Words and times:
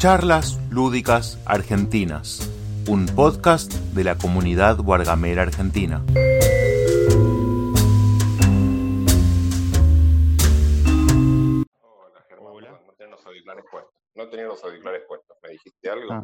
Charlas 0.00 0.58
Lúdicas 0.70 1.38
Argentinas, 1.44 2.50
un 2.88 3.04
podcast 3.04 3.70
de 3.70 4.02
la 4.02 4.16
comunidad 4.16 4.80
Wargamera 4.80 5.42
Argentina. 5.42 6.02
Hola, 11.82 12.24
Germán. 12.30 12.54
perdón, 12.56 12.80
No 12.86 12.94
tenía 12.96 13.10
los 13.10 13.26
auriculares 13.26 13.64
puestos. 13.70 13.92
No 14.14 14.28
tenía 14.30 14.46
los 14.46 14.64
auriculares 14.64 15.02
puestos. 15.06 15.36
¿Me 15.42 15.50
dijiste 15.50 15.90
algo? 15.90 16.12
Ah. 16.14 16.22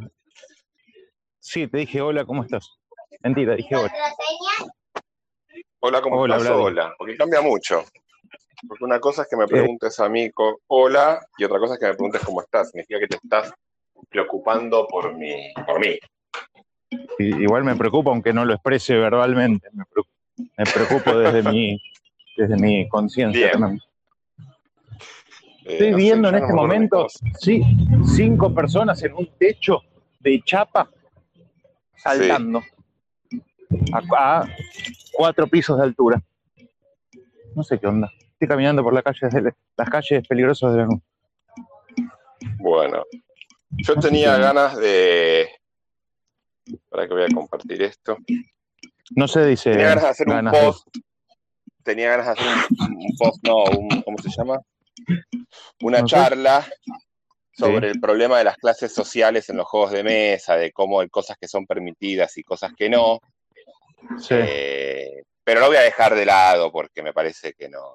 Sí, 1.38 1.68
te 1.68 1.76
dije 1.76 2.00
hola, 2.00 2.24
¿cómo 2.24 2.44
estás? 2.44 2.78
Mentira, 3.20 3.56
dije 3.56 3.76
hola. 3.76 3.92
Hola, 5.80 6.00
¿cómo 6.00 6.20
Hola, 6.22 6.38
estás? 6.38 6.50
Hola. 6.50 6.94
Porque 6.96 7.14
cambia 7.14 7.42
mucho. 7.42 7.84
Porque 8.66 8.84
una 8.84 8.98
cosa 9.00 9.20
es 9.20 9.28
que 9.28 9.36
me 9.36 9.46
preguntes 9.46 10.00
a 10.00 10.08
mí 10.08 10.30
hola 10.68 11.20
y 11.36 11.44
otra 11.44 11.58
cosa 11.58 11.74
es 11.74 11.80
que 11.80 11.88
me 11.88 11.92
preguntes 11.94 12.22
cómo 12.24 12.40
estás. 12.40 12.70
Significa 12.70 13.00
que 13.00 13.08
te 13.08 13.16
estás 13.16 13.52
preocupando 14.08 14.86
por 14.86 15.16
mí. 15.16 15.52
Por 15.66 15.80
mí. 15.80 15.98
Igual 17.18 17.64
me 17.64 17.76
preocupa, 17.76 18.10
aunque 18.10 18.32
no 18.32 18.44
lo 18.44 18.54
exprese 18.54 18.96
verbalmente. 18.96 19.68
Me 19.72 19.84
preocupo, 19.84 20.14
me 20.56 20.64
preocupo 20.64 21.18
desde 21.18 21.50
mi, 21.50 21.80
desde 22.36 22.56
mi 22.56 22.88
conciencia. 22.88 23.52
Eh, 25.64 25.72
Estoy 25.72 25.94
viendo 25.94 26.28
en 26.28 26.36
este 26.36 26.52
momento 26.52 27.06
sí, 27.40 27.62
cinco 28.14 28.54
personas 28.54 29.02
en 29.02 29.14
un 29.14 29.28
techo 29.36 29.82
de 30.20 30.40
chapa 30.44 30.88
saltando 31.96 32.62
a, 33.92 34.42
a 34.42 34.48
cuatro 35.12 35.48
pisos 35.48 35.76
de 35.76 35.84
altura. 35.84 36.22
No 37.54 37.64
sé 37.64 37.80
qué 37.80 37.86
onda. 37.86 38.12
Estoy 38.32 38.48
caminando 38.48 38.82
por 38.82 38.92
la 38.92 39.02
calle 39.02 39.28
las 39.76 39.90
calles 39.90 40.28
peligrosas 40.28 40.72
de 40.72 40.78
Lanús. 40.78 41.00
Bueno, 42.58 43.02
yo 43.70 43.96
tenía 43.96 44.36
ganas 44.38 44.76
de. 44.76 45.48
Para 46.88 47.06
que 47.06 47.14
voy 47.14 47.24
a 47.24 47.34
compartir 47.34 47.82
esto. 47.82 48.16
No 49.10 49.28
se 49.28 49.44
dice 49.46 49.70
Tenía 49.70 49.88
ganas 49.88 50.04
de 50.04 50.10
hacer 50.10 50.28
un 50.28 50.44
de- 50.44 50.50
post. 50.50 50.88
Tenía 51.84 52.10
ganas 52.16 52.26
de 52.26 52.32
hacer 52.32 52.46
un, 52.80 52.96
un 52.96 53.16
post, 53.16 53.46
no, 53.46 53.56
un, 53.64 54.02
¿cómo 54.02 54.18
se 54.18 54.28
llama? 54.36 54.60
Una 55.82 56.00
No 56.00 56.08
sé. 56.08 56.16
charla 56.16 56.66
sobre 57.52 57.88
el 57.90 58.00
problema 58.00 58.38
de 58.38 58.44
las 58.44 58.56
clases 58.56 58.92
sociales 58.92 59.48
en 59.48 59.56
los 59.58 59.66
juegos 59.68 59.92
de 59.92 60.02
mesa, 60.02 60.56
de 60.56 60.72
cómo 60.72 61.00
hay 61.00 61.08
cosas 61.08 61.36
que 61.38 61.46
son 61.48 61.64
permitidas 61.66 62.36
y 62.38 62.42
cosas 62.42 62.72
que 62.76 62.88
no. 62.90 63.20
Sí. 64.18 64.34
Eh, 64.36 65.22
pero 65.44 65.60
lo 65.60 65.68
voy 65.68 65.76
a 65.76 65.82
dejar 65.82 66.14
de 66.16 66.26
lado 66.26 66.72
porque 66.72 67.02
me 67.04 67.12
parece 67.12 67.52
que 67.54 67.68
no. 67.68 67.94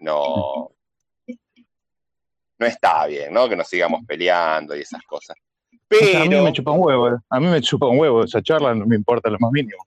No. 0.00 0.70
No 2.58 2.66
está 2.66 3.06
bien, 3.06 3.32
¿no? 3.32 3.48
Que 3.48 3.56
nos 3.56 3.68
sigamos 3.68 4.02
peleando 4.06 4.76
y 4.76 4.80
esas 4.80 5.02
cosas. 5.02 5.36
a 5.36 5.94
mí 5.94 6.28
Pero. 6.28 6.42
me 6.42 6.52
chupa 6.52 6.72
un 6.72 6.80
huevo, 6.84 7.08
eh. 7.08 7.16
a 7.30 7.40
mí 7.40 7.46
me 7.46 7.60
chupa 7.60 7.86
un 7.86 7.98
huevo 7.98 8.24
esa 8.24 8.42
charla, 8.42 8.74
no 8.74 8.86
me 8.86 8.96
importa 8.96 9.30
lo 9.30 9.38
más 9.38 9.50
mínimo. 9.52 9.86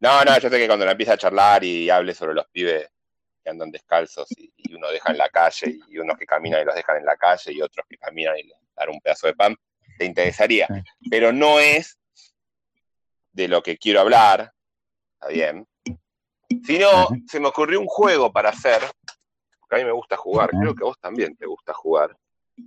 No, 0.00 0.24
no, 0.24 0.38
yo 0.38 0.48
sé 0.48 0.58
que 0.58 0.66
cuando 0.66 0.84
la 0.86 0.92
empieza 0.92 1.14
a 1.14 1.18
charlar 1.18 1.62
y 1.62 1.90
hable 1.90 2.14
sobre 2.14 2.34
los 2.34 2.46
pibes 2.48 2.88
que 3.42 3.50
andan 3.50 3.70
descalzos 3.70 4.30
y, 4.32 4.50
y 4.56 4.74
uno 4.74 4.90
deja 4.90 5.10
en 5.10 5.18
la 5.18 5.28
calle 5.28 5.78
y 5.88 5.98
unos 5.98 6.18
que 6.18 6.26
caminan 6.26 6.62
y 6.62 6.64
los 6.64 6.74
dejan 6.74 6.98
en 6.98 7.04
la 7.04 7.16
calle 7.16 7.52
y 7.52 7.60
otros 7.60 7.86
que 7.88 7.96
caminan 7.98 8.38
y 8.38 8.44
les 8.44 8.56
dan 8.74 8.90
un 8.90 9.00
pedazo 9.00 9.26
de 9.26 9.34
pan, 9.34 9.56
te 9.98 10.04
interesaría. 10.04 10.66
Sí. 10.66 11.08
Pero 11.10 11.32
no 11.32 11.58
es 11.60 11.98
de 13.32 13.48
lo 13.48 13.62
que 13.62 13.76
quiero 13.76 14.00
hablar, 14.00 14.52
está 15.14 15.28
bien. 15.28 15.66
Sino, 16.64 17.08
se 17.28 17.40
me 17.40 17.48
ocurrió 17.48 17.80
un 17.80 17.86
juego 17.86 18.32
para 18.32 18.50
hacer, 18.50 18.82
a 19.76 19.78
mí 19.78 19.84
me 19.84 19.92
gusta 19.92 20.16
jugar, 20.16 20.50
creo 20.50 20.74
que 20.74 20.82
a 20.82 20.86
vos 20.86 20.98
también 20.98 21.36
te 21.36 21.46
gusta 21.46 21.72
jugar, 21.72 22.16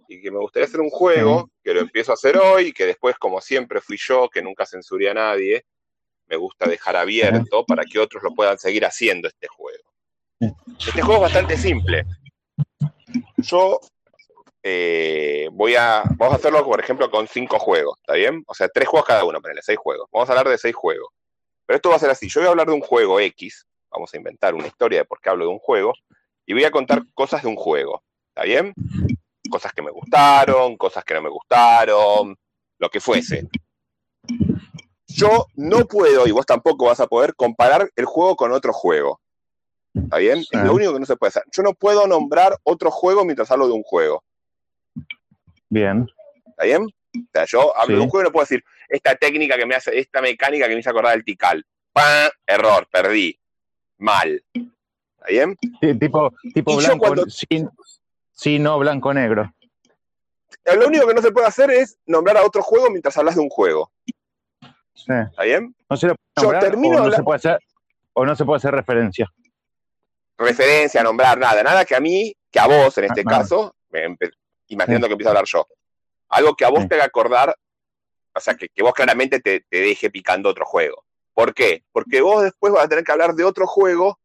y 0.07 0.21
que 0.21 0.31
me 0.31 0.39
gustaría 0.39 0.65
hacer 0.65 0.79
un 0.79 0.89
juego 0.89 1.49
que 1.63 1.73
lo 1.73 1.81
empiezo 1.81 2.11
a 2.11 2.15
hacer 2.15 2.37
hoy, 2.37 2.73
que 2.73 2.85
después, 2.85 3.17
como 3.17 3.41
siempre 3.41 3.81
fui 3.81 3.97
yo, 3.99 4.29
que 4.29 4.41
nunca 4.41 4.65
censuré 4.65 5.09
a 5.09 5.13
nadie, 5.13 5.65
me 6.27 6.37
gusta 6.37 6.67
dejar 6.67 6.95
abierto 6.95 7.65
para 7.65 7.83
que 7.83 7.99
otros 7.99 8.23
lo 8.23 8.33
puedan 8.33 8.57
seguir 8.57 8.85
haciendo 8.85 9.27
este 9.27 9.47
juego. 9.47 9.83
Este 10.39 11.01
juego 11.01 11.15
es 11.15 11.33
bastante 11.33 11.57
simple. 11.57 12.05
Yo 13.37 13.79
eh, 14.61 15.49
voy 15.51 15.75
a. 15.75 16.03
Vamos 16.15 16.33
a 16.33 16.37
hacerlo, 16.37 16.63
por 16.65 16.79
ejemplo, 16.79 17.11
con 17.11 17.27
cinco 17.27 17.59
juegos, 17.59 17.97
¿está 17.99 18.13
bien? 18.13 18.43
O 18.47 18.53
sea, 18.53 18.67
tres 18.69 18.87
juegos 18.87 19.07
cada 19.07 19.25
uno, 19.25 19.41
ponele, 19.41 19.61
seis 19.61 19.77
juegos. 19.77 20.09
Vamos 20.11 20.29
a 20.29 20.31
hablar 20.31 20.49
de 20.49 20.57
seis 20.57 20.75
juegos. 20.75 21.09
Pero 21.65 21.75
esto 21.75 21.89
va 21.89 21.97
a 21.97 21.99
ser 21.99 22.09
así. 22.09 22.27
Yo 22.29 22.41
voy 22.41 22.47
a 22.47 22.51
hablar 22.51 22.67
de 22.67 22.73
un 22.73 22.81
juego 22.81 23.19
X, 23.19 23.65
vamos 23.89 24.13
a 24.13 24.17
inventar 24.17 24.53
una 24.53 24.67
historia 24.67 24.99
de 24.99 25.05
por 25.05 25.21
qué 25.21 25.29
hablo 25.29 25.45
de 25.45 25.51
un 25.51 25.59
juego, 25.59 25.93
y 26.45 26.53
voy 26.53 26.63
a 26.63 26.71
contar 26.71 27.03
cosas 27.13 27.41
de 27.43 27.47
un 27.49 27.55
juego, 27.55 28.03
¿está 28.29 28.43
bien? 28.43 28.73
Cosas 29.49 29.73
que 29.73 29.81
me 29.81 29.91
gustaron, 29.91 30.77
cosas 30.77 31.03
que 31.03 31.13
no 31.13 31.21
me 31.21 31.29
gustaron, 31.29 32.37
lo 32.79 32.89
que 32.89 32.99
fuese. 32.99 33.47
Yo 35.07 35.45
no 35.55 35.85
puedo, 35.85 36.27
y 36.27 36.31
vos 36.31 36.45
tampoco 36.45 36.85
vas 36.87 36.99
a 36.99 37.07
poder, 37.07 37.35
comparar 37.35 37.89
el 37.95 38.05
juego 38.05 38.35
con 38.35 38.51
otro 38.51 38.73
juego. 38.73 39.19
¿Está 39.93 40.17
bien? 40.17 40.39
Es 40.39 40.63
lo 40.63 40.73
único 40.73 40.93
que 40.93 40.99
no 40.99 41.05
se 41.05 41.15
puede 41.15 41.29
hacer. 41.29 41.43
Yo 41.51 41.61
no 41.61 41.73
puedo 41.73 42.07
nombrar 42.07 42.57
otro 42.63 42.89
juego 42.89 43.23
mientras 43.23 43.51
hablo 43.51 43.67
de 43.67 43.73
un 43.73 43.83
juego. 43.83 44.23
Bien, 45.69 46.07
¿Está 46.47 46.65
bien? 46.65 46.83
O 46.83 47.29
sea, 47.31 47.45
yo 47.45 47.75
hablo 47.77 47.95
Sí. 47.95 47.99
de 47.99 48.01
un 48.01 48.09
juego 48.09 48.23
y 48.23 48.27
no 48.27 48.31
puedo 48.31 48.43
decir 48.43 48.63
esta 48.89 49.15
técnica 49.15 49.55
que 49.57 49.65
me 49.65 49.75
hace, 49.75 49.97
esta 49.99 50.21
mecánica 50.21 50.67
que 50.67 50.73
me 50.73 50.79
hizo 50.79 50.89
acordar 50.89 51.13
del 51.13 51.23
Tikal. 51.23 51.65
¡Pam! 51.91 52.31
Error, 52.47 52.87
perdí. 52.91 53.39
Mal. 53.99 54.43
¿Está 55.25 55.31
bien? 55.31 55.57
Sí, 55.81 55.97
tipo, 55.99 56.33
tipo 56.53 56.71
yo 56.73 56.77
blanco, 56.87 56.97
cuando- 56.99 57.25
sí, 57.29 57.47
sí, 58.33 58.59
no 58.59 58.77
blanco 58.79 59.13
negro. 59.13 59.53
Eh, 60.65 60.75
Lo 60.75 60.87
único 60.87 61.07
que 61.07 61.13
no 61.13 61.21
se 61.21 61.31
puede 61.31 61.47
hacer 61.47 61.71
es 61.71 61.97
nombrar 62.05 62.37
a 62.37 62.43
otro 62.45 62.61
juego 62.61 62.89
mientras 62.89 63.17
hablas 63.17 63.35
de 63.35 63.41
un 63.41 63.49
juego. 63.49 63.91
Sí. 64.93 65.11
¿Está 65.29 65.43
bien? 65.43 65.75
No 65.89 65.97
se 65.97 66.07
lo 66.07 66.15
puede 66.15 66.27
Yo 66.37 66.43
nombrar 66.43 66.61
termino 66.63 66.97
o 67.01 67.05
no 67.07 67.11
se 67.11 67.23
puede 67.23 67.37
hacer 67.37 67.59
o 68.13 68.25
no 68.25 68.35
se 68.35 68.45
puede 68.45 68.57
hacer 68.57 68.73
referencia. 68.73 69.27
Referencia, 70.37 71.03
nombrar, 71.03 71.37
nada. 71.37 71.63
Nada 71.63 71.85
que 71.85 71.95
a 71.95 71.99
mí, 71.99 72.33
que 72.51 72.59
a 72.59 72.67
vos 72.67 72.97
en 72.97 73.05
este 73.05 73.21
Ah, 73.21 73.23
nada. 73.25 73.37
caso, 73.39 73.75
empe- 73.91 74.31
imaginando 74.67 75.07
que 75.07 75.13
empiezo 75.13 75.29
a 75.29 75.31
hablar 75.31 75.45
yo. 75.45 75.67
Algo 76.29 76.55
que 76.55 76.65
a 76.65 76.69
vos 76.69 76.87
te 76.87 76.95
haga 76.95 77.05
acordar, 77.05 77.55
o 78.35 78.39
sea, 78.39 78.55
que, 78.55 78.67
que 78.69 78.83
vos 78.83 78.93
claramente 78.93 79.39
te, 79.39 79.61
te 79.69 79.77
deje 79.81 80.09
picando 80.09 80.49
otro 80.49 80.65
juego. 80.65 81.03
¿Por 81.33 81.53
qué? 81.53 81.83
Porque 81.91 82.21
vos 82.21 82.43
después 82.43 82.73
vas 82.73 82.85
a 82.85 82.87
tener 82.87 83.03
que 83.03 83.11
hablar 83.11 83.33
de 83.33 83.43
otro 83.43 83.65
juego 83.67 84.19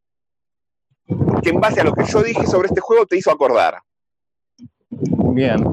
que 1.42 1.50
en 1.50 1.60
base 1.60 1.80
a 1.80 1.84
lo 1.84 1.92
que 1.92 2.04
yo 2.04 2.22
dije 2.22 2.46
sobre 2.46 2.68
este 2.68 2.80
juego 2.80 3.06
te 3.06 3.16
hizo 3.16 3.30
acordar. 3.30 3.78
Bien. 4.90 5.64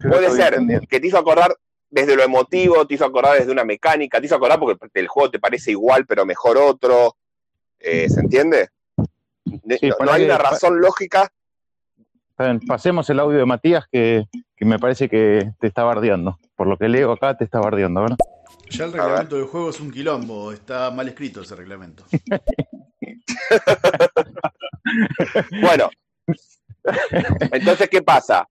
Puede 0.00 0.30
ser 0.30 0.60
que 0.88 1.00
te 1.00 1.06
hizo 1.06 1.18
acordar 1.18 1.56
desde 1.90 2.16
lo 2.16 2.22
emotivo, 2.22 2.86
te 2.86 2.94
hizo 2.94 3.04
acordar 3.04 3.38
desde 3.38 3.52
una 3.52 3.64
mecánica, 3.64 4.20
te 4.20 4.26
hizo 4.26 4.34
acordar 4.34 4.58
porque 4.58 4.76
el 4.94 5.08
juego 5.08 5.30
te 5.30 5.38
parece 5.38 5.70
igual 5.70 6.06
pero 6.06 6.26
mejor 6.26 6.56
otro. 6.58 7.16
Eh, 7.78 8.08
¿Se 8.08 8.20
entiende? 8.20 8.68
Sí, 9.44 9.90
no, 10.00 10.10
hay 10.10 10.24
una 10.24 10.38
razón 10.38 10.80
lógica. 10.80 11.30
Pasemos 12.66 13.08
el 13.10 13.20
audio 13.20 13.38
de 13.38 13.46
Matías 13.46 13.84
que, 13.90 14.24
que 14.56 14.64
me 14.64 14.78
parece 14.78 15.08
que 15.08 15.52
te 15.60 15.66
está 15.66 15.84
bardeando. 15.84 16.38
Por 16.56 16.66
lo 16.66 16.76
que 16.76 16.88
leo 16.88 17.12
acá 17.12 17.36
te 17.36 17.44
está 17.44 17.60
bardeando, 17.60 18.00
¿verdad? 18.02 18.16
Ya 18.76 18.84
el 18.86 18.92
reglamento 18.92 19.36
del 19.36 19.44
juego 19.46 19.70
es 19.70 19.80
un 19.80 19.90
quilombo, 19.90 20.52
está 20.52 20.90
mal 20.90 21.08
escrito 21.08 21.42
ese 21.42 21.54
reglamento. 21.56 22.04
Bueno, 25.60 25.88
entonces, 27.52 27.88
¿qué 27.88 28.02
pasa? 28.02 28.46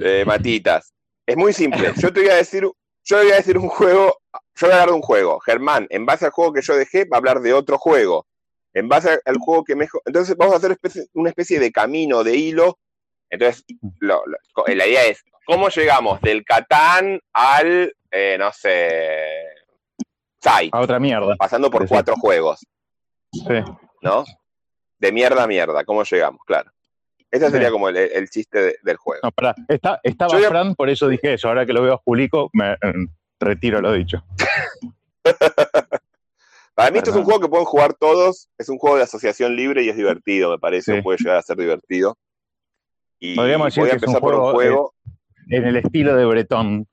Eh, 0.00 0.24
Matitas, 0.26 0.92
es 1.26 1.36
muy 1.36 1.52
simple. 1.52 1.92
Yo 1.96 2.12
te 2.12 2.20
voy 2.20 2.30
a 2.30 2.36
decir, 2.36 2.62
yo 3.04 3.16
voy 3.18 3.30
a 3.30 3.36
decir 3.36 3.58
un 3.58 3.68
juego, 3.68 4.18
yo 4.54 4.66
voy 4.66 4.70
a 4.70 4.74
hablar 4.74 4.88
de 4.88 4.94
un 4.94 5.02
juego. 5.02 5.38
Germán, 5.40 5.86
en 5.90 6.06
base 6.06 6.24
al 6.24 6.30
juego 6.30 6.52
que 6.52 6.62
yo 6.62 6.74
dejé, 6.76 7.04
va 7.04 7.16
a 7.16 7.18
hablar 7.18 7.40
de 7.40 7.52
otro 7.52 7.78
juego. 7.78 8.26
En 8.72 8.88
base 8.88 9.20
al 9.24 9.36
juego 9.38 9.64
que 9.64 9.76
mejor. 9.76 10.00
Entonces, 10.06 10.36
vamos 10.36 10.54
a 10.54 10.58
hacer 10.58 10.70
especie- 10.72 11.06
una 11.14 11.30
especie 11.30 11.58
de 11.60 11.70
camino, 11.72 12.24
de 12.24 12.36
hilo. 12.36 12.78
Entonces, 13.28 13.64
lo- 13.98 14.24
lo- 14.26 14.38
co- 14.52 14.64
la 14.66 14.86
idea 14.86 15.04
es, 15.06 15.22
¿cómo 15.46 15.68
llegamos 15.68 16.20
del 16.22 16.44
Catán 16.44 17.20
al, 17.32 17.94
eh, 18.10 18.36
no 18.38 18.52
sé, 18.52 19.44
Sai, 20.42 20.70
A 20.72 20.80
otra 20.80 20.98
mierda. 20.98 21.36
pasando 21.36 21.70
por 21.70 21.82
Sí. 21.82 21.88
cuatro 21.88 22.14
juegos? 22.16 22.60
Sí. 23.32 23.62
¿no? 24.02 24.24
De 24.98 25.12
mierda 25.12 25.42
a 25.42 25.46
mierda, 25.46 25.84
¿cómo 25.84 26.02
llegamos? 26.02 26.40
Claro. 26.46 26.70
Ese 27.30 27.46
Sí. 27.46 27.52
sería 27.52 27.70
como 27.70 27.88
el, 27.90 27.96
el 27.96 28.28
chiste 28.30 28.58
de- 28.58 28.76
del 28.82 28.96
juego. 28.96 29.20
No, 29.22 29.30
pará. 29.32 29.54
Está, 29.68 30.00
estaba 30.02 30.38
Yo 30.40 30.48
Fran, 30.48 30.74
por 30.74 30.88
eso 30.88 31.08
dije 31.08 31.34
eso. 31.34 31.48
Ahora 31.48 31.64
que 31.66 31.72
lo 31.74 31.82
veo 31.82 31.94
a 31.94 31.98
Julico, 31.98 32.48
me 32.54 32.72
eh, 32.72 32.76
retiro 33.38 33.80
lo 33.82 33.92
dicho. 33.92 34.24
Para 36.74 36.90
mí 36.90 36.98
esto 36.98 37.10
es 37.10 37.16
un 37.16 37.24
juego 37.24 37.40
que 37.40 37.48
pueden 37.48 37.66
jugar 37.66 37.94
todos, 37.94 38.48
es 38.56 38.68
un 38.70 38.78
juego 38.78 38.96
de 38.96 39.02
asociación 39.02 39.54
libre 39.54 39.82
y 39.82 39.90
es 39.90 39.96
divertido, 39.96 40.50
me 40.50 40.58
parece, 40.58 40.96
Sí. 40.96 41.02
puede 41.02 41.18
llegar 41.18 41.36
a 41.36 41.42
ser 41.42 41.56
divertido. 41.58 42.16
Y 43.18 43.36
Podríamos 43.36 43.66
decir 43.74 43.90
que 43.90 43.96
es 44.06 44.14
un 44.14 44.18
por 44.20 44.34
un 44.34 44.40
juego, 44.40 44.54
juego, 44.54 44.94
En 45.50 45.66
el 45.66 45.76
estilo 45.76 46.16
de 46.16 46.24
Bretón. 46.24 46.86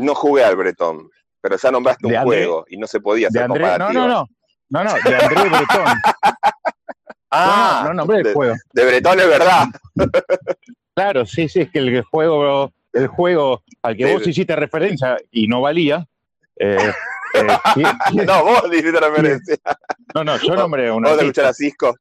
No 0.00 0.14
jugué 0.14 0.44
al 0.44 0.56
Bretón, 0.56 1.10
pero 1.40 1.56
ya 1.56 1.70
nombraste 1.70 2.06
un 2.06 2.14
André- 2.14 2.24
juego 2.24 2.64
y 2.68 2.76
no 2.76 2.86
se 2.86 3.00
podía 3.00 3.28
hacer 3.28 3.42
André. 3.44 3.78
No, 3.78 3.92
no, 3.92 4.08
no. 4.08 4.26
No, 4.70 4.84
no, 4.84 4.92
de 4.94 5.16
André 5.16 5.48
Bretón. 5.48 5.86
Ah, 7.30 7.80
no, 7.82 7.88
no, 7.88 7.88
no 7.88 7.94
nombré 7.94 8.18
el 8.18 8.22
de, 8.24 8.32
juego. 8.34 8.54
de 8.72 8.84
Bretón 8.84 9.20
es 9.20 9.28
verdad. 9.28 9.66
Claro, 10.92 11.24
sí, 11.24 11.48
sí, 11.48 11.60
es 11.60 11.70
que 11.70 11.78
el 11.78 12.02
juego, 12.02 12.72
el 12.92 13.06
juego 13.06 13.62
al 13.80 13.96
que 13.96 14.12
vos 14.12 14.26
hiciste 14.26 14.54
referencia 14.54 15.16
y 15.30 15.46
no 15.46 15.62
valía. 15.62 16.04
eh, 16.56 16.92
eh. 17.34 17.46
No, 18.26 18.44
vos 18.44 18.70
dijiste 18.70 19.00
referencia. 19.00 19.56
no, 20.14 20.24
no, 20.24 20.36
yo 20.36 20.56
nombré 20.56 20.90
una. 20.90 21.08
Vos 21.08 21.16
de 21.16 21.22
escuchar 21.24 21.46
a 21.46 21.54
Cisco. 21.54 21.96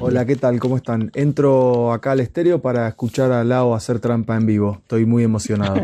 Hola, 0.00 0.24
¿qué 0.24 0.34
tal? 0.34 0.58
¿Cómo 0.58 0.76
están? 0.76 1.12
Entro 1.14 1.92
acá 1.92 2.12
al 2.12 2.20
estéreo 2.20 2.60
para 2.60 2.88
escuchar 2.88 3.30
a 3.30 3.44
Lao 3.44 3.74
hacer 3.74 4.00
trampa 4.00 4.34
en 4.34 4.46
vivo. 4.46 4.78
Estoy 4.82 5.04
muy 5.06 5.22
emocionado. 5.22 5.76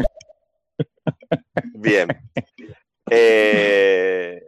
Bien. 1.74 2.08
Eh, 3.10 4.40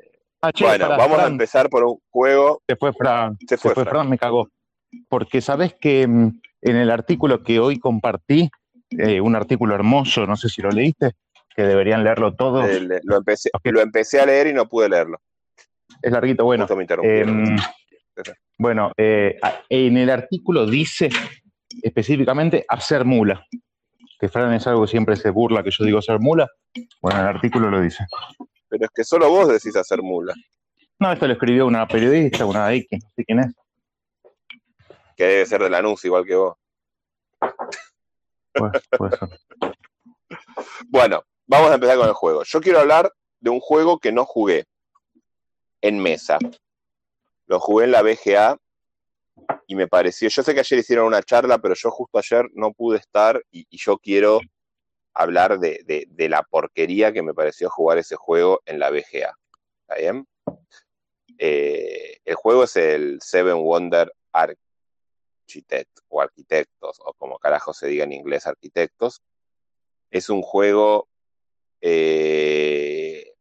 Ah, 0.44 0.50
che, 0.52 0.64
bueno, 0.64 0.88
vamos 0.88 1.20
a 1.20 1.28
empezar 1.28 1.70
por 1.70 1.84
un 1.84 1.98
juego. 2.10 2.62
Se 2.66 2.74
fue 2.74 2.92
Fran. 2.92 3.36
Se 3.38 3.56
Se 3.56 3.58
fue, 3.58 3.74
fue 3.74 3.84
Fran. 3.84 3.94
Fran, 3.94 4.10
me 4.10 4.18
cagó. 4.18 4.48
Porque 5.08 5.40
sabes 5.40 5.74
que 5.80 6.04
mm, 6.06 6.40
en 6.62 6.76
el 6.76 6.90
artículo 6.90 7.44
que 7.44 7.60
hoy 7.60 7.78
compartí, 7.78 8.50
eh, 8.90 9.20
un 9.20 9.36
artículo 9.36 9.76
hermoso, 9.76 10.26
no 10.26 10.36
sé 10.36 10.48
si 10.48 10.60
lo 10.60 10.70
leíste, 10.70 11.12
que 11.54 11.62
deberían 11.62 12.02
leerlo 12.02 12.34
todos. 12.34 12.68
Eh, 12.68 12.80
lo, 13.04 13.18
empecé, 13.18 13.50
lo 13.62 13.80
empecé 13.80 14.20
a 14.20 14.26
leer 14.26 14.48
y 14.48 14.52
no 14.52 14.68
pude 14.68 14.88
leerlo. 14.88 15.18
es 16.02 16.10
larguito, 16.10 16.44
bueno. 16.44 16.66
Me. 16.66 17.20
Em, 17.20 17.56
bueno, 18.58 18.90
en 18.96 19.96
el 19.96 20.10
artículo 20.10 20.66
dice 20.66 21.08
específicamente 21.82 22.64
hacer 22.68 23.04
mula. 23.04 23.46
Que 24.22 24.28
Fran 24.28 24.54
es 24.54 24.64
algo 24.68 24.82
que 24.82 24.86
siempre 24.86 25.16
se 25.16 25.30
burla 25.30 25.64
que 25.64 25.72
yo 25.72 25.84
digo 25.84 25.98
hacer 25.98 26.20
mula. 26.20 26.48
Bueno, 27.00 27.18
el 27.22 27.26
artículo 27.26 27.68
lo 27.68 27.80
dice. 27.80 28.06
Pero 28.68 28.84
es 28.84 28.90
que 28.94 29.02
solo 29.02 29.28
vos 29.28 29.48
decís 29.48 29.74
hacer 29.74 30.00
mula. 30.00 30.32
No, 31.00 31.10
esto 31.10 31.26
lo 31.26 31.32
escribió 31.32 31.66
una 31.66 31.88
periodista, 31.88 32.46
una 32.46 32.72
X, 32.72 33.00
no 33.02 33.10
sé 33.16 33.24
quién 33.24 33.40
es. 33.40 33.52
Que 35.16 35.24
debe 35.24 35.46
ser 35.46 35.64
de 35.64 35.70
Lanús 35.70 36.04
igual 36.04 36.24
que 36.24 36.36
vos. 36.36 36.54
Pues, 38.52 38.72
puede 38.96 39.16
ser. 39.16 39.28
Bueno, 40.86 41.24
vamos 41.48 41.72
a 41.72 41.74
empezar 41.74 41.96
con 41.96 42.06
el 42.06 42.14
juego. 42.14 42.44
Yo 42.44 42.60
quiero 42.60 42.78
hablar 42.78 43.12
de 43.40 43.50
un 43.50 43.58
juego 43.58 43.98
que 43.98 44.12
no 44.12 44.24
jugué 44.24 44.66
en 45.80 45.98
mesa. 45.98 46.38
Lo 47.46 47.58
jugué 47.58 47.86
en 47.86 47.90
la 47.90 48.02
BGA 48.02 48.56
y 49.66 49.74
me 49.74 49.88
pareció. 49.88 50.28
Yo 50.28 50.42
sé 50.42 50.54
que 50.54 50.60
ayer 50.60 50.78
hicieron 50.78 51.06
una 51.06 51.22
charla, 51.22 51.58
pero 51.58 51.74
yo 51.74 51.90
justo 51.90 52.18
ayer 52.18 52.48
no 52.54 52.72
pude 52.72 52.98
estar 52.98 53.42
y, 53.50 53.66
yo 53.76 53.98
quiero 53.98 54.40
hablar 55.14 55.58
de, 55.58 55.82
de- 55.86 56.06
de 56.08 56.28
la 56.28 56.42
porquería 56.42 57.12
que 57.12 57.22
me 57.22 57.34
pareció 57.34 57.68
jugar 57.70 57.98
ese 57.98 58.16
juego 58.16 58.60
en 58.66 58.78
la 58.78 58.90
BGA. 58.90 59.34
¿Está 59.82 59.94
bien? 59.98 60.26
Eh, 61.38 62.18
el 62.24 62.34
juego 62.34 62.64
es 62.64 62.76
el 62.76 63.18
Seven 63.20 63.62
Wonder 63.62 64.12
Architect 64.32 65.98
o 66.08 66.20
Arquitectos, 66.20 67.00
o 67.04 67.12
como 67.14 67.38
carajo 67.38 67.72
se 67.74 67.88
diga 67.88 68.04
en 68.04 68.12
inglés, 68.12 68.46
Arquitectos. 68.46 69.22
Es 70.10 70.28
un 70.28 70.42
juego 70.42 71.08
eh, 71.80 73.32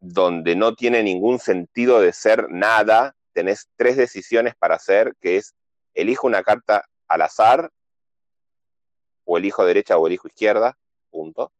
donde 0.00 0.54
no 0.56 0.74
tiene 0.74 1.02
ningún 1.02 1.38
sentido 1.38 2.00
de 2.00 2.12
ser 2.12 2.48
nada. 2.50 3.16
Tenés 3.34 3.68
tres 3.76 3.96
decisiones 3.98 4.54
para 4.56 4.76
hacer, 4.76 5.14
que 5.20 5.36
es 5.36 5.54
elijo 5.92 6.26
una 6.26 6.42
carta 6.42 6.86
al 7.08 7.22
azar, 7.22 7.70
o 9.24 9.36
elijo 9.36 9.64
derecha 9.66 9.98
o 9.98 10.06
elijo 10.06 10.28
izquierda, 10.28 10.78
punto. 11.10 11.52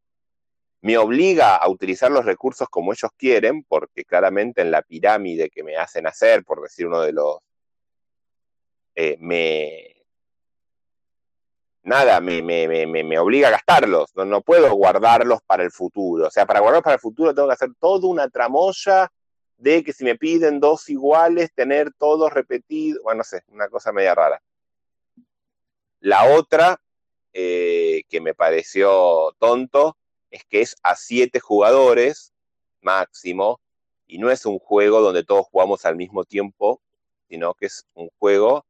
Me 0.81 0.97
obliga 0.97 1.55
a 1.55 1.69
utilizar 1.69 2.11
los 2.11 2.25
recursos 2.25 2.67
como 2.69 2.93
ellos 2.93 3.11
quieren, 3.17 3.63
porque 3.63 4.05
claramente 4.05 4.61
en 4.61 4.71
la 4.71 4.81
pirámide 4.81 5.49
que 5.49 5.63
me 5.63 5.77
hacen 5.77 6.07
hacer, 6.07 6.43
por 6.43 6.61
decir 6.61 6.87
uno 6.87 7.01
de 7.01 7.11
los, 7.11 7.37
eh, 8.95 9.17
me, 9.19 9.95
nada, 11.85 12.19
me, 12.19 12.41
me, 12.41 12.67
me, 12.67 13.03
me, 13.03 13.19
obliga 13.19 13.47
a 13.47 13.51
gastarlos. 13.51 14.15
No, 14.15 14.25
no 14.25 14.41
puedo 14.41 14.73
guardarlos 14.73 15.39
para 15.45 15.63
el 15.63 15.71
futuro. 15.71 16.27
O 16.27 16.31
sea, 16.31 16.45
para 16.45 16.59
guardarlos 16.59 16.83
para 16.83 16.95
el 16.95 17.01
futuro 17.01 17.33
tengo 17.33 17.47
que 17.47 17.53
hacer 17.53 17.69
toda 17.79 18.07
una 18.07 18.29
tramoya 18.29 19.09
de 19.57 19.83
que 19.83 19.93
si 19.93 20.03
me 20.03 20.15
piden 20.15 20.59
dos 20.59 20.89
iguales, 20.89 21.53
tener 21.53 21.93
todos 21.97 22.31
repetidos. 22.33 23.01
Bueno, 23.03 23.19
no 23.19 23.23
sé, 23.23 23.43
una 23.47 23.69
cosa 23.69 23.91
media 23.91 24.15
rara. 24.15 24.41
La 25.99 26.35
otra, 26.35 26.79
eh, 27.33 28.03
que 28.09 28.21
me 28.21 28.33
pareció 28.33 29.33
tonto, 29.39 29.97
es 30.29 30.43
que 30.45 30.61
es 30.61 30.75
a 30.83 30.95
siete 30.95 31.39
jugadores 31.39 32.33
máximo 32.81 33.59
y 34.07 34.17
no 34.19 34.29
es 34.29 34.45
un 34.45 34.59
juego 34.59 35.01
donde 35.01 35.23
todos 35.23 35.47
jugamos 35.47 35.85
al 35.85 35.95
mismo 35.95 36.25
tiempo, 36.25 36.81
sino 37.27 37.53
que 37.53 37.67
es 37.67 37.85
un 37.93 38.09
juego 38.19 38.65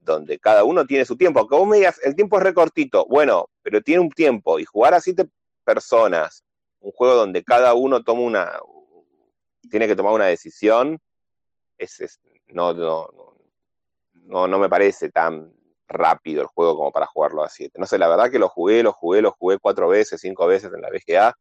donde 0.00 0.38
cada 0.38 0.64
uno 0.64 0.86
tiene 0.86 1.04
su 1.04 1.16
tiempo. 1.16 1.40
Aunque 1.40 1.66
me 1.66 1.78
digas, 1.78 2.00
el 2.04 2.14
tiempo 2.14 2.38
es 2.38 2.42
recortito, 2.44 3.06
bueno, 3.06 3.48
pero 3.62 3.82
tiene 3.82 4.00
un 4.00 4.10
tiempo. 4.10 4.58
Y 4.58 4.64
jugar 4.64 4.94
a 4.94 5.00
siete 5.00 5.28
personas, 5.64 6.44
un 6.80 6.92
juego 6.92 7.14
donde 7.14 7.42
cada 7.42 7.74
uno 7.74 8.02
toma 8.02 8.22
una, 8.22 8.60
tiene 9.70 9.86
que 9.86 9.96
tomar 9.96 10.12
una 10.14 10.26
decisión, 10.26 10.98
es, 11.78 12.20
no, 12.48 12.72
no, 12.74 13.08
no, 14.14 14.46
no, 14.48 14.58
me 14.58 14.68
parece 14.68 15.10
tan 15.10 15.52
rápido 15.88 16.42
el 16.42 16.48
juego 16.48 16.76
como 16.76 16.92
para 16.92 17.06
jugarlo 17.06 17.42
a 17.44 17.48
siete. 17.48 17.78
No 17.78 17.86
sé, 17.86 17.98
la 17.98 18.08
verdad 18.08 18.30
que 18.30 18.38
lo 18.38 18.48
jugué, 18.48 18.82
lo 18.82 18.92
jugué, 18.92 19.22
lo 19.22 19.32
jugué 19.32 19.58
cuatro 19.58 19.88
veces, 19.88 20.20
cinco 20.20 20.46
veces 20.46 20.72
en 20.72 20.80
la 20.80 20.90
BGA. 20.90 21.34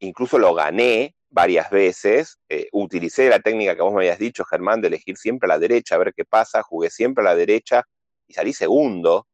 Incluso 0.00 0.38
lo 0.38 0.54
gané 0.54 1.14
varias 1.30 1.70
veces. 1.70 2.38
Eh, 2.48 2.68
utilicé 2.72 3.28
la 3.28 3.40
técnica 3.40 3.74
que 3.76 3.82
vos 3.82 3.92
me 3.92 4.00
habías 4.00 4.18
dicho, 4.18 4.44
Germán, 4.44 4.80
de 4.80 4.88
elegir 4.88 5.16
siempre 5.16 5.46
a 5.46 5.50
la 5.54 5.58
derecha, 5.58 5.96
a 5.96 5.98
ver 5.98 6.14
qué 6.14 6.24
pasa. 6.24 6.62
Jugué 6.62 6.90
siempre 6.90 7.22
a 7.22 7.26
la 7.26 7.34
derecha 7.36 7.84
y 8.26 8.34
salí 8.34 8.52
segundo. 8.52 9.26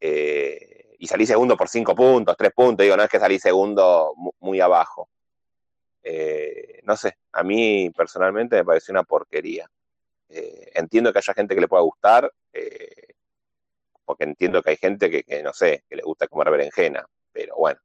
Eh, 0.00 0.94
y 0.98 1.06
salí 1.06 1.26
segundo 1.26 1.56
por 1.56 1.68
cinco 1.68 1.94
puntos, 1.94 2.36
tres 2.36 2.52
puntos. 2.54 2.84
Digo, 2.84 2.96
no 2.96 3.02
es 3.02 3.08
que 3.10 3.18
salí 3.20 3.38
segundo 3.38 4.12
mu- 4.16 4.32
muy 4.40 4.60
abajo. 4.60 5.08
Eh, 6.08 6.80
no 6.84 6.96
sé, 6.96 7.16
a 7.32 7.42
mí 7.42 7.90
personalmente 7.90 8.54
me 8.56 8.64
pareció 8.64 8.92
una 8.92 9.02
porquería. 9.02 9.68
Eh, 10.28 10.70
entiendo 10.74 11.12
que 11.12 11.18
haya 11.18 11.34
gente 11.34 11.54
que 11.56 11.60
le 11.60 11.68
pueda 11.68 11.82
gustar, 11.82 12.32
eh, 12.52 13.14
porque 14.04 14.24
entiendo 14.24 14.62
que 14.62 14.70
hay 14.70 14.76
gente 14.76 15.10
que, 15.10 15.24
que, 15.24 15.42
no 15.42 15.52
sé, 15.52 15.82
que 15.88 15.96
le 15.96 16.02
gusta 16.02 16.28
comer 16.28 16.50
berenjena, 16.50 17.04
pero 17.32 17.56
bueno, 17.56 17.80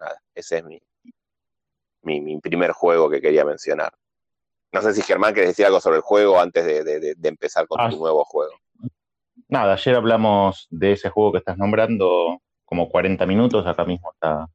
nada, 0.00 0.20
ese 0.34 0.58
es 0.58 0.64
mi, 0.64 0.80
mi, 2.02 2.20
mi 2.20 2.40
primer 2.40 2.72
juego 2.72 3.08
que 3.08 3.20
quería 3.20 3.44
mencionar. 3.44 3.92
No 4.72 4.82
sé 4.82 4.92
si 4.94 5.02
Germán 5.02 5.34
querés 5.34 5.50
decir 5.50 5.66
algo 5.66 5.80
sobre 5.80 5.96
el 5.98 6.02
juego 6.02 6.40
antes 6.40 6.64
de, 6.64 6.82
de- 6.82 6.98
de- 6.98 7.14
de 7.14 7.28
empezar 7.28 7.66
con 7.68 7.80
Ah, 7.80 7.90
tu 7.90 7.96
nuevo 7.98 8.24
juego. 8.24 8.54
Nada, 9.48 9.74
ayer 9.74 9.94
hablamos 9.94 10.66
de 10.70 10.92
ese 10.92 11.10
juego 11.10 11.32
que 11.32 11.38
estás 11.38 11.58
nombrando 11.58 12.40
como 12.64 12.88
40 12.88 13.26
minutos. 13.26 13.66
Acá 13.66 13.84
mismo 13.84 14.10
está 14.12 14.46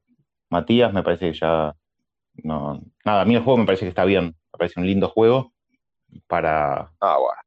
Matías, 0.50 0.92
me 0.92 1.02
parece 1.02 1.32
que 1.32 1.38
ya. 1.38 1.74
No, 2.42 2.80
nada, 3.04 3.22
a 3.22 3.24
mí 3.24 3.34
el 3.34 3.42
juego 3.42 3.58
me 3.58 3.66
parece 3.66 3.84
que 3.84 3.90
está 3.90 4.04
bien. 4.04 4.26
Me 4.26 4.58
parece 4.58 4.80
un 4.80 4.86
lindo 4.86 5.08
juego 5.08 5.52
para, 6.26 6.92
Ah, 7.00 7.16
bueno. 7.18 7.40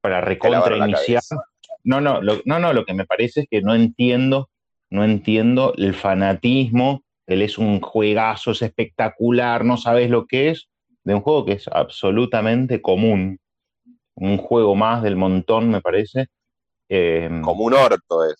para 0.00 0.20
recontra 0.20 0.76
iniciar. 0.76 1.22
No, 1.84 2.00
no, 2.00 2.20
lo, 2.22 2.40
no, 2.44 2.58
no, 2.58 2.72
lo 2.72 2.84
que 2.84 2.94
me 2.94 3.04
parece 3.04 3.40
es 3.40 3.46
que 3.50 3.60
no 3.62 3.74
entiendo, 3.74 4.48
no 4.90 5.04
entiendo 5.04 5.74
el 5.76 5.94
fanatismo. 5.94 7.02
Él 7.26 7.42
es 7.42 7.58
un 7.58 7.80
juegazo, 7.80 8.52
es 8.52 8.62
espectacular, 8.62 9.64
no 9.64 9.76
sabes 9.76 10.10
lo 10.10 10.26
que 10.26 10.50
es, 10.50 10.68
de 11.04 11.14
un 11.14 11.20
juego 11.20 11.44
que 11.44 11.52
es 11.52 11.68
absolutamente 11.68 12.80
común. 12.82 13.38
Un 14.14 14.36
juego 14.38 14.74
más 14.74 15.02
del 15.02 15.16
montón, 15.16 15.70
me 15.70 15.80
parece. 15.80 16.26
Eh, 16.88 17.28
Como 17.42 17.64
un 17.64 17.74
orto 17.74 18.24
es. 18.24 18.36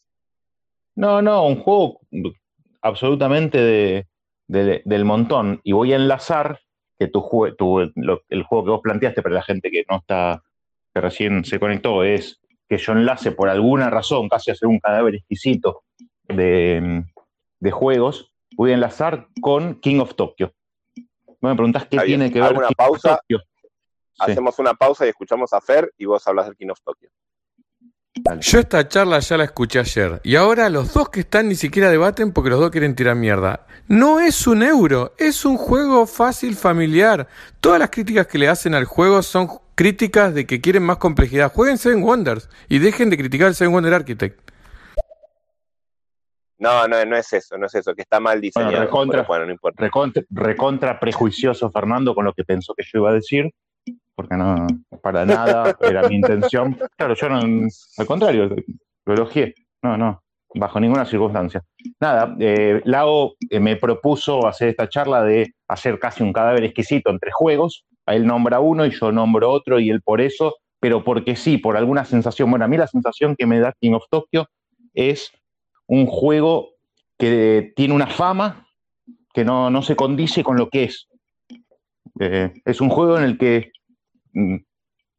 no, 0.95 1.23
no, 1.23 1.47
un 1.47 1.61
juego 1.61 2.01
absolutamente 2.83 3.59
de- 3.59 4.07
de- 4.53 4.83
del 4.85 5.05
montón. 5.05 5.61
Y 5.65 5.73
voy 5.73 5.93
a 5.93 5.97
enlazar 5.97 6.61
que 6.99 7.09
tu, 7.09 7.21
jue- 7.21 7.57
tu- 7.57 7.91
lo- 7.97 8.23
el 8.29 8.43
juego 8.43 8.65
que 8.65 8.71
vos 8.71 8.81
planteaste 8.83 9.23
para 9.23 9.35
la 9.35 9.43
gente 9.43 9.71
que 9.71 9.85
no 9.89 9.97
está, 9.97 10.43
que 10.95 11.01
recién 11.01 11.45
se 11.45 11.59
conectó, 11.59 12.05
es 12.05 12.41
que 12.69 12.79
yo 12.79 12.93
enlace 12.93 13.33
por 13.33 13.49
alguna 13.49 13.91
razón, 13.91 14.29
casi 14.29 14.51
hacer 14.51 14.69
un 14.69 14.79
cadáver 14.79 15.15
exquisito 15.17 15.83
de, 16.29 17.05
de 17.61 17.71
juegos, 17.71 18.33
voy 18.57 18.71
a 18.71 18.75
enlazar 18.75 19.27
con 19.41 19.81
King 19.81 20.01
of 20.01 20.15
Tokyo. 20.15 20.53
Vos 21.27 21.37
me 21.51 21.55
preguntás 21.55 21.87
qué 21.87 21.99
tiene 22.01 22.31
que 22.31 22.41
ver 22.41 22.53
una 22.57 22.69
King 22.69 22.75
pausa. 22.77 23.13
of 23.15 23.19
Tokyo. 23.21 23.39
Sí, 24.15 24.31
Hacemos 24.31 24.59
una 24.59 24.75
pausa 24.75 25.07
y 25.07 25.09
escuchamos 25.09 25.53
a 25.55 25.61
Fer 25.61 25.91
y 25.99 26.05
vos 26.05 26.27
hablas 26.29 26.47
del 26.47 26.57
King 26.57 26.69
of 26.69 26.79
Tokyo. 26.85 27.09
Dale. 28.15 28.41
Yo 28.43 28.59
esta 28.59 28.87
charla 28.89 29.19
ya 29.21 29.37
la 29.37 29.45
escuché 29.45 29.79
ayer 29.79 30.21
y 30.25 30.37
ahora 30.37 30.69
los 30.69 30.93
dos 30.93 31.09
que 31.09 31.21
están 31.21 31.49
ni 31.49 31.55
siquiera 31.55 31.91
debaten 31.91 32.33
porque 32.33 32.51
los 32.51 32.61
dos 32.61 32.71
quieren 32.71 32.95
tirar 32.95 33.17
mierda. 33.17 33.67
No 33.89 34.21
es 34.21 34.47
un 34.47 34.63
euro, 34.63 35.15
es 35.19 35.45
un 35.45 35.57
juego 35.57 36.07
fácil, 36.07 36.57
familiar. 36.57 37.29
Todas 37.61 37.79
las 37.79 37.91
críticas 37.91 38.27
que 38.27 38.39
le 38.39 38.49
hacen 38.49 38.75
al 38.75 38.85
juego 38.85 39.23
son 39.23 39.49
críticas 39.75 40.35
de 40.35 40.47
que 40.47 40.61
quieren 40.61 40.83
más 40.83 40.99
complejidad. 40.99 41.53
Jueguen 41.53 41.79
Seven 41.79 42.03
Wonders 42.03 42.49
y 42.69 42.79
dejen 42.79 43.11
de 43.11 43.19
criticar 43.19 43.49
el 43.49 43.55
Seven 43.55 43.73
Wonder 43.73 43.95
Architect. 43.95 44.53
No, 46.63 46.87
no, 46.87 47.05
no 47.05 47.17
es 47.17 47.33
eso, 47.33 47.59
no 47.59 47.67
es 47.67 47.75
eso, 47.75 47.93
que 47.93 48.03
está 48.03 48.21
mal 48.21 48.41
diseñado. 48.41 48.85
recontra. 48.85 49.25
bueno, 49.25 49.47
no 49.47 49.53
importa. 49.53 49.83
recontra, 49.83 50.23
recontra 50.31 51.01
prejuicioso 51.01 51.73
Fernando 51.73 52.15
con 52.15 52.25
lo 52.25 52.33
que 52.33 52.45
pensó 52.45 52.73
que 52.75 52.85
yo 52.85 53.01
iba 53.01 53.11
a 53.11 53.15
decir, 53.15 53.53
porque 54.23 54.37
no, 54.37 54.67
para 55.03 55.25
nada 55.27 55.77
era 55.81 56.09
mi 56.09 56.17
intención. 56.17 56.79
Claro, 56.97 57.15
yo 57.15 57.29
no, 57.29 57.41
al 57.99 58.07
contrario, 58.07 58.55
lo 59.05 59.15
elogié. 59.15 59.55
No, 59.83 59.97
no, 59.97 60.23
bajo 60.55 60.79
ninguna 60.79 61.05
circunstancia. 61.05 61.63
Nada, 62.01 62.37
eh, 62.39 62.81
Lao 62.85 63.35
eh, 63.51 63.59
me 63.59 63.77
propuso 63.77 64.47
hacer 64.47 64.69
esta 64.69 64.89
charla 64.89 65.25
de 65.25 65.55
hacer 65.67 65.99
casi 65.99 66.23
un 66.23 66.33
cadáver 66.33 66.65
exquisito 66.65 67.11
entre 67.11 67.33
juegos. 67.33 67.85
A 68.07 68.15
él 68.15 68.27
nombra 68.27 68.61
uno 68.61 68.87
y 68.87 68.91
yo 68.91 69.11
nombro 69.11 69.51
otro 69.51 69.81
y 69.81 69.91
él 69.91 70.03
por 70.03 70.21
eso, 70.21 70.57
pero 70.79 71.03
porque 71.03 71.35
sí, 71.35 71.59
por 71.59 71.77
alguna 71.77 72.05
sensación. 72.05 72.49
Bueno, 72.49 72.65
a 72.65 72.69
mí 72.69 72.77
la 72.77 72.87
sensación 72.87 73.35
que 73.37 73.47
me 73.47 73.59
da 73.59 73.75
King 73.81 73.95
of 73.95 74.05
Tokyo 74.09 74.47
es 74.95 75.33
un 75.87 76.07
juego 76.07 76.71
que 77.19 77.73
tiene 77.75 77.95
una 77.95 78.07
fama 78.07 78.69
que 79.35 79.45
no, 79.45 79.71
no 79.71 79.83
se 79.83 79.97
condice 79.97 80.45
con 80.45 80.57
lo 80.57 80.69
que 80.69 80.85
es. 80.85 81.09
Eh, 82.21 82.53
es 82.65 82.81
un 82.81 82.89
juego 82.89 83.19
en 83.19 83.25
el 83.25 83.39
que 83.39 83.73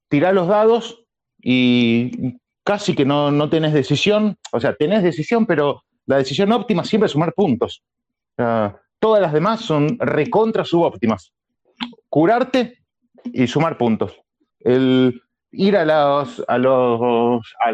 tirás 0.09 0.33
los 0.33 0.47
dados 0.47 1.05
y 1.41 2.37
casi 2.63 2.95
que 2.95 3.05
no, 3.05 3.31
no 3.31 3.49
tenés 3.49 3.73
decisión, 3.73 4.37
o 4.51 4.59
sea, 4.59 4.73
tenés 4.75 5.03
decisión, 5.03 5.45
pero 5.45 5.83
la 6.05 6.17
decisión 6.17 6.51
óptima 6.51 6.83
siempre 6.83 7.07
es 7.07 7.11
sumar 7.11 7.33
puntos. 7.33 7.83
todas 8.99 9.21
las 9.21 9.33
demás 9.33 9.61
son 9.61 9.97
recontra 9.99 10.63
subóptimas. 10.63 11.33
Curarte 12.09 12.79
y 13.25 13.47
sumar 13.47 13.77
puntos. 13.77 14.19
El 14.59 15.21
ir 15.51 15.77
a, 15.77 15.85
los, 15.85 16.43
a, 16.47 16.57
los, 16.57 17.41
a 17.59 17.71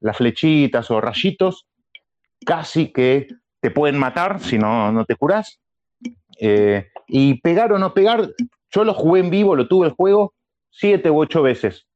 las 0.00 0.16
flechitas 0.16 0.90
o 0.90 1.00
rayitos, 1.00 1.66
casi 2.44 2.92
que 2.92 3.28
te 3.60 3.70
pueden 3.70 3.98
matar 3.98 4.40
si 4.40 4.58
no, 4.58 4.90
no 4.92 5.04
te 5.04 5.16
curas. 5.16 5.60
Eh, 6.40 6.88
y 7.06 7.40
pegar 7.40 7.72
o 7.72 7.78
no 7.78 7.92
pegar, 7.92 8.30
yo 8.70 8.84
lo 8.84 8.94
jugué 8.94 9.20
en 9.20 9.30
vivo, 9.30 9.56
lo 9.56 9.68
tuve 9.68 9.88
el 9.88 9.92
juego 9.92 10.32
siete 10.70 11.10
u 11.10 11.18
ocho 11.18 11.42
veces. 11.42 11.86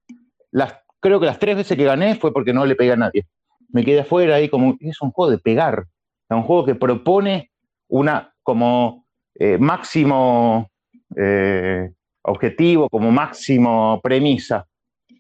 Las 0.51 0.75
creo 1.01 1.21
que 1.21 1.27
las 1.27 1.39
tres 1.39 1.57
veces 1.57 1.77
que 1.77 1.85
gané 1.85 2.15
fue 2.15 2.33
porque 2.33 2.53
no 2.53 2.65
le 2.65 2.77
pegué 2.77 2.93
a 2.93 2.97
nadie. 2.97 3.27
Me 3.69 3.85
quedé 3.85 4.01
afuera 4.01 4.37
ahí 4.37 4.49
como, 4.49 4.77
es 4.81 5.01
un 5.03 5.11
juego 5.11 5.31
de 5.31 5.39
pegar, 5.39 5.85
es 6.29 6.37
un 6.37 6.45
juego 6.45 6.65
que 6.65 6.75
propone 6.75 7.51
una 7.89 8.35
como 8.43 9.05
eh, 9.35 9.59
máximo 9.59 10.71
eh, 11.17 11.91
objetivo, 12.23 12.89
como 12.89 13.11
máximo 13.11 14.01
premisa, 14.03 14.67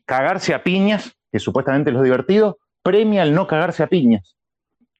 cagarse 0.06 0.54
a 0.54 0.62
piñas, 0.62 1.14
que 1.30 1.38
supuestamente 1.38 1.90
es 1.90 1.96
lo 1.96 2.02
divertido, 2.02 2.58
premia 2.82 3.22
el 3.22 3.34
no 3.34 3.46
cagarse 3.46 3.82
a 3.82 3.88
piñas. 3.88 4.36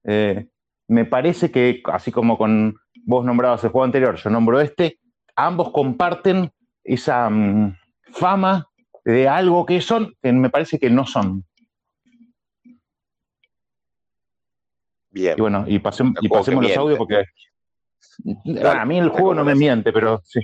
Eh, 0.04 0.48
me 0.88 1.04
parece 1.04 1.50
que, 1.50 1.80
así 1.86 2.12
como 2.12 2.36
con 2.36 2.76
vos 3.06 3.24
nombrabas 3.24 3.64
el 3.64 3.70
juego 3.70 3.84
anterior, 3.84 4.16
yo 4.16 4.30
nombro 4.30 4.60
este, 4.60 4.98
ambos 5.34 5.70
comparten 5.70 6.50
esa 6.82 7.30
mm, 7.30 7.74
fama 8.14 8.68
de 9.04 9.28
algo 9.28 9.66
que 9.66 9.80
son, 9.80 10.14
que 10.22 10.32
me 10.32 10.50
parece 10.50 10.78
que 10.78 10.90
no 10.90 11.06
son. 11.06 11.44
Bien. 15.10 15.34
Y 15.36 15.40
bueno, 15.40 15.64
y, 15.66 15.78
pasemos 15.78 16.14
los 16.20 16.76
audios 16.76 16.98
porque 16.98 17.24
a 18.64 18.84
mí 18.84 18.98
el 18.98 19.10
juego 19.10 19.34
no 19.34 19.44
me 19.44 19.54
miente, 19.54 19.92
pero 19.92 20.20
sí. 20.24 20.40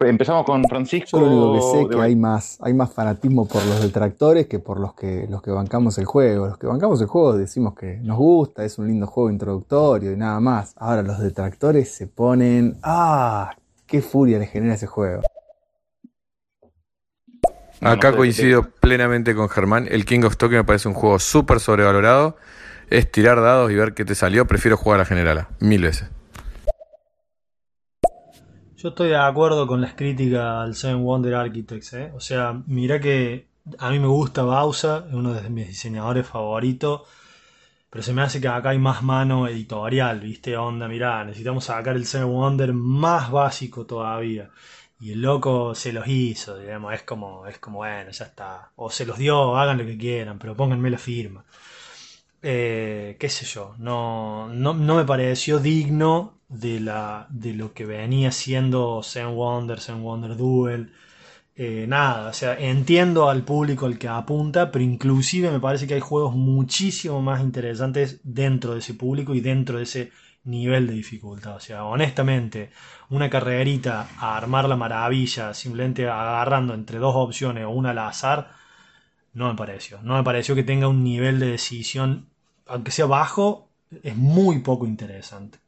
Empezamos 0.00 0.44
con 0.44 0.64
Francisco. 0.64 1.20
Yo 1.20 1.26
lo 1.26 1.52
que 1.54 1.60
sé 1.60 1.88
que 1.88 2.02
hay 2.02 2.16
más, 2.16 2.58
hay 2.60 2.72
más 2.74 2.92
fanatismo 2.92 3.46
por 3.46 3.64
los 3.66 3.82
detractores 3.82 4.46
que 4.46 4.58
por 4.58 4.80
los 4.80 4.94
que, 4.94 5.26
los 5.28 5.42
que 5.42 5.50
bancamos 5.50 5.98
el 5.98 6.06
juego. 6.06 6.46
Los 6.46 6.58
que 6.58 6.66
bancamos 6.66 7.00
el 7.00 7.06
juego 7.06 7.36
decimos 7.36 7.74
que 7.74 7.98
nos 7.98 8.16
gusta, 8.16 8.64
es 8.64 8.78
un 8.78 8.88
lindo 8.88 9.06
juego 9.06 9.30
introductorio 9.30 10.12
y 10.12 10.16
nada 10.16 10.40
más. 10.40 10.74
Ahora 10.78 11.02
los 11.02 11.18
detractores 11.20 11.92
se 11.92 12.06
ponen, 12.06 12.78
¡ah! 12.82 13.54
¡Qué 13.86 14.00
furia 14.00 14.38
le 14.38 14.46
genera 14.46 14.74
ese 14.74 14.86
juego! 14.86 15.22
Acá 17.82 18.12
coincido 18.14 18.70
plenamente 18.80 19.34
con 19.34 19.48
Germán. 19.48 19.88
El 19.90 20.04
King 20.04 20.22
of 20.22 20.36
Tokyo 20.36 20.58
me 20.58 20.64
parece 20.64 20.88
un 20.88 20.94
juego 20.94 21.18
súper 21.18 21.58
sobrevalorado. 21.58 22.36
Es 22.90 23.10
tirar 23.10 23.40
dados 23.40 23.70
y 23.70 23.74
ver 23.74 23.94
qué 23.94 24.04
te 24.04 24.14
salió. 24.14 24.46
Prefiero 24.46 24.76
jugar 24.76 25.00
a 25.00 25.02
la 25.02 25.06
generala, 25.06 25.48
mil 25.58 25.82
veces. 25.82 26.08
Yo 28.76 28.90
estoy 28.90 29.10
de 29.10 29.16
acuerdo 29.16 29.66
con 29.66 29.80
las 29.80 29.94
críticas 29.94 30.42
al 30.42 30.74
Seven 30.74 31.02
Wonder 31.02 31.34
Architects. 31.34 31.92
¿eh? 31.94 32.12
O 32.14 32.20
sea, 32.20 32.60
mira 32.66 33.00
que 33.00 33.48
a 33.78 33.90
mí 33.90 33.98
me 33.98 34.08
gusta 34.08 34.42
Bausa, 34.42 35.04
es 35.08 35.14
uno 35.14 35.34
de 35.34 35.48
mis 35.48 35.68
diseñadores 35.68 36.26
favoritos. 36.26 37.02
Pero 37.90 38.02
se 38.02 38.14
me 38.14 38.22
hace 38.22 38.40
que 38.40 38.48
acá 38.48 38.70
hay 38.70 38.78
más 38.78 39.02
mano 39.02 39.46
editorial, 39.46 40.20
¿viste? 40.20 40.56
Onda, 40.56 40.88
mirá, 40.88 41.24
necesitamos 41.24 41.64
sacar 41.64 41.94
el 41.94 42.06
Seven 42.06 42.28
Wonder 42.28 42.72
más 42.72 43.30
básico 43.30 43.84
todavía. 43.84 44.50
Y 45.02 45.10
el 45.12 45.22
loco 45.22 45.74
se 45.74 45.92
los 45.92 46.06
hizo, 46.06 46.56
digamos, 46.58 46.94
es 46.94 47.02
como, 47.02 47.44
es 47.48 47.58
como, 47.58 47.78
bueno, 47.78 48.12
ya 48.12 48.24
está. 48.24 48.70
O 48.76 48.88
se 48.88 49.04
los 49.04 49.18
dio, 49.18 49.56
hagan 49.56 49.78
lo 49.78 49.84
que 49.84 49.98
quieran, 49.98 50.38
pero 50.38 50.56
pónganme 50.56 50.90
la 50.90 50.98
firma. 50.98 51.44
Eh, 52.40 53.16
qué 53.18 53.28
sé 53.28 53.44
yo, 53.44 53.74
no, 53.78 54.48
no, 54.48 54.74
me 54.74 55.04
pareció 55.04 55.58
digno 55.58 56.38
de, 56.48 56.78
la, 56.80 57.26
de 57.30 57.52
lo 57.54 57.72
que 57.74 57.84
venía 57.84 58.30
siendo 58.30 59.02
Zen 59.02 59.34
Wonder, 59.34 59.80
Zen 59.80 60.02
Wonder 60.04 60.36
Duel. 60.36 60.92
Eh, 61.56 61.86
nada, 61.88 62.30
o 62.30 62.32
sea, 62.32 62.56
entiendo 62.58 63.28
al 63.28 63.44
público 63.44 63.86
al 63.86 63.98
que 63.98 64.08
apunta, 64.08 64.70
pero 64.70 64.84
inclusive 64.84 65.50
me 65.50 65.60
parece 65.60 65.86
que 65.88 65.94
hay 65.94 66.00
juegos 66.00 66.34
muchísimo 66.36 67.20
más 67.22 67.40
interesantes 67.42 68.20
dentro 68.22 68.74
de 68.74 68.78
ese 68.80 68.94
público 68.94 69.34
y 69.34 69.40
dentro 69.40 69.78
de 69.78 69.84
ese 69.84 70.12
nivel 70.44 70.86
de 70.86 70.94
dificultad. 70.94 71.56
O 71.56 71.60
sea, 71.60 71.84
honestamente, 71.84 72.70
una 73.10 73.30
carrerita 73.30 74.08
a 74.18 74.36
armar 74.36 74.68
la 74.68 74.76
maravilla, 74.76 75.54
simplemente 75.54 76.08
agarrando 76.08 76.74
entre 76.74 76.98
dos 76.98 77.14
opciones 77.14 77.64
o 77.64 77.70
una 77.70 77.90
al 77.90 77.98
azar, 77.98 78.52
no 79.34 79.48
me 79.48 79.56
pareció. 79.56 80.00
No 80.02 80.16
me 80.16 80.24
pareció 80.24 80.54
que 80.54 80.64
tenga 80.64 80.88
un 80.88 81.04
nivel 81.04 81.38
de 81.40 81.46
decisión, 81.46 82.28
aunque 82.66 82.90
sea 82.90 83.06
bajo, 83.06 83.68
es 84.02 84.16
muy 84.16 84.60
poco 84.60 84.86
interesante. 84.86 85.58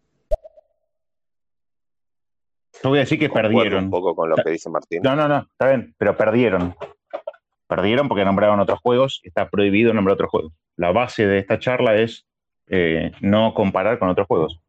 Yo 2.83 2.90
voy 2.90 2.99
a 2.99 3.02
decir 3.02 3.19
que 3.19 3.31
perdieron. 3.31 3.85
Un 3.85 3.90
poco 3.90 4.14
con 4.14 4.28
lo 4.28 4.37
que 4.37 4.50
dice 4.50 4.69
Martín. 4.69 5.00
No, 5.02 5.16
no, 5.16 5.26
no, 5.26 5.38
está 5.38 5.69
bien, 5.69 5.95
pero 5.97 6.16
perdieron. 6.16 6.75
Perdieron 7.66 8.09
porque 8.09 8.25
nombraron 8.25 8.61
otros 8.61 8.78
juegos, 8.81 9.21
está 9.25 9.49
prohibido 9.49 9.95
nombrar 9.95 10.14
otros 10.14 10.31
juegos. 10.31 10.52
La 10.76 10.93
base 10.93 11.26
de 11.26 11.38
esta 11.38 11.59
charla 11.59 11.97
es 11.97 12.26
eh, 12.66 13.12
no 13.21 13.54
comparar 13.54 13.99
con 13.99 14.11
otros 14.11 14.26
juegos. 14.26 14.61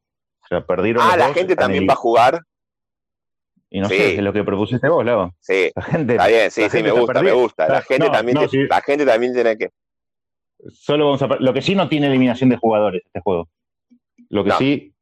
O 0.46 0.48
sea, 0.48 0.66
perdieron. 0.66 1.04
Ah, 1.04 1.18
la 1.18 1.34
gente 1.34 1.56
también 1.56 1.88
va 1.88 1.94
a 1.94 1.98
jugar. 1.98 2.42
Y 3.70 3.82
no 3.82 3.90
sé, 3.90 4.16
es 4.16 4.22
lo 4.22 4.32
que 4.32 4.44
propusiste 4.44 4.88
vos, 4.88 5.04
Lago. 5.04 5.34
Sí, 5.40 5.72
la 5.76 5.82
gente, 5.82 6.14
está 6.14 6.28
bien, 6.28 6.52
sí, 6.52 6.70
sí, 6.70 6.84
me 6.84 6.92
gusta, 6.92 7.22
me 7.22 7.32
gusta. 7.32 7.68
La 7.68 7.82
gente, 7.82 8.10
también, 8.10 8.38
la 8.70 8.82
gente 8.82 9.06
también 9.06 9.34
tiene 9.34 9.58
que. 9.58 9.70
Solo 10.70 11.06
vamos 11.06 11.22
a. 11.22 11.28
Lo 11.40 11.54
que 11.54 11.62
sí 11.62 11.76
no 11.76 11.90
tiene 11.90 12.08
eliminación 12.08 12.50
de 12.50 12.58
jugadores 12.58 13.02
este 13.06 13.20
juego. 13.22 13.50
Lo 14.30 14.44
que 14.44 14.52
sí, 14.52 14.94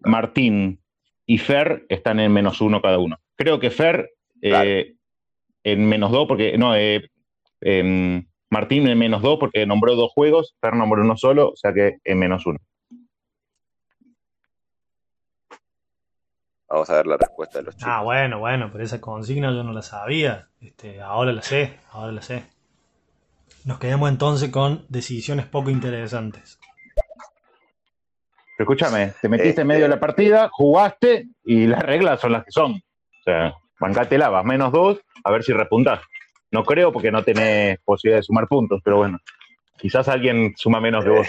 Martín 0.00 0.80
y 1.26 1.38
Fer 1.38 1.86
están 1.88 2.20
en 2.20 2.32
menos 2.32 2.60
uno 2.60 2.80
cada 2.80 2.98
uno. 2.98 3.18
Creo 3.34 3.58
que 3.58 3.70
Fer 3.70 4.10
eh, 4.42 4.94
en 5.64 5.86
menos 5.86 6.12
dos, 6.12 6.28
porque. 6.28 6.56
No, 6.58 6.76
eh, 6.76 7.08
Martín 8.50 8.86
en 8.86 8.98
menos 8.98 9.22
dos 9.22 9.38
porque 9.38 9.64
nombró 9.64 9.96
dos 9.96 10.12
juegos, 10.12 10.54
Fer 10.60 10.74
nombró 10.74 11.00
uno 11.00 11.16
solo, 11.16 11.48
o 11.48 11.56
sea 11.56 11.72
que 11.72 11.96
en 12.04 12.18
menos 12.18 12.44
uno. 12.44 12.58
Vamos 16.72 16.88
a 16.88 16.94
ver 16.94 17.06
la 17.06 17.18
respuesta 17.18 17.58
de 17.58 17.64
los 17.66 17.76
chicos. 17.76 17.92
Ah, 17.94 18.00
bueno, 18.00 18.38
bueno, 18.38 18.70
pero 18.72 18.82
esa 18.82 18.98
consigna 18.98 19.52
yo 19.52 19.62
no 19.62 19.74
la 19.74 19.82
sabía. 19.82 20.48
Este, 20.58 21.02
ahora 21.02 21.30
la 21.30 21.42
sé, 21.42 21.78
ahora 21.90 22.12
la 22.12 22.22
sé. 22.22 22.46
Nos 23.66 23.78
quedamos 23.78 24.08
entonces 24.08 24.50
con 24.50 24.86
decisiones 24.88 25.44
poco 25.44 25.68
interesantes. 25.68 26.58
Pero 28.56 28.70
escúchame, 28.70 29.12
te 29.20 29.28
metiste 29.28 29.60
en 29.60 29.66
medio 29.66 29.82
de 29.82 29.88
la 29.88 29.96
este- 29.96 30.06
partida, 30.06 30.48
jugaste 30.50 31.26
y 31.44 31.66
las 31.66 31.82
reglas 31.82 32.20
son 32.20 32.32
las 32.32 32.42
que 32.42 32.52
son. 32.52 32.72
O 32.72 33.22
sea, 33.22 33.52
bancate 33.78 34.16
vas 34.16 34.44
menos 34.46 34.72
dos, 34.72 34.98
a 35.24 35.30
ver 35.30 35.42
si 35.42 35.52
repuntás. 35.52 36.00
No 36.52 36.64
creo 36.64 36.90
porque 36.90 37.12
no 37.12 37.22
tenés 37.22 37.80
posibilidad 37.84 38.20
de 38.20 38.24
sumar 38.24 38.48
puntos, 38.48 38.80
pero 38.82 38.96
bueno, 38.96 39.18
quizás 39.76 40.08
alguien 40.08 40.54
suma 40.56 40.80
menos 40.80 41.04
que 41.04 41.10
vos. 41.10 41.28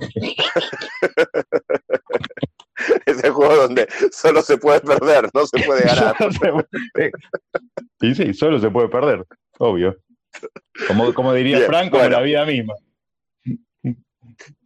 Ese 3.10 3.30
juego 3.30 3.56
donde 3.56 3.88
solo 4.12 4.42
se 4.42 4.58
puede 4.58 4.80
perder, 4.80 5.28
no 5.34 5.46
se 5.46 5.62
puede 5.64 5.82
ganar. 5.86 6.16
sí, 8.00 8.14
sí, 8.14 8.34
solo 8.34 8.58
se 8.58 8.70
puede 8.70 8.88
perder, 8.88 9.24
obvio. 9.58 9.96
Como, 10.86 11.12
como 11.12 11.32
diría 11.32 11.60
Franco, 11.66 12.00
en 12.00 12.12
la 12.12 12.20
vida 12.20 12.44
misma. 12.44 12.74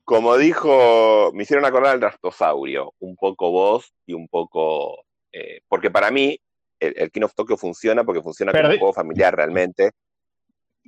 Como 0.05 0.37
dijo, 0.37 1.31
me 1.33 1.45
hicieron 1.45 1.65
acordar 1.65 1.95
al 1.95 2.03
Rastosaurio, 2.03 2.93
un 2.99 3.17
poco 3.17 3.51
vos 3.51 3.95
y 4.07 4.13
un 4.13 4.29
poco. 4.29 5.05
Eh, 5.33 5.61
porque 5.67 5.91
para 5.91 6.11
mí, 6.11 6.39
el, 6.79 7.11
King 7.11 7.23
of 7.23 7.35
Tokyo 7.35 7.57
funciona 7.57 8.05
porque 8.05 8.21
funciona 8.21 8.53
como 8.53 8.69
un 8.69 8.79
juego 8.79 8.93
familiar 8.93 9.35
realmente. 9.35 9.93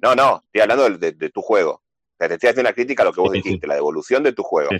No, 0.02 0.14
no, 0.14 0.42
estoy 0.44 0.60
hablando 0.60 0.90
de 0.90 1.30
tu 1.30 1.40
juego 1.40 1.82
te 2.18 2.25
estoy 2.25 2.49
haciendo 2.49 2.62
una 2.62 2.73
crítica 2.73 3.02
a 3.02 3.06
lo 3.06 3.12
que 3.12 3.20
vos 3.20 3.32
dijiste, 3.32 3.66
la 3.66 3.75
devolución 3.75 4.23
de 4.23 4.32
tu 4.32 4.42
juego. 4.42 4.70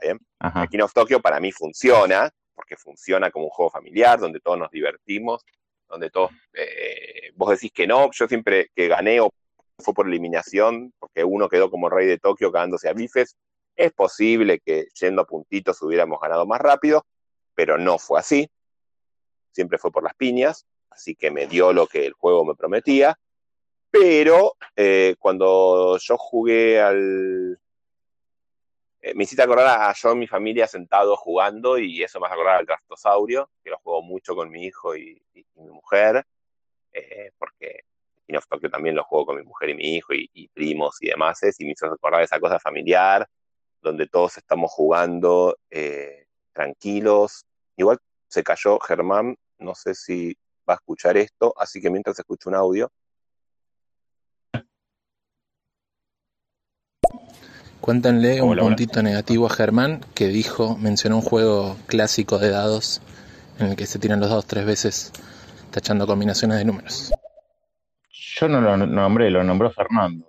¿Bien? 0.00 0.18
El 0.40 0.68
King 0.68 0.80
of 0.80 0.92
Tokyo 0.92 1.20
para 1.20 1.40
mí 1.40 1.50
funciona, 1.50 2.30
porque 2.54 2.76
funciona 2.76 3.30
como 3.30 3.46
un 3.46 3.50
juego 3.50 3.70
familiar, 3.70 4.20
donde 4.20 4.40
todos 4.40 4.58
nos 4.58 4.70
divertimos, 4.70 5.44
donde 5.88 6.10
todos, 6.10 6.30
eh, 6.52 7.32
vos 7.34 7.50
decís 7.50 7.72
que 7.72 7.86
no, 7.86 8.10
yo 8.12 8.26
siempre 8.28 8.70
que 8.74 8.88
gané 8.88 9.20
o 9.20 9.30
fue 9.78 9.94
por 9.94 10.06
eliminación, 10.06 10.92
porque 10.98 11.24
uno 11.24 11.48
quedó 11.48 11.70
como 11.70 11.88
rey 11.88 12.06
de 12.06 12.18
Tokio 12.18 12.52
cagándose 12.52 12.88
a 12.88 12.92
bifes. 12.92 13.36
Es 13.76 13.92
posible 13.92 14.60
que 14.60 14.86
yendo 15.00 15.22
a 15.22 15.26
puntitos 15.26 15.82
hubiéramos 15.82 16.20
ganado 16.20 16.46
más 16.46 16.60
rápido, 16.60 17.04
pero 17.54 17.76
no 17.76 17.98
fue 17.98 18.20
así. 18.20 18.48
Siempre 19.50 19.78
fue 19.78 19.90
por 19.90 20.04
las 20.04 20.14
piñas, 20.14 20.66
así 20.90 21.16
que 21.16 21.30
me 21.30 21.46
dio 21.46 21.72
lo 21.72 21.86
que 21.86 22.06
el 22.06 22.12
juego 22.12 22.44
me 22.44 22.54
prometía. 22.54 23.18
Pero 23.94 24.56
eh, 24.74 25.14
cuando 25.20 25.96
yo 25.98 26.18
jugué 26.18 26.80
al, 26.80 27.56
eh, 29.00 29.14
me 29.14 29.22
hiciste 29.22 29.40
acordar 29.40 29.82
a 29.82 29.92
yo 29.92 30.10
y 30.10 30.16
mi 30.16 30.26
familia 30.26 30.66
sentados 30.66 31.16
jugando 31.20 31.78
y 31.78 32.02
eso 32.02 32.18
me 32.18 32.26
hace 32.26 32.34
acordar 32.34 32.56
al 32.56 32.66
Trastosaurio, 32.66 33.48
que 33.62 33.70
lo 33.70 33.78
juego 33.78 34.02
mucho 34.02 34.34
con 34.34 34.50
mi 34.50 34.64
hijo 34.64 34.96
y, 34.96 35.22
mi 35.54 35.70
mujer, 35.70 36.26
eh, 36.92 37.30
porque 37.38 37.84
King 38.26 38.34
of 38.34 38.48
Tokyo 38.48 38.68
también 38.68 38.96
lo 38.96 39.04
juego 39.04 39.26
con 39.26 39.36
mi 39.36 39.44
mujer 39.44 39.70
y 39.70 39.74
mi 39.74 39.94
hijo 39.94 40.12
y, 40.12 40.48
primos 40.52 40.96
y 41.00 41.10
demás, 41.10 41.38
y 41.56 41.64
me 41.64 41.70
hizo 41.70 41.88
recordar 41.88 42.22
esa 42.22 42.40
cosa 42.40 42.58
familiar, 42.58 43.28
donde 43.80 44.08
todos 44.08 44.36
estamos 44.38 44.72
jugando 44.72 45.56
tranquilos. 46.52 47.46
Igual 47.76 47.98
se 48.26 48.42
cayó 48.42 48.80
Germán, 48.80 49.36
no 49.58 49.76
sé 49.76 49.94
si 49.94 50.36
va 50.68 50.74
a 50.74 50.78
escuchar 50.78 51.16
esto, 51.16 51.54
así 51.56 51.80
que 51.80 51.90
mientras 51.90 52.18
escucho 52.18 52.48
un 52.48 52.56
audio, 52.56 52.90
Cuéntenle 57.84 58.40
un 58.40 58.56
puntito 58.56 59.02
negativo 59.02 59.44
a 59.44 59.50
Germán 59.50 60.00
que 60.14 60.28
dijo, 60.28 60.78
mencionó 60.78 61.16
un 61.16 61.22
juego 61.22 61.76
clásico 61.86 62.38
de 62.38 62.48
dados 62.48 63.02
en 63.58 63.66
el 63.66 63.76
que 63.76 63.84
se 63.84 63.98
tiran 63.98 64.20
los 64.20 64.30
dados 64.30 64.46
tres 64.46 64.64
veces 64.64 65.12
tachando 65.70 66.06
combinaciones 66.06 66.56
de 66.56 66.64
números. 66.64 67.12
Yo 68.10 68.48
no 68.48 68.62
lo 68.62 68.78
nombré, 68.78 69.30
lo 69.30 69.44
nombró 69.44 69.70
Fernando. 69.70 70.26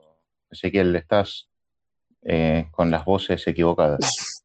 Ezequiel, 0.52 0.94
estás 0.98 1.48
eh, 2.24 2.68
con 2.72 2.92
las 2.92 3.06
voces 3.06 3.48
equivocadas. 3.48 4.02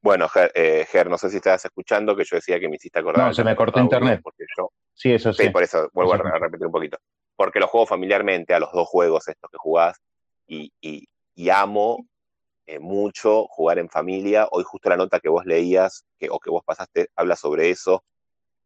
Bueno, 0.00 0.26
eh, 0.54 0.84
Ger, 0.90 1.08
no 1.08 1.16
sé 1.16 1.30
si 1.30 1.36
estás 1.36 1.64
escuchando 1.64 2.16
que 2.16 2.24
yo 2.24 2.34
decía 2.34 2.58
que 2.58 2.68
me 2.68 2.74
hiciste 2.74 2.98
acordar. 2.98 3.24
No, 3.24 3.32
se 3.32 3.44
me 3.44 3.54
cortó 3.54 3.78
internet. 3.78 4.20
Porque 4.20 4.46
yo... 4.58 4.72
Sí, 4.92 5.12
eso 5.12 5.32
sí. 5.32 5.44
Sí, 5.44 5.50
por 5.50 5.62
eso 5.62 5.90
vuelvo 5.92 6.14
a 6.14 6.38
repetir 6.40 6.66
un 6.66 6.72
poquito. 6.72 6.98
Porque 7.36 7.60
lo 7.60 7.68
juego 7.68 7.86
familiarmente 7.86 8.52
a 8.52 8.58
los 8.58 8.72
dos 8.72 8.88
juegos 8.88 9.28
estos 9.28 9.48
que 9.48 9.58
jugás 9.58 10.00
y, 10.48 10.72
y 10.80 11.06
amo 11.50 12.06
eh, 12.66 12.78
mucho 12.78 13.46
jugar 13.48 13.78
en 13.78 13.88
familia. 13.88 14.48
Hoy 14.50 14.64
justo 14.64 14.88
la 14.88 14.96
nota 14.96 15.20
que 15.20 15.28
vos 15.28 15.44
leías 15.44 16.04
que, 16.18 16.28
o 16.30 16.38
que 16.38 16.50
vos 16.50 16.62
pasaste 16.64 17.10
habla 17.16 17.36
sobre 17.36 17.70
eso, 17.70 18.04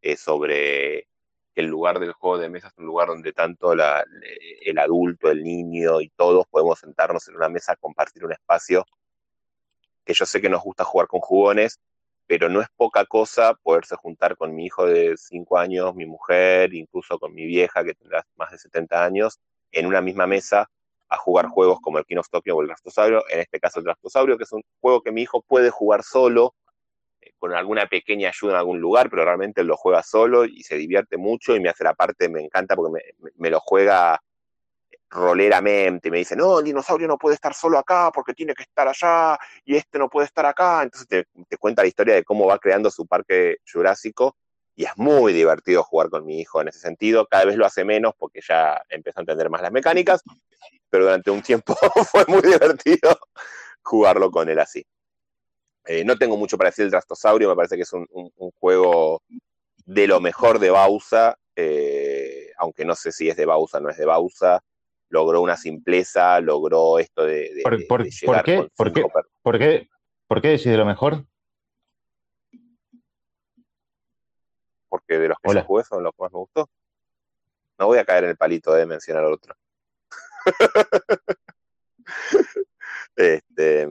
eh, 0.03 0.17
sobre 0.17 1.09
que 1.55 1.63
el 1.63 1.67
lugar 1.67 1.99
del 1.99 2.13
juego 2.13 2.39
de 2.39 2.51
mesa 2.51 2.69
es 2.69 2.75
un 2.77 2.87
lugar 2.87 3.09
donde 3.09 3.33
tanto 3.33 3.75
la, 3.75 4.05
el 4.63 4.79
adulto, 4.79 5.31
el 5.31 5.43
niño 5.43 6.01
y 6.01 6.11
todos 6.11 6.47
podemos 6.49 6.79
sentarnos 6.79 7.27
en 7.29 7.37
una 7.37 7.49
mesa 7.49 7.77
compartir 7.77 8.25
un 8.25 8.33
espacio 8.33 8.85
que 10.05 10.15
yo 10.15 10.27
sé 10.27 10.41
que 10.41 10.49
nos 10.49 10.63
gusta 10.63 10.85
jugar 10.85 11.09
con 11.09 11.21
jugones, 11.21 11.81
pero 12.27 12.49
no 12.49 12.61
es 12.61 12.69
poca 12.77 13.05
cosa 13.07 13.55
poderse 13.55 13.97
juntar 13.97 14.37
con 14.37 14.55
mi 14.55 14.67
hijo 14.67 14.87
de 14.87 15.17
5 15.17 15.59
años, 15.59 15.95
mi 15.95 16.07
mujer, 16.07 16.75
incluso 16.75 17.19
con 17.19 17.35
mi 17.35 17.47
vieja 17.47 17.85
que 17.85 17.95
tendrá 17.95 18.25
más 18.37 18.51
de 18.53 18.59
70 18.59 19.05
años, 19.05 19.41
en 19.73 19.87
una 19.87 20.01
misma 20.01 20.27
mesa 20.27 20.71
a 21.09 21.17
jugar 21.17 21.49
juegos 21.49 21.81
como 21.81 21.99
el 21.99 22.05
King 22.05 22.17
of 22.17 22.29
Tokyo 22.29 22.57
o 22.57 22.63
el 22.63 22.69
Drastosaurio, 22.69 23.25
en 23.29 23.41
este 23.41 23.61
caso 23.61 23.79
el 23.79 23.85
Drastosaurio, 23.85 24.37
que 24.37 24.45
es 24.45 24.53
un 24.53 24.63
juego 24.81 25.03
que 25.03 25.13
mi 25.13 25.23
hijo 25.23 25.43
puede 25.43 25.71
jugar 25.71 26.03
solo, 26.03 26.55
eh, 27.21 27.33
con 27.39 27.55
alguna 27.55 27.87
pequeña 27.87 28.29
ayuda 28.29 28.53
en 28.53 28.59
algún 28.59 28.81
lugar, 28.81 29.09
pero 29.11 29.25
realmente 29.25 29.63
lo 29.65 29.77
juega 29.77 30.03
solo 30.03 30.45
y 30.45 30.63
se 30.63 30.77
divierte 30.77 31.17
mucho 31.17 31.55
y 31.55 31.61
me 31.61 31.69
hace 31.69 31.85
la 31.85 31.95
parte, 31.95 32.29
me 32.29 32.41
encanta 32.41 32.75
porque 32.77 33.01
me, 33.37 33.51
lo 33.51 33.61
juega 33.61 34.21
roleramente, 35.09 36.11
me 36.11 36.19
dice, 36.19 36.35
no, 36.35 36.59
el 36.59 36.65
dinosaurio 36.65 37.07
no 37.07 37.17
puede 37.17 37.37
estar 37.37 37.55
solo 37.55 37.79
acá 37.79 38.11
porque 38.13 38.35
tiene 38.35 38.55
que 38.55 38.65
estar 38.65 38.89
allá 38.89 39.39
y 39.65 39.77
este 39.77 39.99
no 39.99 40.09
puede 40.09 40.27
estar 40.27 40.45
acá, 40.47 40.83
entonces 40.83 41.07
te, 41.07 41.27
te 41.49 41.57
cuenta 41.57 41.83
la 41.83 41.89
historia 41.89 42.15
de 42.15 42.25
cómo 42.25 42.47
va 42.47 42.59
creando 42.59 42.91
su 42.91 43.07
parque 43.07 43.59
jurásico 43.73 44.37
y 44.77 44.85
es 44.85 44.91
muy 44.97 45.33
divertido 45.33 45.83
jugar 45.83 46.11
con 46.11 46.27
mi 46.27 46.39
hijo 46.39 46.61
en 46.61 46.69
ese 46.69 46.79
sentido. 46.81 47.27
Cada 47.27 47.47
vez 47.47 47.57
lo 47.57 47.65
hace 47.65 47.85
menos 47.85 48.13
porque 48.17 48.41
ya 48.47 48.81
empezó 48.91 49.21
a 49.21 49.23
entender 49.23 49.49
más 49.49 49.63
las 49.63 49.73
mecánicas, 49.73 50.23
pero 50.89 51.05
durante 51.05 51.31
un 51.31 51.43
tiempo 51.43 51.75
fue 52.11 52.25
muy 52.29 52.43
divertido 52.43 53.19
jugarlo 53.83 54.31
con 54.31 54.49
él 54.49 54.59
así. 54.59 54.85
Eh, 55.85 56.05
no 56.05 56.17
tengo 56.17 56.37
mucho 56.37 56.59
para 56.59 56.71
decir 56.71 56.85
del 56.85 56.91
Drastosaurio, 56.91 57.49
me 57.49 57.55
parece 57.55 57.77
que 57.77 57.83
es 57.83 57.93
un, 57.93 58.07
juego 58.59 59.23
de 59.85 60.07
lo 60.09 60.21
mejor 60.21 60.59
de 60.59 60.71
Bausa, 60.71 61.39
eh, 61.55 62.51
aunque 62.59 62.85
no 62.85 62.95
sé 62.97 63.13
si 63.13 63.29
es 63.29 63.37
de 63.37 63.47
Bausa 63.47 63.79
o 63.79 63.81
no 63.81 63.91
es 63.91 63.97
de 63.97 64.05
Bausa. 64.05 64.63
Logró 65.09 65.41
una 65.41 65.57
simpleza, 65.57 66.41
logró 66.41 66.99
esto 66.99 67.25
de, 67.25 67.61
¿Por, 67.63 67.77
qué? 67.77 67.87
¿Por, 67.87 68.43
qué? 68.43 68.67
¿Por, 68.75 68.93
qué? 69.59 69.89
¿Por 70.27 70.43
qué 70.43 70.49
decís 70.49 70.67
de 70.67 70.77
lo 70.77 70.85
mejor? 70.85 71.25
porque 74.97 75.19
de 75.19 75.29
los 75.29 75.39
que 75.39 75.63
jugué 75.63 75.85
son 75.85 76.03
los 76.03 76.13
que 76.13 76.23
más 76.23 76.33
me 76.33 76.39
gustó. 76.39 76.69
No 77.79 77.87
voy 77.87 77.99
a 77.99 78.05
caer 78.05 78.25
en 78.25 78.31
el 78.31 78.37
palito 78.37 78.73
de 78.73 78.87
mencionar 78.87 79.25
otro. 79.25 79.55
este, 83.17 83.89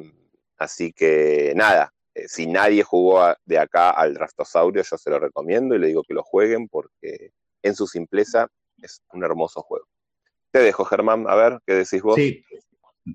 así 0.57 0.93
que 0.93 1.53
nada, 1.55 1.93
eh, 2.13 2.27
si 2.27 2.47
nadie 2.47 2.83
jugó 2.83 3.33
de 3.45 3.59
acá 3.59 3.91
al 3.91 4.15
Rastosaurio, 4.15 4.83
yo 4.83 4.97
se 4.97 5.09
lo 5.09 5.19
recomiendo 5.19 5.75
y 5.75 5.79
le 5.79 5.87
digo 5.87 6.03
que 6.03 6.13
lo 6.13 6.23
jueguen 6.23 6.67
porque 6.67 7.31
en 7.61 7.75
su 7.75 7.87
simpleza 7.87 8.47
es 8.81 9.01
un 9.13 9.23
hermoso 9.23 9.61
juego. 9.61 9.87
Te 10.51 10.59
dejo, 10.59 10.85
Germán, 10.85 11.25
a 11.27 11.35
ver, 11.35 11.59
¿qué 11.65 11.73
decís 11.73 12.01
vos? 12.01 12.15
Sí, 12.15 12.43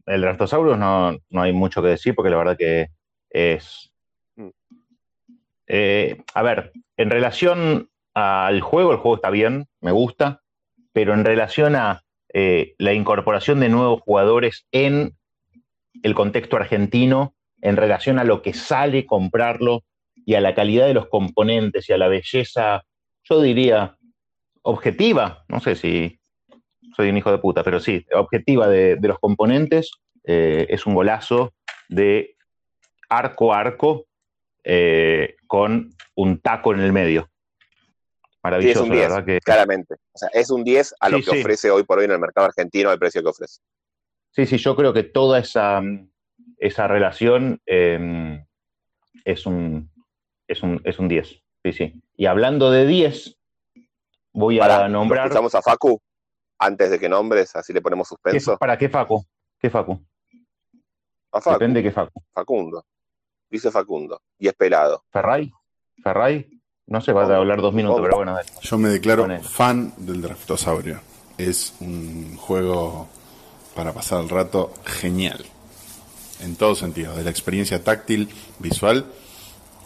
el 0.06 0.22
Rastosaurio 0.22 0.76
no, 0.76 1.16
no 1.30 1.42
hay 1.42 1.52
mucho 1.52 1.82
que 1.82 1.88
decir 1.88 2.14
porque 2.14 2.30
la 2.30 2.36
verdad 2.36 2.56
que 2.56 2.90
es 3.30 3.90
eh, 5.72 6.20
a 6.34 6.42
ver, 6.42 6.72
en 6.96 7.10
relación 7.10 7.90
al 8.12 8.60
juego, 8.60 8.90
el 8.90 8.98
juego 8.98 9.14
está 9.14 9.30
bien, 9.30 9.68
me 9.80 9.92
gusta, 9.92 10.42
pero 10.92 11.14
en 11.14 11.24
relación 11.24 11.76
a 11.76 12.02
eh, 12.32 12.74
la 12.78 12.92
incorporación 12.92 13.60
de 13.60 13.68
nuevos 13.68 14.00
jugadores 14.02 14.66
en 14.72 15.16
el 16.02 16.14
contexto 16.14 16.56
argentino, 16.56 17.34
en 17.60 17.76
relación 17.76 18.18
a 18.18 18.24
lo 18.24 18.42
que 18.42 18.52
sale 18.52 19.06
comprarlo 19.06 19.84
y 20.24 20.34
a 20.34 20.40
la 20.40 20.54
calidad 20.54 20.86
de 20.86 20.94
los 20.94 21.08
componentes 21.08 21.88
y 21.88 21.92
a 21.92 21.98
la 21.98 22.08
belleza, 22.08 22.84
yo 23.24 23.40
diría, 23.40 23.96
objetiva, 24.62 25.44
no 25.48 25.60
sé 25.60 25.74
si 25.74 26.20
soy 26.96 27.08
un 27.08 27.16
hijo 27.16 27.30
de 27.30 27.38
puta, 27.38 27.62
pero 27.62 27.80
sí, 27.80 28.04
objetiva 28.12 28.68
de, 28.68 28.98
los 29.00 29.18
componentes, 29.18 29.90
eh, 30.24 30.66
es 30.68 30.86
un 30.86 30.94
golazo 30.94 31.52
de 31.88 32.36
arco 33.08 33.52
a 33.52 33.60
arco 33.60 34.06
eh, 34.64 35.36
con 35.46 35.90
un 36.14 36.40
taco 36.40 36.74
en 36.74 36.80
el 36.80 36.92
medio. 36.92 37.29
Maravilloso, 38.42 38.84
es 38.84 38.88
un 38.88 38.96
10, 38.96 39.24
que... 39.24 39.40
claramente. 39.40 39.94
O 39.94 40.18
sea, 40.18 40.28
es 40.32 40.50
un 40.50 40.64
10 40.64 40.94
a 41.00 41.08
lo 41.08 41.20
que 41.20 41.30
ofrece 41.30 41.70
hoy 41.70 41.82
por 41.84 41.98
hoy 41.98 42.06
en 42.06 42.12
el 42.12 42.18
mercado 42.18 42.46
argentino, 42.46 42.90
el 42.90 42.98
precio 42.98 43.22
que 43.22 43.28
ofrece. 43.28 43.60
Sí, 44.30 44.46
sí, 44.46 44.56
yo 44.56 44.74
creo 44.76 44.92
que 44.92 45.02
toda 45.02 45.38
esa, 45.38 45.82
esa 46.58 46.88
relación 46.88 47.60
em, 47.66 48.44
es, 49.24 49.44
un, 49.46 49.90
es, 50.46 50.62
un, 50.62 50.80
es 50.84 50.98
un 50.98 51.08
10. 51.08 51.28
Sí, 51.64 51.72
sí. 51.72 52.02
Y 52.16 52.26
hablando 52.26 52.70
de 52.70 52.86
10, 52.86 53.36
voy 54.32 54.60
a 54.60 54.88
nombrar. 54.88 55.26
¿Escuchamos 55.26 55.54
a 55.54 55.62
Facu? 55.62 56.00
Antes 56.58 56.90
de 56.90 56.98
que 56.98 57.08
nombres, 57.08 57.54
así 57.56 57.72
le 57.72 57.80
ponemos 57.80 58.08
suspenso. 58.08 58.56
¿Para 58.58 58.78
qué 58.78 58.88
Facu? 58.88 59.24
¿Qué 59.58 59.68
Facu? 59.68 60.00
A 61.32 61.40
Facu. 61.40 61.58
Depende 61.58 61.80
de 61.80 61.88
qué 61.88 61.92
Facu. 61.92 62.22
Facundo 62.32 62.84
dice 63.50 63.70
Facundo, 63.70 64.22
y 64.38 64.48
es 64.48 64.54
pelado. 64.54 65.04
¿Ferray? 65.10 65.50
¿Ferray? 66.02 66.59
No 66.90 67.00
se 67.00 67.12
va 67.12 67.24
a 67.24 67.36
hablar 67.36 67.62
dos 67.62 67.72
minutos, 67.72 68.00
pero 68.02 68.16
bueno. 68.16 68.36
Yo 68.62 68.76
me 68.76 68.88
declaro 68.88 69.24
fan 69.42 69.94
del 69.96 70.20
Draftosaurio. 70.20 71.00
Es 71.38 71.72
un 71.78 72.36
juego 72.36 73.08
para 73.76 73.92
pasar 73.92 74.20
el 74.20 74.28
rato 74.28 74.74
genial. 74.84 75.44
En 76.40 76.56
todo 76.56 76.74
sentido, 76.74 77.14
de 77.14 77.22
la 77.22 77.30
experiencia 77.30 77.84
táctil, 77.84 78.28
visual, 78.58 79.06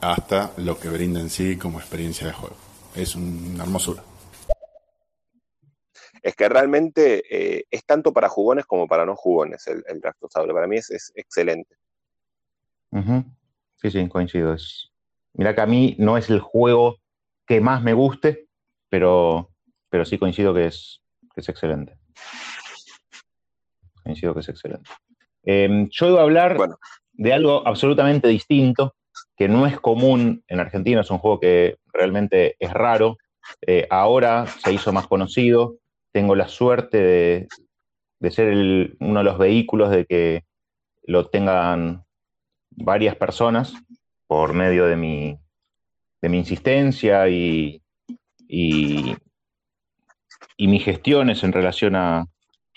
hasta 0.01 0.53
lo 0.57 0.79
que 0.79 0.89
brinda 0.89 1.21
en 1.21 1.29
sí 1.29 1.59
como 1.59 1.79
experiencia 1.79 2.27
de 2.27 2.33
juego. 2.33 2.57
Es 2.97 3.15
una 3.17 3.65
hermosura. 3.65 4.03
Es 6.23 6.35
que 6.35 6.49
realmente 6.49 7.23
eh, 7.29 7.67
es 7.71 7.85
tanto 7.85 8.15
para 8.15 8.31
jugones 8.31 8.65
como 8.65 8.89
para 8.89 9.05
no 9.05 9.15
jugones 9.15 9.67
el, 9.67 9.85
el 9.89 10.01
Draftosaurio. 10.01 10.55
Para 10.55 10.67
mí 10.67 10.79
es, 10.79 11.13
excelente. 11.15 11.77
Sí, 13.83 13.91
sí, 13.91 14.09
coincido. 14.09 14.55
Es... 14.55 14.94
Mira 15.35 15.55
que 15.55 15.61
a 15.61 15.67
mí 15.67 15.97
no 15.99 16.17
es 16.17 16.31
el 16.31 16.41
juego 16.41 16.99
que 17.47 17.61
más 17.61 17.83
me 17.83 17.93
guste, 17.93 18.47
pero, 18.89 19.51
pero 19.91 20.05
sí 20.05 20.19
coincido 20.19 20.55
que 20.55 20.67
es, 20.67 21.03
es 21.35 21.49
excelente. 21.49 21.99
Coincido 24.03 24.33
que 24.35 24.41
es 24.41 24.49
excelente. 24.49 24.91
Em, 25.43 25.89
yo 25.91 26.09
iba 26.09 26.21
a 26.21 26.23
hablar 26.23 26.57
de 27.13 27.33
algo 27.33 27.67
absolutamente 27.67 28.29
distinto, 28.29 28.95
que 29.37 29.49
no 29.49 29.67
es 29.67 29.81
común 29.81 30.45
en 30.47 30.61
Argentina, 30.61 31.01
es 31.01 31.11
un 31.11 31.19
juego 31.19 31.41
que 31.41 31.79
realmente 31.93 32.57
es 32.59 32.73
raro. 32.73 33.17
Eh, 33.67 33.87
ahora 33.91 34.47
se 34.47 34.73
hizo 34.73 34.93
más 34.93 35.09
conocido. 35.09 35.77
Tengo 36.13 36.37
la 36.37 36.49
suerte 36.49 36.99
de, 37.03 37.49
de 38.21 38.31
ser 38.31 38.97
uno 39.01 39.19
de 39.19 39.25
los 39.25 39.39
vehículos 39.39 39.91
de 39.91 40.07
que 40.07 40.45
lo 41.07 41.27
tengan 41.27 42.05
varias 42.71 43.17
personas 43.17 43.75
por 44.27 44.53
medio 44.55 44.87
de 44.87 44.97
mi, 44.97 45.39
de 46.21 46.29
mi 46.29 46.39
insistencia 46.39 47.29
y, 47.29 47.83
y, 48.49 49.17
mis 50.59 50.85
gestiones 50.85 51.45
en 51.45 51.53
relación 51.53 51.97
a, 51.97 52.27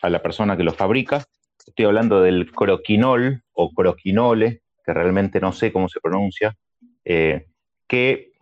la 0.03 0.21
persona 0.21 0.55
que 0.55 0.63
lo 0.63 0.73
fabrica. 0.73 1.23
Estoy 1.65 1.85
hablando 1.85 2.21
del 2.21 2.51
croquinol 2.51 3.43
o 3.53 3.71
croquinole, 3.71 4.61
que 4.85 4.93
realmente 4.93 5.39
no 5.39 5.51
sé 5.51 5.71
cómo 5.71 5.89
se 5.89 5.99
pronuncia, 5.99 6.55
eh, 7.03 7.47
que 7.87 8.33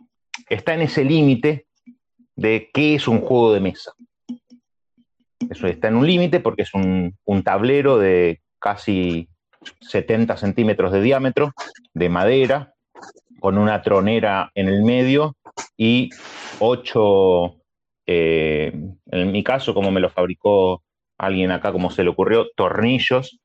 está 0.48 0.74
en 0.74 0.82
ese 0.82 1.04
límite 1.04 1.66
de 2.36 2.70
qué 2.72 2.94
es 2.94 3.08
un 3.08 3.20
juego 3.20 3.52
de 3.52 3.60
mesa. 3.60 3.92
Eso 5.50 5.66
está 5.66 5.88
en 5.88 5.96
un 5.96 6.06
límite 6.06 6.40
porque 6.40 6.62
es 6.62 6.74
un, 6.74 7.14
tablero 7.44 7.98
de 7.98 8.40
casi 8.58 9.28
70 9.80 10.36
centímetros 10.36 10.92
de 10.92 11.02
diámetro, 11.02 11.52
de 11.94 12.08
madera, 12.08 12.74
con 13.40 13.58
una 13.58 13.82
tronera 13.82 14.50
en 14.54 14.68
el 14.68 14.82
medio 14.82 15.36
y 15.76 16.10
ocho, 16.58 17.56
eh, 18.06 18.72
en 19.10 19.32
mi 19.32 19.42
caso, 19.44 19.74
como 19.74 19.90
me 19.90 20.00
lo 20.00 20.10
fabricó 20.10 20.82
alguien 21.18 21.50
acá, 21.50 21.72
como 21.72 21.90
se 21.90 22.04
le 22.04 22.10
ocurrió, 22.10 22.48
tornillos 22.56 23.38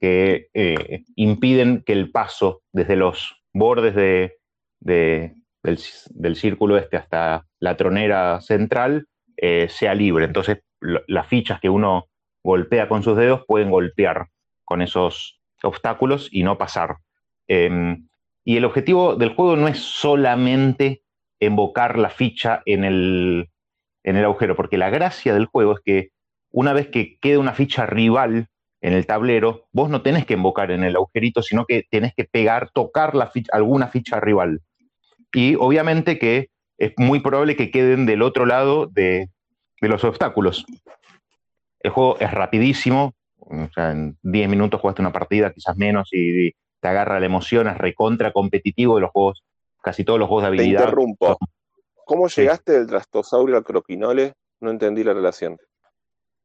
que 0.00 0.48
eh, 0.54 1.04
impiden 1.16 1.82
que 1.84 1.92
el 1.92 2.10
paso 2.10 2.62
desde 2.72 2.96
los 2.96 3.42
bordes 3.52 3.94
de, 3.94 4.36
del, 4.80 6.36
círculo 6.36 6.76
este 6.76 6.96
hasta 6.96 7.46
la 7.58 7.76
tronera 7.76 8.40
central 8.40 9.06
eh, 9.36 9.68
sea 9.68 9.94
libre. 9.94 10.24
Entonces 10.26 10.58
las 10.80 11.26
fichas 11.26 11.60
que 11.60 11.70
uno 11.70 12.08
golpea 12.42 12.88
con 12.88 13.02
sus 13.02 13.16
dedos 13.16 13.42
pueden 13.46 13.70
golpear 13.70 14.28
con 14.64 14.82
esos 14.82 15.40
obstáculos 15.62 16.28
y 16.30 16.42
no 16.42 16.58
pasar. 16.58 16.96
Em, 17.48 18.06
y 18.44 18.56
el 18.56 18.64
objetivo 18.64 19.16
del 19.16 19.34
juego 19.34 19.56
no 19.56 19.68
es 19.68 19.78
solamente 19.78 21.02
invocar 21.40 21.98
la 21.98 22.10
ficha 22.10 22.62
en 22.66 22.84
el, 22.84 23.50
en 24.02 24.16
el 24.16 24.24
agujero, 24.24 24.54
porque 24.54 24.78
la 24.78 24.90
gracia 24.90 25.34
del 25.34 25.46
juego 25.46 25.72
es 25.72 25.80
que 25.84 26.08
una 26.50 26.72
vez 26.72 26.88
que 26.88 27.18
quede 27.18 27.38
una 27.38 27.54
ficha 27.54 27.86
rival 27.86 28.48
en 28.80 28.92
el 28.92 29.06
tablero, 29.06 29.66
vos 29.72 29.88
no 29.88 30.02
tenés 30.02 30.26
que 30.26 30.34
invocar 30.34 30.70
en 30.70 30.84
el 30.84 30.94
agujerito, 30.94 31.42
sino 31.42 31.64
que 31.64 31.84
tenés 31.90 32.14
que 32.14 32.24
pegar, 32.24 32.70
tocar 32.70 33.14
ficha, 33.32 33.50
alguna 33.54 33.88
ficha 33.88 34.20
rival. 34.20 34.60
Y 35.32 35.56
obviamente 35.56 36.18
que 36.18 36.50
es 36.76 36.92
muy 36.98 37.20
probable 37.20 37.56
que 37.56 37.70
queden 37.70 38.04
del 38.04 38.22
otro 38.22 38.44
lado 38.46 38.86
de, 38.86 39.30
de 39.80 39.88
los 39.88 40.04
obstáculos. 40.04 40.66
El 41.80 41.90
juego 41.90 42.18
es 42.20 42.30
rapidísimo, 42.30 43.14
o 43.38 43.68
sea, 43.74 43.90
en 43.92 44.18
10 44.22 44.48
minutos 44.48 44.80
jugaste 44.80 45.02
una 45.02 45.12
partida, 45.12 45.52
quizás 45.52 45.76
menos, 45.76 46.08
y, 46.12 46.52
te 46.84 46.88
agarra 46.88 47.18
la 47.18 47.24
emoción, 47.24 47.66
es 47.66 47.78
recontra 47.78 48.30
competitivo 48.30 48.96
de 48.96 49.00
los 49.00 49.10
juegos, 49.10 49.42
casi 49.82 50.04
todos 50.04 50.18
los 50.18 50.28
juegos 50.28 50.42
de 50.42 50.48
habilidad. 50.48 50.80
Te 50.80 50.84
interrumpo. 50.84 51.38
¿Cómo 52.04 52.28
llegaste 52.28 52.72
del 52.72 52.86
trastosaurio 52.86 53.56
al 53.56 53.64
croquinole? 53.64 54.34
No 54.60 54.70
entendí 54.70 55.02
la 55.02 55.14
relación. 55.14 55.56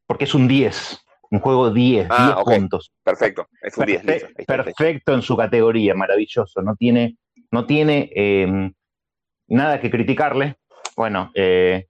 Porque 0.08 0.24
es 0.24 0.34
un 0.34 0.48
10, 0.48 0.98
un 1.32 1.40
juego 1.42 1.72
10, 1.72 2.08
10 2.08 2.10
ah, 2.10 2.42
puntos. 2.46 2.90
Perfecto, 3.04 3.50
es 3.62 3.78
un 3.78 3.86
10. 3.86 4.02
Perfecto, 4.48 5.14
en 5.14 5.22
su 5.22 5.36
categoría, 5.36 5.94
maravilloso. 5.94 6.62
No 6.62 6.74
tiene, 6.78 7.18
no 7.52 7.66
tiene 7.66 8.10
em, 8.16 8.74
nada 9.50 9.82
que 9.82 9.92
criticarle. 9.92 10.56
Bueno, 10.96 11.32
eh, 11.36 11.88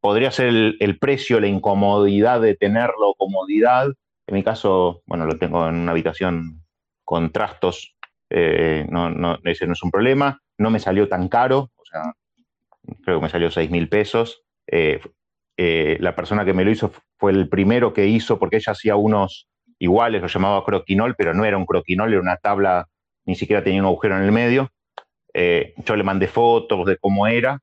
podría 0.00 0.32
ser 0.32 0.48
el, 0.48 0.98
precio, 0.98 1.38
la 1.38 1.46
incomodidad 1.46 2.40
de 2.40 2.56
tenerlo, 2.56 3.14
comodidad. 3.16 3.86
En 4.26 4.34
mi 4.34 4.42
caso, 4.42 5.02
bueno, 5.06 5.26
lo 5.26 5.38
tengo 5.38 5.68
en 5.68 5.76
una 5.76 5.92
habitación 5.92 6.63
con 7.04 7.30
trastos, 7.30 7.94
eh, 8.30 8.86
no, 8.90 9.10
no, 9.10 9.38
ese 9.44 9.66
no 9.66 9.74
es 9.74 9.82
un 9.82 9.90
problema. 9.90 10.40
No 10.58 10.70
me 10.70 10.80
salió 10.80 11.08
tan 11.08 11.28
caro, 11.28 11.70
o 11.76 11.84
sea, 11.84 12.14
creo 13.02 13.18
que 13.18 13.22
me 13.24 13.28
salió 13.28 13.50
6 13.50 13.70
mil 13.70 13.88
pesos. 13.88 14.42
Eh, 14.66 15.00
eh, 15.56 15.98
la 16.00 16.16
persona 16.16 16.44
que 16.44 16.54
me 16.54 16.64
lo 16.64 16.70
hizo 16.70 16.92
fue 17.18 17.32
el 17.32 17.48
primero 17.48 17.92
que 17.92 18.06
hizo, 18.06 18.38
porque 18.38 18.56
ella 18.56 18.72
hacía 18.72 18.96
unos 18.96 19.48
iguales, 19.78 20.22
lo 20.22 20.28
llamaba 20.28 20.64
croquinol, 20.64 21.14
pero 21.16 21.34
no 21.34 21.44
era 21.44 21.56
un 21.56 21.66
croquinol, 21.66 22.12
era 22.12 22.20
una 22.20 22.36
tabla, 22.36 22.88
ni 23.24 23.34
siquiera 23.34 23.62
tenía 23.62 23.80
un 23.80 23.86
agujero 23.86 24.16
en 24.16 24.24
el 24.24 24.32
medio. 24.32 24.70
yo 25.34 25.96
le 25.96 26.02
mandé 26.02 26.26
fotos 26.26 26.86
de 26.86 26.96
cómo 26.96 27.26
era, 27.26 27.60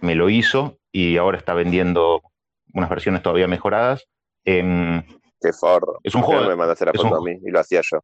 me 0.00 0.14
lo 0.14 0.28
hizo 0.28 0.78
y 0.92 1.16
ahora 1.16 1.38
está 1.38 1.54
vendiendo 1.54 2.22
unas 2.72 2.90
versiones 2.90 3.22
todavía 3.22 3.48
mejoradas. 3.48 4.06
Qué 5.44 5.52
forro. 5.52 6.00
Es 6.02 6.14
un 6.14 6.22
juego. 6.22 6.48
Me 6.48 6.56
mandaste 6.56 6.86
la 6.86 6.92
foto 6.92 7.16
a 7.16 7.22
mí 7.22 7.32
y 7.44 7.50
lo 7.50 7.60
hacía 7.60 7.80
yo. 7.82 8.00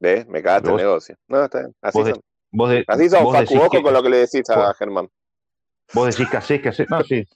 ¿Ves? 0.00 0.26
Me 0.26 0.42
cagaste 0.42 0.70
el 0.70 0.76
negocio. 0.76 1.16
No, 1.28 1.44
está 1.44 1.60
bien. 1.60 1.74
Así 1.80 1.98
son. 1.98 2.20
Vos 2.50 2.72
Así 2.86 3.08
son, 3.08 3.32
Facu, 3.32 3.58
ojo 3.58 3.82
con 3.82 3.92
lo 3.92 4.02
que 4.02 4.10
le 4.10 4.16
decís 4.18 4.48
a 4.50 4.72
Germán. 4.74 5.08
Vos 5.92 6.06
decís 6.06 6.30
que 6.30 6.36
hacés, 6.36 6.60
que 6.60 6.68
hacés. 6.68 6.88
No, 6.88 7.02
sí. 7.02 7.26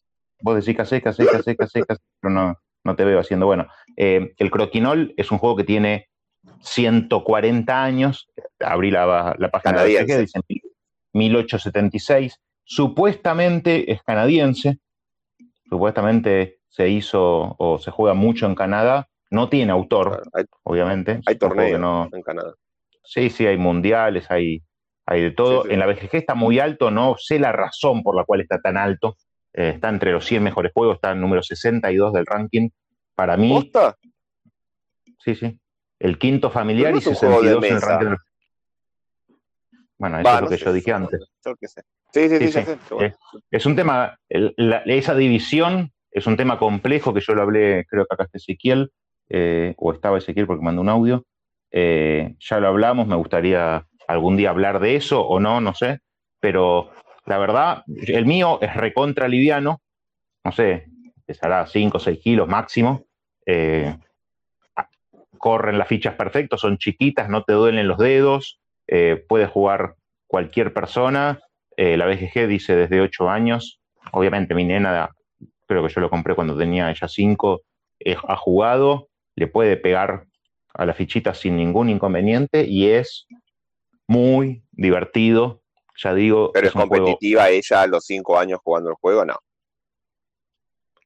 Vos 0.41 0.57
decís 0.57 0.77
que 0.77 0.83
hacés, 0.83 1.03
que 1.03 1.09
hacés, 1.09 1.29
que 1.29 1.37
hacés, 1.37 1.57
que 1.57 1.65
hacés, 1.65 1.85
pero 2.21 2.33
no, 2.33 2.57
no 2.85 2.97
te 2.97 3.05
veo 3.05 3.19
haciendo 3.19 3.47
bueno. 3.47 3.67
Eh, 3.97 4.33
el 4.37 4.51
Croquinol 4.51 5.15
es 5.17 5.33
un 5.33 5.39
juego 5.39 5.57
que 5.57 5.65
tiene 5.65 6.09
140 6.61 7.83
años. 7.83 8.29
Abrí 8.61 8.91
la, 8.91 9.35
la 9.39 9.51
página 9.51 9.83
de 9.83 10.07
que 10.07 10.19
dice 10.19 10.41
1876. 11.13 12.39
Supuestamente 12.65 13.91
es 13.91 14.03
canadiense 14.03 14.79
supuestamente 15.69 16.61
se 16.69 16.89
hizo 16.89 17.57
o 17.59 17.79
se 17.79 17.91
juega 17.91 18.15
mucho 18.15 18.47
en 18.47 18.55
Canadá, 18.55 19.09
no 19.31 19.49
tiene 19.49 19.73
autor, 19.73 20.23
obviamente. 20.63 21.21
Hay 21.27 21.37
torneos 21.37 22.13
en 22.13 22.23
Canadá. 22.23 22.55
Sí, 23.05 23.31
sí, 23.31 23.47
hay 23.47 23.57
mundiales, 23.57 24.31
hay, 24.31 24.63
hay 25.07 25.23
de 25.23 25.31
todo. 25.31 25.69
En 25.69 25.79
la 25.79 25.87
BGG 25.87 26.11
está 26.13 26.35
muy 26.35 26.59
alto, 26.59 26.91
no 26.91 27.17
sé 27.19 27.39
la 27.39 27.53
razón 27.53 28.03
por 28.03 28.15
la 28.15 28.25
cual 28.25 28.41
está 28.41 28.61
tan 28.61 28.77
alto. 28.77 29.17
Eh, 29.53 29.73
está 29.75 29.89
entre 29.89 30.13
los 30.13 30.25
100 30.27 30.43
mejores 30.43 30.73
juegos, 30.73 30.97
está 30.97 31.13
en 31.13 31.21
número 31.21 31.43
62 31.43 32.13
del 32.13 32.27
ranking. 32.27 32.69
Para 33.15 33.37
mí. 33.37 33.51
¿Posta? 33.51 33.97
Sí, 35.19 35.35
sí. 35.35 35.59
El 35.99 36.19
quinto 36.19 36.51
familiar 36.51 36.95
y 36.95 37.01
62 37.01 37.65
en 37.65 37.75
el 37.75 37.81
ranking. 37.81 38.17
Bueno, 39.99 40.21
eso 40.21 40.35
es 40.35 40.41
lo 40.43 40.49
que 40.49 40.57
yo 40.57 40.73
dije 40.73 40.93
antes. 40.93 41.21
Sí, 42.13 42.29
sí, 42.29 42.53
sí. 42.53 42.61
Es, 43.51 43.67
un 43.67 43.75
tema, 43.75 44.17
esa 44.29 45.15
división 45.15 45.93
es 46.11 46.27
un 46.27 46.37
tema 46.37 46.59
complejo 46.59 47.13
que 47.13 47.21
yo 47.21 47.35
lo 47.35 47.43
hablé, 47.43 47.85
creo 47.89 48.07
que 48.07 48.15
acá 48.15 48.25
está 48.25 48.39
Ezequiel, 48.39 48.93
eh, 49.29 49.75
o 49.77 49.93
estaba 49.93 50.19
Ezequiel 50.19 50.47
porque 50.47 50.65
mandó 50.65 50.81
un 50.81 50.89
audio. 50.89 51.25
Eh, 51.71 52.35
ya 52.41 52.61
lo 52.61 52.69
hablamos, 52.69 53.07
me 53.07 53.17
gustaría 53.17 53.87
algún 54.07 54.37
día 54.37 54.51
hablar 54.51 54.81
de 54.81 54.97
eso 54.97 55.27
o 55.27 55.41
no, 55.41 55.61
no 55.61 55.75
sé. 55.75 56.01
Pero 56.41 56.91
la 57.27 57.39
verdad, 57.39 57.83
el 57.87 58.27
mío 58.27 58.59
es 58.63 58.75
recontra 58.75 59.29
liviano, 59.29 59.81
no 60.45 60.53
sé, 60.53 60.87
pesará 61.27 61.67
5 61.67 61.97
o 61.97 62.01
6 62.01 62.19
kilos 62.21 62.49
máximo. 62.49 63.05
Eh, 63.45 63.97
corren 65.37 65.79
las 65.79 65.89
fichas 65.89 66.15
perfectas, 66.15 66.61
son 66.61 66.79
chiquitas, 66.79 67.29
no 67.29 67.43
te 67.45 67.53
duelen 67.53 67.89
los 67.89 67.99
dedos. 67.99 68.61
Eh, 68.87 69.25
puede 69.29 69.47
jugar 69.47 69.95
cualquier 70.27 70.73
persona. 70.73 71.41
La 71.77 72.07
BGG 72.07 72.49
dice 72.49 72.75
desde 72.75 73.01
8 73.01 73.31
años. 73.31 73.81
Obviamente 74.11 74.55
mi 74.55 74.65
nena, 74.65 75.11
creo 75.67 75.87
que 75.87 75.93
yo 75.93 76.01
lo 76.01 76.11
compré 76.11 76.35
cuando 76.35 76.57
tenía 76.57 76.91
ella 76.91 77.07
5, 77.07 77.63
eh, 78.01 78.17
ha 78.27 78.37
jugado, 78.37 79.08
le 79.39 79.47
puede 79.47 79.77
pegar 79.77 80.25
a 80.75 80.87
la 80.87 80.95
fichita 80.95 81.35
sin 81.35 81.57
ningún 81.57 81.89
inconveniente 81.89 82.65
y 82.65 82.89
es 82.89 83.27
muy 84.07 84.63
divertido. 84.73 85.63
Ya 85.97 86.15
digo. 86.15 86.51
Pero 86.53 86.69
es, 86.69 86.73
competitiva 86.73 87.49
ella 87.49 87.83
a 87.83 87.87
los 87.87 88.05
5 88.05 88.39
años 88.39 88.61
jugando 88.63 88.91
el 88.91 88.97
juego, 88.97 89.25
no. 89.25 89.39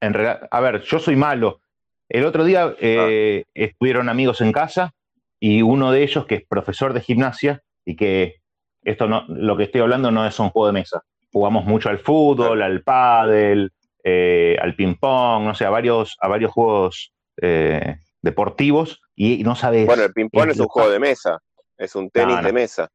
En 0.01 0.15
a 0.15 0.59
ver, 0.59 0.81
yo 0.81 0.99
soy 0.99 1.15
malo. 1.15 1.61
El 2.09 2.25
otro 2.25 2.43
día 2.43 2.65
ah. 2.65 3.43
estuvieron 3.53 4.09
amigos 4.09 4.41
en 4.41 4.51
casa 4.51 4.93
y 5.39 5.61
uno 5.61 5.91
de 5.91 6.03
ellos, 6.03 6.25
que 6.25 6.35
es 6.35 6.45
profesor 6.47 6.93
de 6.93 7.01
gimnasia, 7.01 7.61
y 7.85 7.95
que 7.95 8.35
esto 8.83 9.07
no, 9.07 9.25
lo 9.27 9.57
que 9.57 9.63
estoy 9.63 9.81
hablando 9.81 10.11
no 10.11 10.25
es 10.25 10.39
un 10.39 10.49
juego 10.49 10.67
de 10.67 10.73
mesa. 10.73 11.01
Jugamos 11.31 11.65
mucho 11.65 11.89
al 11.89 11.99
fútbol, 11.99 12.61
al 12.61 12.83
pádel, 12.83 13.71
eh, 14.03 14.57
al 14.61 14.75
ping 14.75 14.95
pong, 14.95 15.45
no 15.45 15.55
sé, 15.55 15.65
a 15.65 15.69
varios, 15.69 16.17
a 16.19 16.27
varios 16.27 16.51
juegos 16.51 17.13
eh, 17.41 17.97
deportivos 18.23 19.01
y 19.15 19.43
no 19.43 19.55
sabes. 19.55 19.85
Bueno, 19.85 20.03
el 20.03 20.13
ping 20.13 20.29
pong 20.29 20.49
es, 20.49 20.59
un 20.59 20.67
juego 20.67 20.89
de 20.89 20.99
mesa, 20.99 21.39
es 21.77 21.95
un 21.95 22.09
tenis 22.09 22.41
de 22.41 22.53
mesa. 22.53 22.89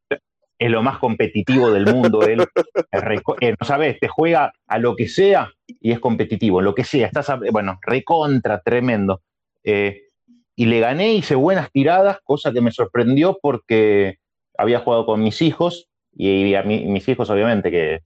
Es 0.58 0.70
lo 0.70 0.82
más 0.82 0.98
competitivo 0.98 1.70
del 1.70 1.86
mundo. 1.86 2.22
Él, 2.22 2.40
eh, 3.40 3.54
no 3.60 3.66
sabes, 3.66 4.00
te 4.00 4.08
juega 4.08 4.52
a 4.66 4.78
lo 4.78 4.96
que 4.96 5.08
sea 5.08 5.52
y 5.66 5.92
es 5.92 6.00
competitivo, 6.00 6.60
lo 6.60 6.74
que 6.74 6.82
sea. 6.82 7.06
Estás, 7.06 7.30
bueno, 7.52 7.78
recontra, 7.82 8.60
tremendo. 8.60 9.22
y 9.62 10.66
le 10.66 10.80
gané, 10.80 11.12
hice 11.12 11.36
buenas 11.36 11.70
tiradas, 11.70 12.18
cosa 12.24 12.52
que 12.52 12.60
me 12.60 12.72
sorprendió 12.72 13.38
porque 13.40 14.16
había 14.56 14.80
jugado 14.80 15.06
con 15.06 15.22
mis 15.22 15.40
hijos 15.40 15.88
y, 16.12 16.54
a 16.54 16.64
mis 16.64 17.08
hijos 17.08 17.30
obviamente 17.30 17.70
que 17.70 18.00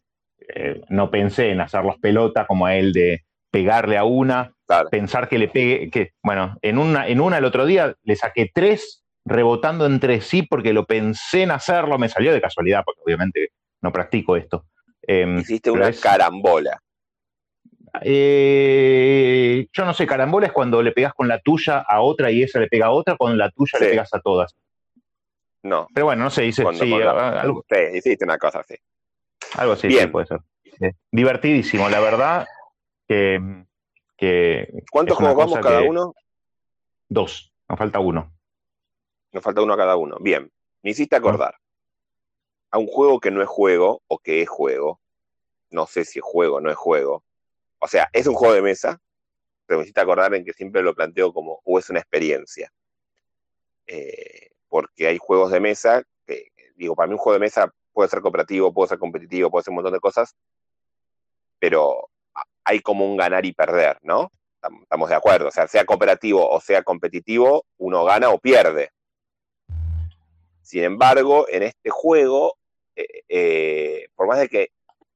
eh, 0.54 0.82
no 0.88 1.10
pensé 1.10 1.50
en 1.50 1.60
hacerlos 1.60 1.96
pelota 1.98 2.46
como 2.46 2.66
a 2.66 2.76
él 2.76 2.92
de 2.92 3.22
pegarle 3.50 3.96
a 3.96 4.04
una 4.04 4.54
pensar 4.90 5.28
que 5.28 5.38
le 5.38 5.48
pegue, 5.48 5.90
que, 5.90 6.12
bueno, 6.22 6.56
en 6.62 6.78
una, 6.78 7.06
en 7.08 7.20
una 7.20 7.38
el 7.38 7.44
otro 7.44 7.66
día 7.66 7.94
le 8.02 8.16
saqué 8.16 8.50
tres 8.52 9.04
rebotando 9.24 9.86
entre 9.86 10.20
sí 10.20 10.42
porque 10.42 10.72
lo 10.72 10.84
pensé 10.84 11.42
en 11.42 11.50
hacerlo, 11.50 11.98
me 11.98 12.08
salió 12.08 12.32
de 12.32 12.40
casualidad, 12.40 12.82
porque 12.84 13.02
obviamente 13.04 13.50
no 13.80 13.92
practico 13.92 14.36
esto. 14.36 14.66
Em, 15.02 15.38
Hiciste 15.38 15.70
una 15.70 15.92
carambola. 15.92 16.80
Eh, 18.00 19.66
yo 19.72 19.84
no 19.84 19.92
sé, 19.92 20.06
carambola 20.06 20.46
es 20.46 20.52
cuando 20.52 20.82
le 20.82 20.92
pegas 20.92 21.12
con 21.12 21.28
la 21.28 21.40
tuya 21.40 21.84
a 21.86 22.00
otra 22.00 22.30
y 22.30 22.42
esa 22.42 22.58
le 22.58 22.68
pega 22.68 22.86
a 22.86 22.90
otra, 22.90 23.16
con 23.16 23.36
la 23.36 23.50
tuya 23.50 23.78
le 23.80 23.90
pegas 23.90 24.12
a 24.14 24.20
todas. 24.20 24.56
No. 25.62 25.86
Pero 25.94 26.06
bueno, 26.06 26.24
no 26.24 26.30
sé, 26.30 26.42
dice, 26.42 26.64
sí, 26.72 26.92
algo, 26.92 27.64
hiciste 27.94 28.24
una 28.24 28.38
cosa 28.38 28.60
así. 28.60 28.74
Algo 29.56 29.74
así, 29.74 29.88
Bien. 29.88 30.10
puede 30.10 30.26
ser. 30.26 30.40
Divertidísimo, 31.10 31.88
la 31.88 32.00
verdad 32.00 32.46
que... 34.22 34.84
¿Cuántos 34.92 35.16
juegos 35.16 35.36
vamos 35.36 35.58
cada 35.58 35.82
uno? 35.82 36.14
Dos, 37.08 37.52
nos 37.68 37.76
falta 37.76 37.98
uno. 37.98 38.32
Nos 39.32 39.42
falta 39.42 39.62
uno 39.62 39.74
a 39.74 39.76
cada 39.76 39.96
uno. 39.96 40.16
Bien, 40.20 40.48
me 40.82 40.90
hiciste 40.90 41.16
acordar 41.16 41.56
a 42.70 42.78
un 42.78 42.86
juego 42.86 43.18
que 43.18 43.32
no 43.32 43.42
es 43.42 43.48
juego 43.48 44.00
o 44.06 44.18
que 44.20 44.40
es 44.40 44.48
juego. 44.48 45.00
No 45.70 45.88
sé 45.88 46.04
si 46.04 46.20
es 46.20 46.24
juego 46.24 46.58
o 46.58 46.60
no 46.60 46.70
es 46.70 46.76
juego. 46.76 47.24
O 47.80 47.88
sea, 47.88 48.08
es 48.12 48.28
un 48.28 48.34
juego 48.34 48.54
de 48.54 48.62
mesa, 48.62 49.00
pero 49.66 49.78
me 49.78 49.82
hiciste 49.82 50.00
acordar 50.00 50.32
en 50.34 50.44
que 50.44 50.52
siempre 50.52 50.84
lo 50.84 50.94
planteo 50.94 51.32
como 51.32 51.60
o 51.64 51.80
es 51.80 51.90
una 51.90 51.98
experiencia. 51.98 52.72
Eh, 53.88 54.50
porque 54.68 55.08
hay 55.08 55.18
juegos 55.18 55.50
de 55.50 55.58
mesa 55.58 56.04
que, 56.24 56.52
digo, 56.76 56.94
para 56.94 57.08
mí 57.08 57.14
un 57.14 57.18
juego 57.18 57.34
de 57.34 57.44
mesa 57.44 57.74
puede 57.92 58.08
ser 58.08 58.20
cooperativo, 58.20 58.72
puede 58.72 58.90
ser 58.90 59.00
competitivo, 59.00 59.50
puede 59.50 59.64
ser 59.64 59.72
un 59.72 59.76
montón 59.76 59.94
de 59.94 60.00
cosas, 60.00 60.36
pero 61.58 62.11
hay 62.72 62.80
como 62.80 63.04
un 63.04 63.16
ganar 63.16 63.44
y 63.44 63.52
perder, 63.52 63.98
¿no? 64.02 64.30
Estamos 64.82 65.08
de 65.08 65.14
acuerdo. 65.14 65.48
O 65.48 65.50
sea, 65.50 65.66
sea 65.68 65.84
cooperativo 65.84 66.48
o 66.48 66.60
sea 66.60 66.82
competitivo, 66.82 67.66
uno 67.78 68.04
gana 68.04 68.30
o 68.30 68.38
pierde. 68.38 68.90
Sin 70.62 70.84
embargo, 70.84 71.46
en 71.48 71.64
este 71.64 71.90
juego, 71.90 72.56
eh, 72.96 73.22
eh, 73.28 74.06
por 74.14 74.26
más 74.26 74.38
de 74.38 74.48
que 74.48 74.70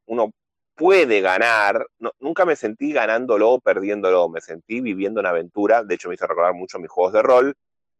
uno 0.06 0.32
puede 0.74 1.20
ganar, 1.20 1.86
nunca 2.20 2.44
me 2.44 2.56
sentí 2.56 2.92
ganándolo 2.92 3.52
o 3.52 3.60
perdiéndolo, 3.60 4.28
me 4.28 4.40
sentí 4.40 4.80
viviendo 4.82 5.20
una 5.20 5.30
aventura, 5.30 5.82
de 5.82 5.94
hecho 5.94 6.08
me 6.08 6.16
hizo 6.16 6.26
recordar 6.26 6.52
mucho 6.52 6.78
mis 6.78 6.90
juegos 6.90 7.14
de 7.14 7.22
rol. 7.22 7.54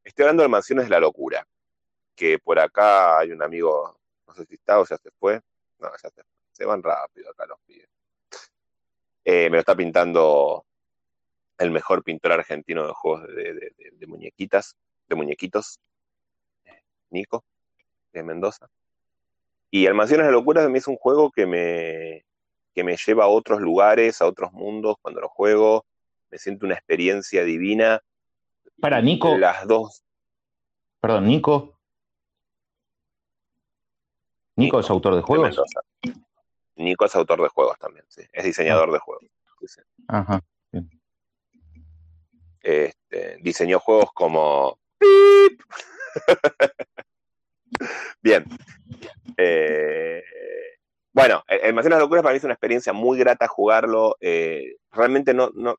Estoy 0.05 0.25
hablando 0.25 0.42
de 0.42 0.51
Mansiones 0.51 0.87
de 0.87 0.90
la 0.90 1.01
Locura, 1.01 1.47
que 2.14 2.38
por 2.38 2.59
acá 2.59 3.19
hay 3.19 3.33
un 3.33 3.42
amigo, 3.42 3.99
no 4.27 4.35
sé 4.35 4.45
si 4.45 4.57
está 4.57 4.79
o 4.79 4.85
ya 4.85 4.99
se 4.99 5.11
fue, 5.19 5.40
no, 5.79 5.88
ya 6.03 6.11
se, 6.11 6.23
se 6.53 6.64
van 6.66 6.83
rápido 6.83 7.31
acá 7.31 7.47
los 7.47 7.59
pibes. 7.66 7.95
Eh, 9.29 9.51
me 9.51 9.57
lo 9.57 9.59
está 9.59 9.75
pintando 9.75 10.65
el 11.59 11.73
mejor 11.73 12.05
pintor 12.05 12.31
argentino 12.31 12.87
de 12.87 12.93
juegos 12.93 13.27
de 13.27 14.07
muñequitas, 14.07 14.77
de 15.09 15.17
muñequitos, 15.17 15.81
Nico, 17.11 17.45
de 18.12 18.23
Mendoza. 18.23 18.69
Y 19.69 19.89
Almacenes 19.89 20.27
de 20.27 20.33
Locuras 20.33 20.67
a 20.67 20.69
mí 20.69 20.79
es 20.79 20.87
un 20.87 20.97
juego 20.97 21.33
que 21.33 21.45
me, 21.45 22.25
que 22.73 22.85
me 22.85 22.97
lleva 22.97 23.25
a 23.25 23.29
otros 23.29 23.61
lugares, 23.61 24.23
a 24.23 24.27
otros 24.27 24.53
mundos. 24.53 24.97
Cuando 25.03 25.21
lo 25.21 25.29
juego, 25.29 25.85
me 26.31 26.39
siento 26.39 26.67
una 26.67 26.75
experiencia 26.75 27.43
divina. 27.43 28.01
Para 28.81 29.01
Nico. 29.01 29.37
Las 29.37 29.67
dos. 29.67 30.05
Perdón, 31.01 31.27
Nico. 31.27 31.79
Nico, 34.55 34.79
es 34.79 34.89
autor 34.89 35.17
de 35.17 35.23
juegos. 35.23 35.61
Nico 36.77 37.05
es 37.05 37.15
autor 37.17 37.43
de 37.43 37.49
juegos 37.49 37.79
también, 37.79 38.05
sí. 38.09 38.23
Es 38.33 38.45
diseñador 38.45 38.93
de 38.93 38.99
juegos. 38.99 39.25
Ajá. 40.09 40.41
Este, 42.61 43.39
diseñó 43.43 43.79
juegos 43.79 44.11
como 44.12 44.79
Bien. 48.23 48.45
Eh, 49.37 50.23
bueno, 51.12 51.43
el 51.49 51.75
de 51.75 51.91
Locuras 51.91 52.23
para 52.23 52.33
mí 52.33 52.39
es 52.39 52.45
una 52.45 52.55
experiencia 52.55 52.93
muy 52.93 53.19
grata 53.19 53.49
jugarlo. 53.49 54.17
Eh, 54.21 54.77
realmente 54.91 55.35
no, 55.35 55.51
no. 55.55 55.77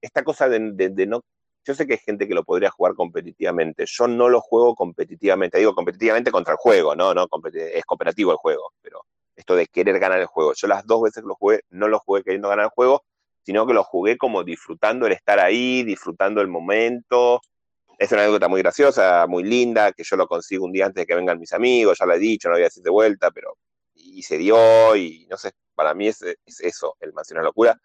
Esta 0.00 0.22
cosa 0.22 0.48
de, 0.48 0.60
no. 1.06 1.22
Yo 1.64 1.74
sé 1.74 1.86
que 1.86 1.94
hay 1.94 1.98
gente 1.98 2.26
que 2.26 2.34
lo 2.34 2.44
podría 2.44 2.70
jugar 2.70 2.94
competitivamente. 2.94 3.84
Yo 3.86 4.08
no 4.08 4.28
lo 4.28 4.40
juego 4.40 4.74
competitivamente. 4.74 5.58
Digo 5.58 5.74
competitivamente 5.74 6.30
contra 6.30 6.52
el 6.52 6.58
juego, 6.58 6.94
¿no? 6.94 7.14
no 7.14 7.28
es 7.54 7.84
cooperativo 7.84 8.32
el 8.32 8.38
juego. 8.38 8.72
Pero 8.80 9.04
esto 9.38 9.54
de 9.54 9.66
querer 9.68 9.98
ganar 9.98 10.18
el 10.18 10.26
juego. 10.26 10.52
Yo 10.54 10.66
las 10.66 10.84
dos 10.84 11.02
veces 11.02 11.22
que 11.22 11.28
lo 11.28 11.36
jugué, 11.36 11.60
no 11.70 11.88
lo 11.88 12.00
jugué 12.00 12.22
queriendo 12.24 12.48
ganar 12.48 12.66
el 12.66 12.70
juego, 12.70 13.04
sino 13.42 13.66
que 13.66 13.72
lo 13.72 13.84
jugué 13.84 14.18
como 14.18 14.42
disfrutando 14.44 15.06
el 15.06 15.12
estar 15.12 15.38
ahí, 15.38 15.84
disfrutando 15.84 16.40
el 16.40 16.48
momento, 16.48 17.40
es 17.98 18.12
una 18.12 18.22
anécdota 18.22 18.48
muy 18.48 18.62
graciosa, 18.62 19.26
muy 19.28 19.44
linda, 19.44 19.92
que 19.92 20.04
yo 20.04 20.16
lo 20.16 20.26
consigo 20.26 20.64
un 20.64 20.72
día 20.72 20.86
antes 20.86 21.02
de 21.02 21.06
que 21.06 21.14
vengan 21.14 21.38
mis 21.38 21.52
amigos, 21.52 21.98
ya 21.98 22.06
lo 22.06 22.14
he 22.14 22.18
dicho, 22.18 22.48
no 22.48 22.52
lo 22.52 22.56
voy 22.58 22.62
a 22.62 22.66
decir 22.66 22.82
de 22.82 22.90
vuelta, 22.90 23.30
pero 23.30 23.56
y 23.94 24.22
se 24.22 24.38
dio, 24.38 24.94
y 24.96 25.26
no 25.30 25.36
sé, 25.36 25.52
para 25.74 25.94
mí 25.94 26.08
es, 26.08 26.22
eso, 26.60 26.96
el 27.00 27.12
Mansión 27.12 27.36
de 27.36 27.42
la 27.42 27.48
Locura. 27.48 27.80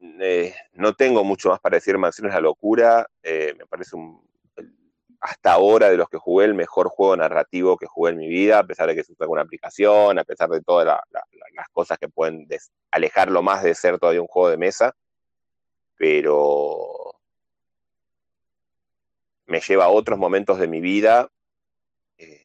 Eh, 0.00 0.54
no 0.74 0.94
tengo 0.94 1.22
mucho 1.22 1.50
más 1.50 1.60
para 1.60 1.76
decir 1.76 1.98
Mansiones 1.98 2.32
de 2.32 2.36
la 2.36 2.42
Locura, 2.42 3.06
eh, 3.22 3.54
me 3.58 3.66
parece 3.66 3.94
un, 3.96 4.20
hasta 5.22 5.52
ahora 5.52 5.88
de 5.88 5.96
los 5.96 6.08
que 6.08 6.18
jugué 6.18 6.46
el 6.46 6.54
mejor 6.54 6.88
juego 6.88 7.16
narrativo 7.16 7.76
que 7.76 7.86
jugué 7.86 8.10
en 8.10 8.18
mi 8.18 8.28
vida, 8.28 8.58
a 8.58 8.66
pesar 8.66 8.88
de 8.88 8.96
que 8.96 9.04
se 9.04 9.14
una 9.28 9.42
aplicación, 9.42 10.18
a 10.18 10.24
pesar 10.24 10.50
de 10.50 10.60
todas 10.60 10.84
las 10.84 11.68
cosas 11.70 11.96
que 11.96 12.08
pueden 12.08 12.48
alejarlo 12.90 13.40
más 13.40 13.62
de 13.62 13.76
ser 13.76 14.00
todavía 14.00 14.20
un 14.20 14.26
juego 14.26 14.50
de 14.50 14.56
mesa, 14.56 14.96
pero 15.96 17.14
me 19.46 19.60
lleva 19.60 19.84
a 19.84 19.90
otros 19.90 20.18
momentos 20.18 20.58
de 20.58 20.66
mi 20.66 20.80
vida 20.80 21.30
eh, 22.18 22.44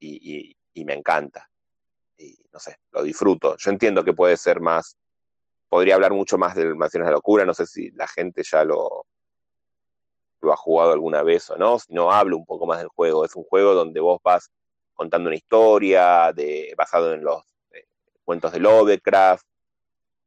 y, 0.00 0.56
me 0.86 0.94
encanta. 0.94 1.50
Y 2.16 2.38
no 2.50 2.58
sé, 2.58 2.78
lo 2.92 3.02
disfruto. 3.02 3.54
Yo 3.58 3.70
entiendo 3.70 4.02
que 4.02 4.14
puede 4.14 4.38
ser 4.38 4.60
más, 4.60 4.96
podría 5.68 5.96
hablar 5.96 6.12
mucho 6.14 6.38
más 6.38 6.54
del 6.54 6.74
Mansiones 6.74 7.08
de 7.08 7.12
Locura, 7.12 7.44
no 7.44 7.52
sé 7.52 7.66
si 7.66 7.90
la 7.90 8.06
gente 8.06 8.42
ya 8.44 8.64
lo, 8.64 9.04
lo 10.40 10.52
ha 10.52 10.56
jugado 10.56 10.92
alguna 10.92 11.22
vez 11.22 11.50
o 11.50 11.56
no, 11.56 11.78
si 11.78 11.92
no 11.92 12.12
hablo 12.12 12.36
un 12.36 12.46
poco 12.46 12.66
más 12.66 12.78
del 12.78 12.88
juego. 12.88 13.24
Es 13.24 13.34
un 13.36 13.44
juego 13.44 13.74
donde 13.74 14.00
vos 14.00 14.20
vas 14.22 14.50
contando 14.94 15.28
una 15.28 15.36
historia 15.36 16.32
de, 16.32 16.74
basado 16.76 17.14
en 17.14 17.22
los 17.22 17.42
eh, 17.72 17.86
cuentos 18.24 18.52
de 18.52 18.60
Lovecraft, 18.60 19.46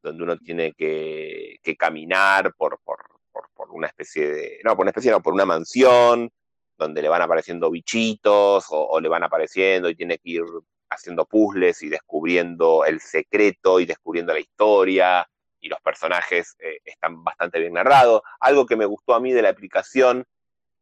donde 0.01 0.23
uno 0.23 0.37
tiene 0.37 0.73
que, 0.73 1.59
que 1.61 1.75
caminar 1.75 2.53
por, 2.55 2.79
por, 2.83 2.99
por, 3.31 3.69
una 3.71 3.87
especie 3.87 4.31
de, 4.31 4.59
no, 4.63 4.75
por 4.75 4.83
una 4.83 4.89
especie, 4.89 5.11
no, 5.11 5.21
por 5.21 5.33
una 5.33 5.45
mansión, 5.45 6.29
donde 6.77 7.01
le 7.01 7.09
van 7.09 7.21
apareciendo 7.21 7.69
bichitos 7.69 8.65
o, 8.69 8.99
le 8.99 9.07
van 9.07 9.23
apareciendo 9.23 9.89
y 9.89 9.95
tiene 9.95 10.17
que 10.17 10.31
ir 10.31 10.43
haciendo 10.89 11.25
puzzles 11.25 11.81
y 11.83 11.89
descubriendo 11.89 12.83
el 12.85 12.99
secreto 12.99 13.79
y 13.79 13.85
descubriendo 13.85 14.33
la 14.33 14.39
historia 14.39 15.29
y 15.61 15.69
los 15.69 15.79
personajes 15.81 16.55
eh, 16.59 16.79
están 16.83 17.23
bastante 17.23 17.59
bien 17.59 17.73
narrados. 17.73 18.21
Algo 18.39 18.65
que 18.65 18.75
me 18.75 18.85
gustó 18.85 19.13
a 19.13 19.19
mí 19.19 19.31
de 19.31 19.41
la 19.41 19.49
aplicación, 19.49 20.25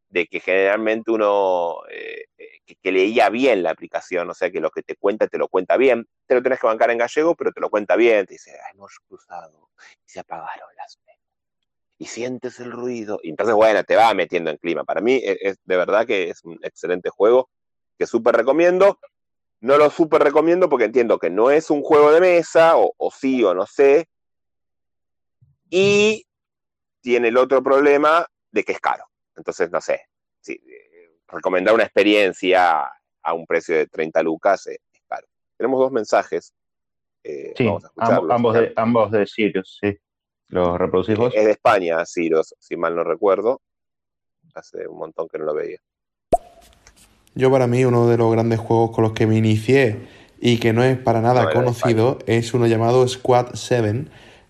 de 0.09 0.25
que 0.25 0.39
generalmente 0.39 1.11
uno 1.11 1.81
eh, 1.91 2.25
eh, 2.37 2.75
que, 2.81 2.91
leía 2.91 3.29
bien 3.29 3.61
la 3.61 3.69
aplicación, 3.69 4.27
o 4.29 4.33
sea 4.33 4.49
que 4.49 4.59
lo 4.59 4.71
que 4.71 4.81
te 4.81 4.95
cuenta 4.95 5.27
te 5.27 5.37
lo 5.37 5.47
cuenta 5.47 5.77
bien, 5.77 6.07
te 6.25 6.33
lo 6.33 6.41
tenés 6.41 6.59
que 6.59 6.65
bancar 6.65 6.89
en 6.89 6.97
gallego, 6.97 7.35
pero 7.35 7.51
te 7.51 7.61
lo 7.61 7.69
cuenta 7.69 7.95
bien, 7.95 8.25
te 8.25 8.33
dice, 8.33 8.57
hemos 8.73 8.97
cruzado 9.07 9.69
y 10.03 10.09
se 10.09 10.19
apagaron 10.19 10.69
las 10.75 10.97
y 11.99 12.05
sientes 12.05 12.59
el 12.59 12.71
ruido. 12.71 13.19
Y 13.21 13.29
entonces, 13.29 13.53
bueno, 13.53 13.83
te 13.83 13.95
va 13.95 14.13
metiendo 14.13 14.49
en 14.49 14.57
clima. 14.57 14.83
Para 14.85 15.01
mí 15.01 15.15
e, 15.15 15.37
es, 15.41 15.59
de 15.63 15.77
verdad 15.77 16.07
que 16.07 16.29
es 16.29 16.43
un 16.43 16.57
excelente 16.63 17.09
juego 17.09 17.49
que 17.99 18.07
súper 18.07 18.35
recomiendo. 18.35 18.99
No 19.59 19.77
lo 19.77 19.89
súper 19.89 20.23
recomiendo 20.23 20.69
porque 20.69 20.85
entiendo 20.85 21.19
que 21.19 21.29
no 21.29 21.51
es 21.51 21.69
un 21.69 21.83
juego 21.83 22.11
de 22.13 22.21
mesa, 22.21 22.73
o, 22.77 23.11
sí 23.11 23.43
o 23.43 23.53
no 23.53 23.65
sé. 23.67 24.07
Y 25.69 26.25
tiene 27.01 27.29
el 27.29 27.38
otro 27.38 27.62
problema 27.63 28.25
de 28.51 28.63
que 28.63 28.73
es 28.73 28.79
caro. 28.79 29.05
Entonces, 29.36 29.71
no 29.71 29.82
sé. 29.82 30.01
Sí, 30.41 30.53
eh, 30.53 31.12
recomendar 31.27 31.73
una 31.73 31.84
experiencia 31.84 32.89
a 33.21 33.34
un 33.34 33.45
precio 33.45 33.75
de 33.75 33.88
30 33.88 34.23
lucas 34.23 34.67
es, 34.67 34.79
caro. 35.08 35.27
Tenemos 35.58 35.79
dos 35.79 35.91
mensajes. 35.91 36.53
Eh, 37.23 37.53
sí, 37.55 37.69
ambos, 37.97 38.53
de, 38.55 38.73
ambos 38.75 39.12
de 39.12 39.25
Sirius, 39.27 39.77
sí. 39.82 39.97
¿Lo 40.49 40.77
reproducís 40.77 41.17
vos? 41.17 41.34
Es 41.36 41.45
de 41.45 41.51
España, 41.51 42.03
Ciros, 42.05 42.55
si 42.60 42.75
mal 42.75 42.95
no 42.95 43.03
recuerdo. 43.03 43.62
Hace 44.55 44.88
un 44.88 44.97
montón 44.97 45.27
que 45.27 45.38
no 45.38 45.45
lo 45.45 45.53
veía. 45.53 45.77
Yo 47.36 47.51
para 47.51 47.67
mí 47.67 47.86
uno 47.86 48.08
de 48.08 48.17
los 48.17 48.32
grandes 48.32 48.60
juegos 48.60 48.91
con 48.91 49.03
los 49.03 49.13
que 49.13 49.27
me 49.27 49.38
inicié 49.38 50.08
y 50.39 50.60
que 50.60 50.73
no 50.73 50.84
es 50.84 50.97
para 50.97 51.21
nada 51.21 51.51
conocido 51.51 52.17
es 52.25 52.53
uno 52.53 52.65
llamado 52.65 53.08
Squad 53.08 53.51
7, 53.53 54.05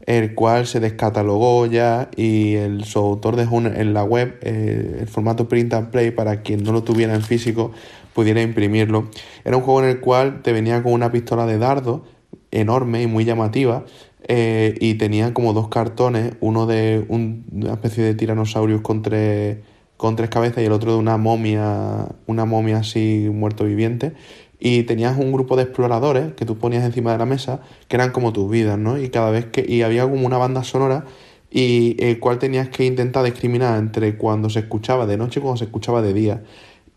el 0.06 0.34
cual 0.34 0.66
se 0.66 0.80
descatalogó 0.80 1.66
ya 1.66 2.10
y 2.16 2.56
el, 2.56 2.84
su 2.86 3.00
autor 3.00 3.36
dejó 3.36 3.60
en 3.60 3.94
la 3.94 4.04
web 4.04 4.40
eh, 4.42 4.98
el 5.02 5.08
formato 5.08 5.48
print 5.48 5.74
and 5.74 5.90
play 5.92 6.12
para 6.12 6.42
quien 6.42 6.64
no 6.64 6.72
lo 6.72 6.84
tuviera 6.84 7.14
en 7.16 7.22
físico 7.22 7.72
pudiera 8.14 8.42
imprimirlo. 8.42 9.10
Era 9.46 9.58
un 9.58 9.64
juego 9.64 9.84
en 9.84 9.90
el 9.90 10.00
cual 10.00 10.42
te 10.42 10.52
venía 10.52 10.84
con 10.84 10.94
una 10.94 11.12
pistola 11.12 11.46
de 11.46 11.58
dardo 11.58 12.04
enorme 12.52 13.02
y 13.02 13.08
muy 13.08 13.26
llamativa 13.26 13.86
eh, 14.28 14.76
y 14.80 14.96
tenía 14.96 15.34
como 15.34 15.54
dos 15.54 15.70
cartones, 15.70 16.34
uno 16.40 16.66
de 16.66 17.06
una 17.08 17.74
especie 17.74 18.04
de 18.04 18.16
tiranosaurios 18.16 18.82
con 18.82 19.02
tres, 19.02 19.60
con 19.98 20.16
tres 20.16 20.30
cabezas 20.30 20.64
y 20.64 20.66
el 20.66 20.72
otro 20.72 20.94
de 20.94 20.98
una 20.98 21.18
momia, 21.18 22.08
una 22.28 22.46
momia 22.46 22.80
así 22.80 23.30
muerto 23.32 23.64
viviente. 23.64 24.14
Y 24.60 24.84
tenías 24.84 25.18
un 25.18 25.32
grupo 25.32 25.56
de 25.56 25.64
exploradores 25.64 26.34
que 26.34 26.46
tú 26.46 26.58
ponías 26.58 26.84
encima 26.84 27.14
de 27.14 27.18
la 27.18 27.26
mesa, 27.26 27.62
que 27.88 27.96
eran 27.96 28.12
como 28.12 28.34
tus 28.34 28.50
vidas, 28.52 28.78
¿no? 28.78 28.98
Y 28.98 29.10
cada 29.10 29.32
vez 29.32 29.46
que. 29.46 29.66
Y 29.68 29.84
había 29.84 30.04
como 30.04 30.26
una 30.26 30.38
banda 30.38 30.64
sonora 30.64 31.06
y 31.52 31.96
el 32.04 32.20
cual 32.20 32.40
tenías 32.40 32.70
que 32.70 32.86
intentar 32.86 33.24
discriminar 33.26 33.80
entre 33.80 34.18
cuando 34.18 34.50
se 34.50 34.60
escuchaba 34.60 35.06
de 35.06 35.18
noche 35.18 35.40
y 35.40 35.44
cuando 35.44 35.58
se 35.58 35.66
escuchaba 35.66 36.02
de 36.02 36.14
día. 36.14 36.44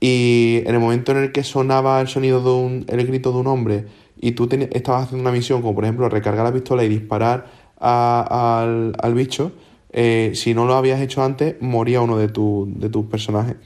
Y 0.01 0.63
en 0.67 0.75
el 0.75 0.81
momento 0.81 1.13
en 1.13 1.19
el 1.19 1.33
que 1.33 1.45
sonaba 1.45 2.01
el 2.01 2.09
sonido 2.09 2.43
de 2.43 2.51
un, 2.51 2.85
el 2.89 3.07
grito 3.07 3.33
de 3.33 3.39
un 3.39 3.47
hombre 3.47 3.87
y 4.21 4.33
tú 4.33 4.49
estabas 4.51 5.05
haciendo 5.05 5.23
una 5.23 5.37
misión, 5.37 5.63
como 5.63 5.75
por 5.75 5.85
ejemplo 5.85 6.09
recargar 6.09 6.45
la 6.45 6.53
pistola 6.53 6.85
y 6.85 6.89
disparar 6.89 7.47
al, 7.79 9.15
bicho, 9.15 9.53
eh, 9.91 10.33
si 10.35 10.55
no 10.55 10.67
lo 10.67 10.75
habías 10.75 11.01
hecho 11.01 11.23
antes, 11.23 11.57
moría 11.61 12.01
uno 12.01 12.17
de, 12.17 12.27
de 12.27 12.89
tus 12.89 13.07
personajes. 13.07 13.57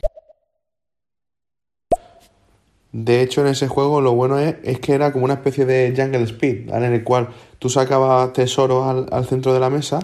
De 2.92 3.22
hecho, 3.22 3.40
en 3.42 3.48
ese 3.48 3.68
juego 3.68 4.00
lo 4.00 4.14
bueno 4.14 4.38
es, 4.38 4.56
es, 4.62 4.80
que 4.80 4.92
era 4.94 5.12
como 5.12 5.24
una 5.24 5.34
especie 5.34 5.66
de 5.66 5.92
Jungle 5.96 6.22
Speed, 6.22 6.70
en 6.70 6.82
el 6.84 7.04
cual 7.04 7.28
tú 7.58 7.68
sacabas 7.68 8.32
tesoros 8.32 8.86
al, 8.86 9.06
al 9.10 9.26
centro 9.26 9.52
de 9.52 9.60
la 9.60 9.70
mesa 9.70 10.00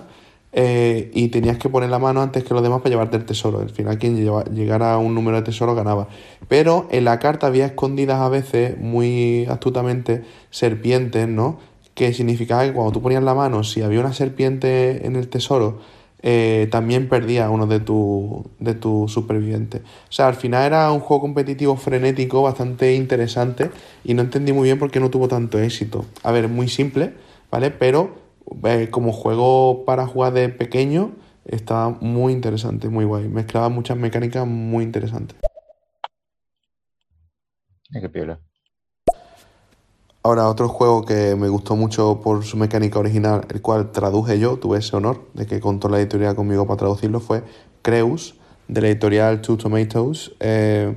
eh, 0.54 1.10
y 1.14 1.28
tenías 1.28 1.56
que 1.56 1.70
poner 1.70 1.88
la 1.88 1.98
mano 1.98 2.20
antes 2.20 2.44
que 2.44 2.52
los 2.52 2.62
demás 2.62 2.80
para 2.80 2.90
llevarte 2.90 3.16
el 3.16 3.24
tesoro. 3.24 3.60
Al 3.60 3.70
final, 3.70 3.98
quien 3.98 4.16
llegara 4.54 4.92
a 4.92 4.98
un 4.98 5.14
número 5.14 5.38
de 5.38 5.42
tesoro 5.44 5.74
ganaba. 5.74 6.08
Pero 6.48 6.88
en 6.90 7.04
la 7.04 7.18
carta 7.18 7.46
había 7.46 7.66
escondidas 7.66 8.20
a 8.20 8.28
veces, 8.28 8.78
muy 8.78 9.46
astutamente, 9.46 10.24
serpientes, 10.50 11.26
¿no? 11.26 11.58
Que 11.94 12.12
significaba 12.12 12.64
que 12.64 12.72
cuando 12.74 12.92
tú 12.92 13.00
ponías 13.00 13.22
la 13.22 13.34
mano, 13.34 13.64
si 13.64 13.82
había 13.82 14.00
una 14.00 14.12
serpiente 14.12 15.06
en 15.06 15.16
el 15.16 15.28
tesoro, 15.28 15.80
eh, 16.22 16.68
también 16.70 17.08
perdía 17.08 17.50
uno 17.50 17.66
de 17.66 17.80
tus 17.80 18.44
de 18.58 18.74
tu 18.74 19.08
supervivientes. 19.08 19.82
O 19.82 20.12
sea, 20.12 20.28
al 20.28 20.34
final 20.36 20.64
era 20.64 20.90
un 20.92 21.00
juego 21.00 21.22
competitivo 21.22 21.76
frenético, 21.76 22.42
bastante 22.42 22.94
interesante, 22.94 23.70
y 24.04 24.14
no 24.14 24.22
entendí 24.22 24.52
muy 24.52 24.64
bien 24.64 24.78
por 24.78 24.90
qué 24.90 25.00
no 25.00 25.10
tuvo 25.10 25.28
tanto 25.28 25.58
éxito. 25.58 26.04
A 26.22 26.32
ver, 26.32 26.48
muy 26.48 26.68
simple, 26.68 27.14
¿vale? 27.50 27.70
Pero 27.70 28.14
eh, 28.64 28.88
como 28.90 29.12
juego 29.12 29.84
para 29.84 30.06
jugar 30.06 30.32
de 30.32 30.48
pequeño, 30.48 31.12
está 31.44 31.88
muy 32.00 32.32
interesante, 32.32 32.88
muy 32.88 33.04
guay. 33.04 33.28
Mezclaba 33.28 33.68
muchas 33.68 33.96
mecánicas 33.96 34.46
muy 34.46 34.84
interesantes. 34.84 35.36
Qué 37.92 38.08
piola. 38.08 38.40
Ahora, 40.24 40.48
otro 40.48 40.68
juego 40.68 41.04
que 41.04 41.34
me 41.34 41.48
gustó 41.48 41.74
mucho 41.74 42.20
por 42.22 42.44
su 42.44 42.56
mecánica 42.56 43.00
original, 43.00 43.44
el 43.52 43.60
cual 43.60 43.90
traduje 43.90 44.38
yo, 44.38 44.56
tuve 44.56 44.78
ese 44.78 44.94
honor 44.94 45.26
de 45.34 45.46
que 45.46 45.58
contó 45.58 45.88
la 45.88 45.98
editorial 45.98 46.36
conmigo 46.36 46.64
para 46.64 46.76
traducirlo, 46.76 47.18
fue 47.18 47.42
Creus, 47.82 48.36
de 48.68 48.80
la 48.82 48.88
editorial 48.88 49.40
Two 49.40 49.56
Tomatoes, 49.56 50.30
eh, 50.38 50.96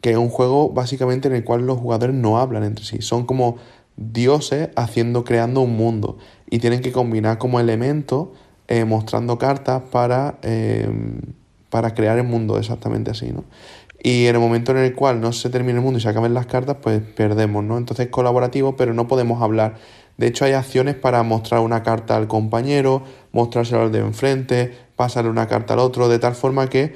que 0.00 0.12
es 0.12 0.16
un 0.16 0.30
juego 0.30 0.70
básicamente 0.70 1.28
en 1.28 1.34
el 1.34 1.44
cual 1.44 1.66
los 1.66 1.78
jugadores 1.78 2.16
no 2.16 2.38
hablan 2.38 2.64
entre 2.64 2.86
sí. 2.86 3.02
Son 3.02 3.26
como 3.26 3.56
dioses 3.98 4.70
haciendo, 4.76 5.24
creando 5.24 5.60
un 5.60 5.76
mundo 5.76 6.16
y 6.48 6.58
tienen 6.58 6.80
que 6.80 6.90
combinar 6.90 7.36
como 7.36 7.60
elementos 7.60 8.28
eh, 8.68 8.86
mostrando 8.86 9.36
cartas 9.36 9.82
para, 9.90 10.38
eh, 10.40 10.88
para 11.68 11.92
crear 11.92 12.16
el 12.16 12.24
mundo 12.24 12.58
exactamente 12.58 13.10
así, 13.10 13.30
¿no? 13.30 13.44
Y 14.00 14.26
en 14.26 14.36
el 14.36 14.40
momento 14.40 14.72
en 14.72 14.78
el 14.78 14.94
cual 14.94 15.20
no 15.20 15.32
se 15.32 15.50
termine 15.50 15.78
el 15.78 15.84
mundo 15.84 15.98
y 15.98 16.02
se 16.02 16.08
acaben 16.08 16.34
las 16.34 16.46
cartas, 16.46 16.76
pues 16.80 17.00
perdemos, 17.00 17.64
¿no? 17.64 17.78
Entonces 17.78 18.06
es 18.06 18.12
colaborativo, 18.12 18.76
pero 18.76 18.94
no 18.94 19.08
podemos 19.08 19.42
hablar. 19.42 19.76
De 20.16 20.26
hecho, 20.28 20.44
hay 20.44 20.52
acciones 20.52 20.94
para 20.94 21.22
mostrar 21.22 21.60
una 21.60 21.82
carta 21.82 22.16
al 22.16 22.28
compañero, 22.28 23.02
mostrárselo 23.32 23.82
al 23.82 23.92
de 23.92 24.00
enfrente, 24.00 24.72
pasarle 24.96 25.30
una 25.30 25.46
carta 25.48 25.74
al 25.74 25.80
otro, 25.80 26.08
de 26.08 26.18
tal 26.18 26.34
forma 26.34 26.68
que 26.68 26.94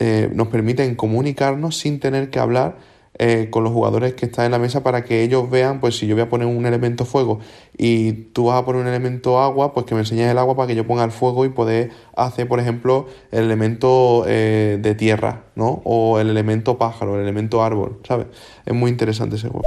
eh, 0.00 0.30
nos 0.34 0.48
permiten 0.48 0.94
comunicarnos 0.94 1.76
sin 1.76 2.00
tener 2.00 2.30
que 2.30 2.38
hablar 2.38 2.76
eh, 3.18 3.48
con 3.50 3.64
los 3.64 3.72
jugadores 3.72 4.14
que 4.14 4.26
están 4.26 4.46
en 4.46 4.52
la 4.52 4.58
mesa 4.58 4.82
para 4.82 5.02
que 5.02 5.22
ellos 5.22 5.50
vean, 5.50 5.80
pues 5.80 5.96
si 5.98 6.06
yo 6.06 6.14
voy 6.14 6.22
a 6.22 6.28
poner 6.28 6.46
un 6.46 6.64
elemento 6.66 7.04
fuego 7.04 7.40
y 7.76 8.12
tú 8.32 8.46
vas 8.46 8.62
a 8.62 8.64
poner 8.64 8.82
un 8.82 8.88
elemento 8.88 9.40
agua, 9.40 9.74
pues 9.74 9.86
que 9.86 9.94
me 9.94 10.02
enseñes 10.02 10.30
el 10.30 10.38
agua 10.38 10.54
para 10.54 10.68
que 10.68 10.76
yo 10.76 10.86
ponga 10.86 11.02
el 11.02 11.10
fuego 11.10 11.44
y 11.44 11.48
poder 11.48 11.90
hacer, 12.16 12.46
por 12.46 12.60
ejemplo, 12.60 13.08
el 13.32 13.44
elemento 13.44 14.24
eh, 14.26 14.78
de 14.80 14.94
tierra, 14.94 15.46
¿no? 15.56 15.82
O 15.84 16.20
el 16.20 16.30
elemento 16.30 16.78
pájaro, 16.78 17.16
el 17.16 17.22
elemento 17.22 17.62
árbol, 17.62 18.00
¿sabes? 18.06 18.28
Es 18.64 18.74
muy 18.74 18.90
interesante 18.90 19.36
ese 19.36 19.48
juego. 19.48 19.66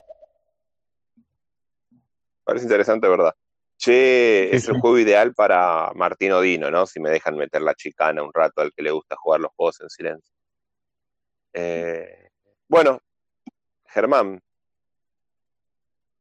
Parece 2.43 2.65
interesante, 2.65 3.07
¿verdad? 3.07 3.33
Che, 3.77 4.55
es 4.55 4.67
el 4.69 4.79
juego 4.79 4.99
ideal 4.99 5.33
para 5.33 5.91
Martín 5.95 6.31
Odino, 6.33 6.69
¿no? 6.69 6.85
Si 6.85 6.99
me 6.99 7.09
dejan 7.09 7.35
meter 7.35 7.61
la 7.61 7.73
chicana 7.73 8.21
un 8.23 8.31
rato 8.33 8.61
al 8.61 8.71
que 8.71 8.83
le 8.83 8.91
gusta 8.91 9.15
jugar 9.15 9.41
los 9.41 9.51
juegos 9.55 9.81
en 9.81 9.89
silencio. 9.89 10.33
Eh, 11.53 12.29
bueno, 12.69 13.01
Germán. 13.91 14.41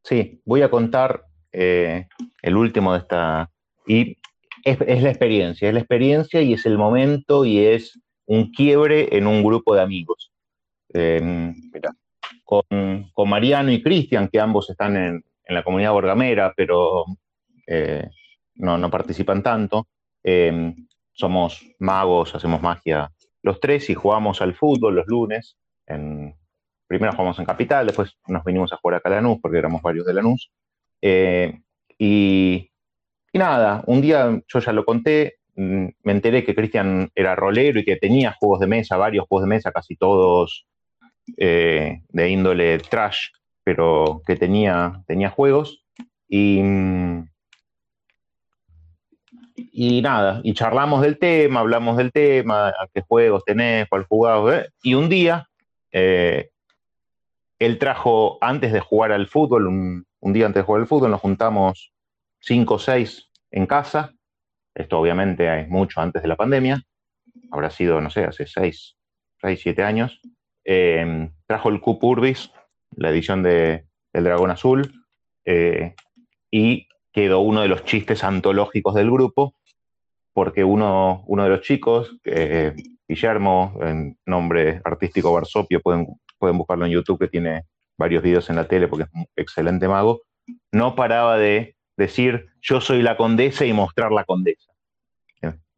Sí, 0.03 0.41
voy 0.45 0.63
a 0.63 0.71
contar 0.71 1.25
eh, 1.53 2.07
el 2.43 2.57
último 2.57 2.93
de 2.93 2.99
esta. 2.99 3.51
Y 3.87 4.17
es, 4.65 5.03
la 5.03 5.11
experiencia, 5.11 5.69
es 5.69 5.75
la 5.75 5.81
experiencia 5.81 6.43
y 6.43 6.55
es 6.55 6.67
el 6.67 6.79
momento 6.79 7.45
y 7.45 7.61
es 7.61 7.99
un 8.27 8.51
quiebre 8.51 9.17
en 9.17 9.27
un 9.27 9.43
grupo 9.43 9.75
de 9.75 9.83
amigos. 9.83 10.33
Em, 10.93 11.55
con, 12.45 12.65
Mariano 13.29 13.71
y 13.71 13.83
Cristian, 13.83 14.29
que 14.29 14.41
ambos 14.41 14.71
están 14.71 14.97
en, 14.97 15.25
la 15.47 15.65
comunidad 15.65 15.93
borgamera, 15.93 16.53
pero 16.57 17.05
eh, 17.67 18.09
no, 18.55 18.79
no, 18.79 18.91
participan 18.91 19.43
tanto. 19.43 19.89
Em, 20.23 20.75
somos 21.13 21.65
magos, 21.79 22.35
hacemos 22.35 22.63
magia 22.63 23.11
los 23.43 23.59
tres 23.59 23.91
y 23.91 23.95
jugamos 23.95 24.43
al 24.43 24.55
fútbol 24.55 24.97
los 24.97 25.07
lunes 25.07 25.57
en, 25.87 26.37
primero 26.91 27.13
jugamos 27.13 27.39
en 27.39 27.45
Capital, 27.45 27.87
después 27.87 28.17
nos 28.27 28.43
vinimos 28.45 28.73
a 28.73 28.77
jugar 28.77 28.97
acá 28.97 29.09
a 29.11 29.13
Lanús, 29.13 29.39
porque 29.41 29.59
éramos 29.59 29.81
varios 29.81 30.05
de 30.05 30.13
Lanús. 30.13 30.51
Eh, 31.01 31.61
y, 31.97 32.69
nada, 33.33 33.85
un 33.87 34.01
día 34.01 34.43
yo 34.49 34.59
ya 34.59 34.73
lo 34.73 34.85
conté, 34.85 35.37
mm, 35.55 35.87
me 36.03 36.13
enteré 36.13 36.43
que 36.43 36.53
Cristian 36.53 37.09
era 37.15 37.37
rolero 37.37 37.79
y 37.79 37.85
que 37.85 37.95
tenía 37.95 38.33
juegos 38.33 38.59
de 38.59 38.67
mesa, 38.67 38.97
varios 38.97 39.29
juegos 39.29 39.45
de 39.45 39.55
mesa, 39.55 39.71
casi 39.71 39.95
todos 39.95 40.67
eh, 41.37 42.03
de 42.09 42.29
índole 42.29 42.79
trash, 42.79 43.29
pero 43.63 44.21
que 44.27 44.35
tenía, 44.35 45.01
tenía 45.07 45.31
juegos. 45.31 45.85
Y, 46.29 46.61
nada, 50.03 50.41
y 50.43 50.55
charlamos 50.55 51.03
del 51.03 51.21
tema, 51.21 51.61
hablamos 51.61 51.97
del 51.99 52.11
tema, 52.11 52.75
qué 52.93 53.03
juegos 53.03 53.45
tenés, 53.45 53.89
cuál 53.89 54.07
jugabas. 54.07 54.65
¿eh? 54.65 54.71
Y 54.83 54.95
un 54.95 55.09
día 55.09 55.47
él 57.61 57.79
trajo, 57.79 58.39
antes 58.41 58.73
de 58.73 58.81
jugar 58.81 59.13
al 59.13 59.27
fútbol, 59.27 59.67
un, 59.69 60.07
día 60.33 60.47
antes 60.47 60.63
de 60.63 60.65
jugar 60.65 60.81
al 60.81 60.89
fútbol, 60.89 61.11
nos 61.11 61.21
juntamos 61.21 61.93
cinco 62.41 62.75
o 62.75 62.79
seis 62.79 63.31
en 63.51 63.67
casa. 63.67 64.15
Esto 64.75 64.99
obviamente 64.99 65.61
es 65.61 65.69
mucho 65.69 66.01
antes 66.01 66.23
de 66.23 66.29
la 66.29 66.37
pandemia. 66.37 66.83
Habrá 67.51 67.71
sido, 67.71 68.01
no 68.01 68.09
sé, 68.09 68.25
hace 68.25 68.47
seis, 68.47 68.97
seis 69.41 69.61
siete 69.63 69.83
años. 69.83 70.23
Eh, 70.65 71.29
trajo 71.47 71.69
el 71.69 71.83
Cup 71.83 72.03
Urbis, 72.03 72.51
la 72.97 73.11
edición 73.11 73.43
de 73.43 73.85
El 74.15 74.25
Dragón 74.25 74.51
Azul, 74.51 75.05
eh, 75.45 75.95
y 76.51 76.89
quedó 77.13 77.41
uno 77.41 77.61
de 77.61 77.69
los 77.69 77.85
chistes 77.85 78.25
antológicos 78.25 78.95
del 78.95 79.11
grupo, 79.11 79.55
porque 80.33 80.65
uno, 80.65 81.25
uno 81.27 81.45
de 81.45 81.51
los 81.51 81.61
chicos, 81.61 82.17
Guillermo, 83.07 83.79
en 83.83 84.17
nombre 84.25 84.81
artístico 84.85 85.33
Barsopio, 85.33 85.83
pueden 85.83 86.07
pueden 86.41 86.59
buscarlo 86.59 86.87
en 86.87 86.93
YouTube, 86.93 87.21
que 87.21 87.29
tiene 87.29 87.67
varios 87.97 88.23
videos 88.23 88.49
en 88.51 88.57
la 88.57 88.67
tele 88.67 88.89
porque 88.89 89.05
es 89.05 89.11
un 89.15 89.27
excelente 89.37 89.87
mago, 89.87 90.23
no 90.73 90.97
paraba 90.97 91.37
de 91.37 91.77
decir 91.97 92.49
yo 92.63 92.81
soy 92.81 93.03
la 93.03 93.17
condesa 93.17 93.65
y 93.67 93.73
mostrar 93.73 94.11
la 94.11 94.25
condesa. 94.25 94.73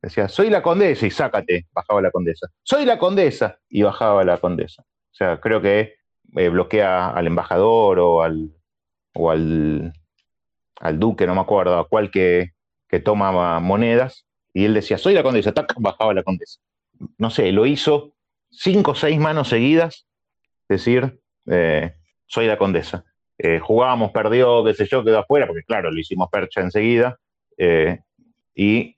Decía, 0.00 0.28
soy 0.28 0.50
la 0.50 0.62
condesa 0.62 1.06
y 1.06 1.12
sácate, 1.12 1.66
bajaba 1.72 2.02
la 2.02 2.10
condesa. 2.10 2.48
Soy 2.64 2.84
la 2.84 2.98
condesa 2.98 3.60
y 3.68 3.82
bajaba 3.82 4.24
la 4.24 4.38
condesa. 4.38 4.82
O 4.82 5.14
sea, 5.14 5.40
creo 5.40 5.62
que 5.62 5.94
eh, 6.34 6.48
bloquea 6.48 7.10
al 7.10 7.28
embajador 7.28 8.00
o 8.00 8.22
al, 8.22 8.50
o 9.14 9.30
al, 9.30 9.92
duque, 10.94 11.24
no 11.24 11.36
me 11.36 11.40
acuerdo, 11.40 11.78
a 11.78 11.86
cual 11.86 12.10
que, 12.10 12.50
que 12.88 12.98
tomaba 12.98 13.60
monedas, 13.60 14.26
y 14.52 14.64
él 14.64 14.74
decía, 14.74 14.98
soy 14.98 15.14
la 15.14 15.22
condesa, 15.22 15.54
bajaba 15.76 16.12
la 16.14 16.24
condesa. 16.24 16.58
No 17.16 17.30
sé, 17.30 17.52
lo 17.52 17.64
hizo 17.64 18.12
cinco 18.50 18.90
o 18.90 18.94
seis 18.96 19.20
manos 19.20 19.50
seguidas 19.50 20.08
decir, 20.72 21.20
eh, 21.50 21.94
soy 22.26 22.46
la 22.46 22.58
condesa. 22.58 23.04
Eh, 23.38 23.58
jugábamos, 23.60 24.12
perdió, 24.12 24.64
qué 24.64 24.74
sé 24.74 24.86
yo, 24.86 25.04
quedó 25.04 25.18
afuera, 25.20 25.46
porque 25.46 25.64
claro, 25.64 25.90
lo 25.90 25.98
hicimos 25.98 26.28
percha 26.30 26.60
enseguida, 26.60 27.18
eh, 27.56 28.00
y 28.54 28.96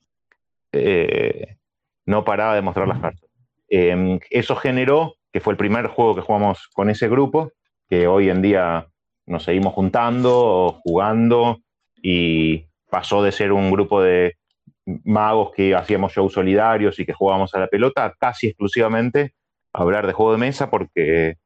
no 2.06 2.24
paraba 2.24 2.56
de 2.56 2.60
mostrar 2.60 2.88
las 2.88 3.00
cartas. 3.00 3.30
Em, 3.68 4.18
eso 4.30 4.56
generó, 4.56 5.14
que 5.32 5.40
fue 5.40 5.52
el 5.52 5.56
primer 5.56 5.86
juego 5.86 6.16
que 6.16 6.20
jugamos 6.20 6.68
con 6.74 6.90
ese 6.90 7.08
grupo, 7.08 7.52
que 7.88 8.08
hoy 8.08 8.28
en 8.28 8.42
día 8.42 8.88
nos 9.26 9.44
seguimos 9.44 9.72
juntando, 9.72 10.80
jugando, 10.82 11.60
y 12.02 12.66
pasó 12.90 13.22
de 13.22 13.32
ser 13.32 13.52
un 13.52 13.70
grupo 13.70 14.02
de 14.02 14.36
magos 14.84 15.52
que 15.52 15.74
hacíamos 15.74 16.12
shows 16.12 16.34
solidarios 16.34 16.98
y 16.98 17.06
que 17.06 17.12
jugábamos 17.12 17.54
a 17.54 17.60
la 17.60 17.68
pelota 17.68 18.14
casi 18.18 18.48
exclusivamente 18.48 19.34
a 19.72 19.82
hablar 19.82 20.06
de 20.06 20.12
juego 20.12 20.32
de 20.32 20.38
mesa 20.38 20.70
porque, 20.70 21.36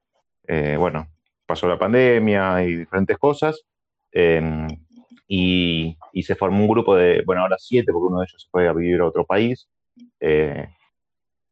eh, 0.48 0.76
bueno, 0.78 1.06
pasó 1.46 1.68
la 1.68 1.78
pandemia 1.78 2.64
y 2.64 2.74
diferentes 2.74 3.18
cosas. 3.18 3.62
Em, 4.10 4.66
y, 5.28 5.96
se 6.22 6.34
formó 6.34 6.60
un 6.60 6.68
grupo 6.68 6.96
de, 6.96 7.22
bueno, 7.24 7.42
ahora 7.42 7.56
siete, 7.58 7.92
porque 7.92 8.08
uno 8.08 8.20
de 8.20 8.26
ellos 8.28 8.42
se 8.42 8.50
fue 8.50 8.66
a 8.66 8.72
vivir 8.72 9.00
a 9.00 9.06
otro 9.06 9.24
país. 9.24 9.68
Eh, 10.20 10.66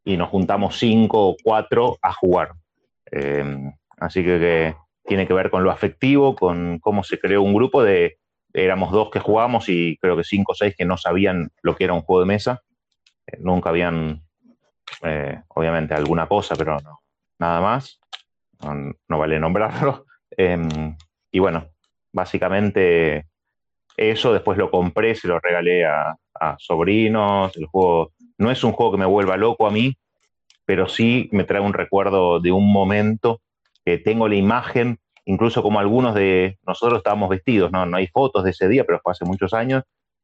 y 0.04 0.16
nos 0.16 0.30
juntamos 0.30 0.78
cinco 0.78 1.28
o 1.28 1.36
cuatro 1.42 1.98
a 2.02 2.12
jugar. 2.12 2.52
Em, 3.10 3.72
así 3.98 4.24
que, 4.24 4.74
tiene 5.04 5.26
que 5.26 5.34
ver 5.34 5.50
con 5.50 5.62
lo 5.62 5.70
afectivo, 5.70 6.34
con 6.34 6.80
cómo 6.80 7.04
se 7.04 7.20
creó 7.20 7.42
un 7.42 7.54
grupo 7.54 7.84
de, 7.84 8.18
éramos 8.52 8.90
dos 8.90 9.10
que 9.10 9.20
jugábamos 9.20 9.68
y 9.68 9.96
creo 9.98 10.16
que 10.16 10.24
cinco 10.24 10.52
o 10.52 10.54
seis 10.54 10.74
que 10.76 10.84
no 10.84 10.96
sabían 10.96 11.50
lo 11.62 11.76
que 11.76 11.84
era 11.84 11.92
un 11.92 12.02
juego 12.02 12.20
de 12.20 12.26
mesa. 12.26 12.62
Eh, 13.26 13.36
nunca 13.40 13.70
habían, 13.70 14.22
eh, 15.02 15.42
obviamente, 15.48 15.94
alguna 15.94 16.26
cosa, 16.26 16.56
pero 16.56 16.78
no, 16.80 17.00
nada 17.38 17.60
más. 17.60 18.00
No, 18.60 19.18
vale 19.18 19.38
nombrarlo. 19.38 20.04
Em, 20.38 20.96
y 21.30 21.38
bueno, 21.38 21.68
básicamente 22.12 23.26
eso 23.96 24.32
después 24.32 24.58
lo 24.58 24.70
compré, 24.70 25.14
se 25.14 25.28
lo 25.28 25.38
regalé 25.38 25.86
a, 25.86 26.16
sobrinos. 26.58 27.56
El 27.56 27.66
juego 27.66 28.12
no 28.36 28.50
es 28.50 28.62
un 28.64 28.72
juego 28.72 28.92
que 28.92 28.98
me 28.98 29.06
vuelva 29.06 29.36
loco 29.36 29.66
a 29.66 29.70
mí, 29.70 29.96
pero 30.66 30.88
sí 30.88 31.30
me 31.32 31.44
trae 31.44 31.62
un 31.62 31.72
recuerdo 31.72 32.40
de 32.40 32.52
un 32.52 32.70
momento 32.70 33.40
que 33.84 33.98
tengo 33.98 34.28
la 34.28 34.34
imagen 34.34 34.98
incluso 35.26 35.62
como 35.62 35.78
algunos 35.78 36.14
de 36.14 36.58
nosotros 36.66 36.98
estábamos 36.98 37.28
vestidos, 37.28 37.70
no, 37.72 37.84
no 37.84 37.96
hay 37.96 38.06
fotos 38.06 38.44
de 38.44 38.50
ese 38.50 38.68
día, 38.68 38.84
pero 38.84 39.00
fue 39.02 39.12
hace 39.12 39.24
muchos 39.24 39.52
años, 39.52 39.82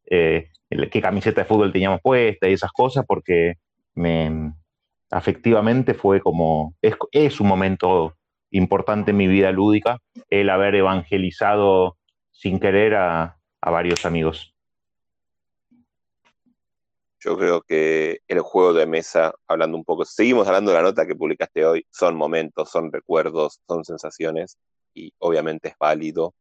eh, 0.08 0.48
qué 0.90 1.02
camiseta 1.02 1.42
de 1.42 1.46
fútbol 1.46 1.72
teníamos 1.72 2.00
puesta 2.00 2.48
y 2.48 2.52
esas 2.52 2.72
cosas, 2.72 3.04
porque 3.06 3.54
me, 3.94 4.52
afectivamente 5.10 5.94
fue 5.94 6.20
como, 6.20 6.74
es, 6.80 7.40
un 7.40 7.48
momento 7.48 8.14
importante 8.52 9.10
en 9.10 9.16
mi 9.16 9.26
vida 9.26 9.50
lúdica, 9.50 9.98
el 10.30 10.50
haber 10.50 10.74
evangelizado 10.76 11.98
sin 12.30 12.60
querer 12.60 12.94
a, 12.94 13.38
varios 13.60 14.04
amigos. 14.04 14.54
Yo 17.20 17.38
creo 17.38 17.62
que 17.62 18.20
el 18.26 18.40
juego 18.40 18.72
de 18.74 18.86
mesa, 18.86 19.32
hablando 19.46 19.76
un 19.76 19.84
poco, 19.84 20.04
seguimos 20.04 20.46
hablando 20.48 20.72
de 20.72 20.76
la 20.76 20.82
nota 20.82 21.06
que 21.06 21.14
publicaste 21.14 21.64
hoy, 21.64 21.86
son 21.90 22.16
momentos, 22.16 22.68
son 22.68 22.92
recuerdos, 22.92 23.60
son 23.68 23.84
sensaciones 23.84 24.58
y 24.92 25.12
obviamente 25.18 25.68
es 25.68 25.74
válido 25.78 26.34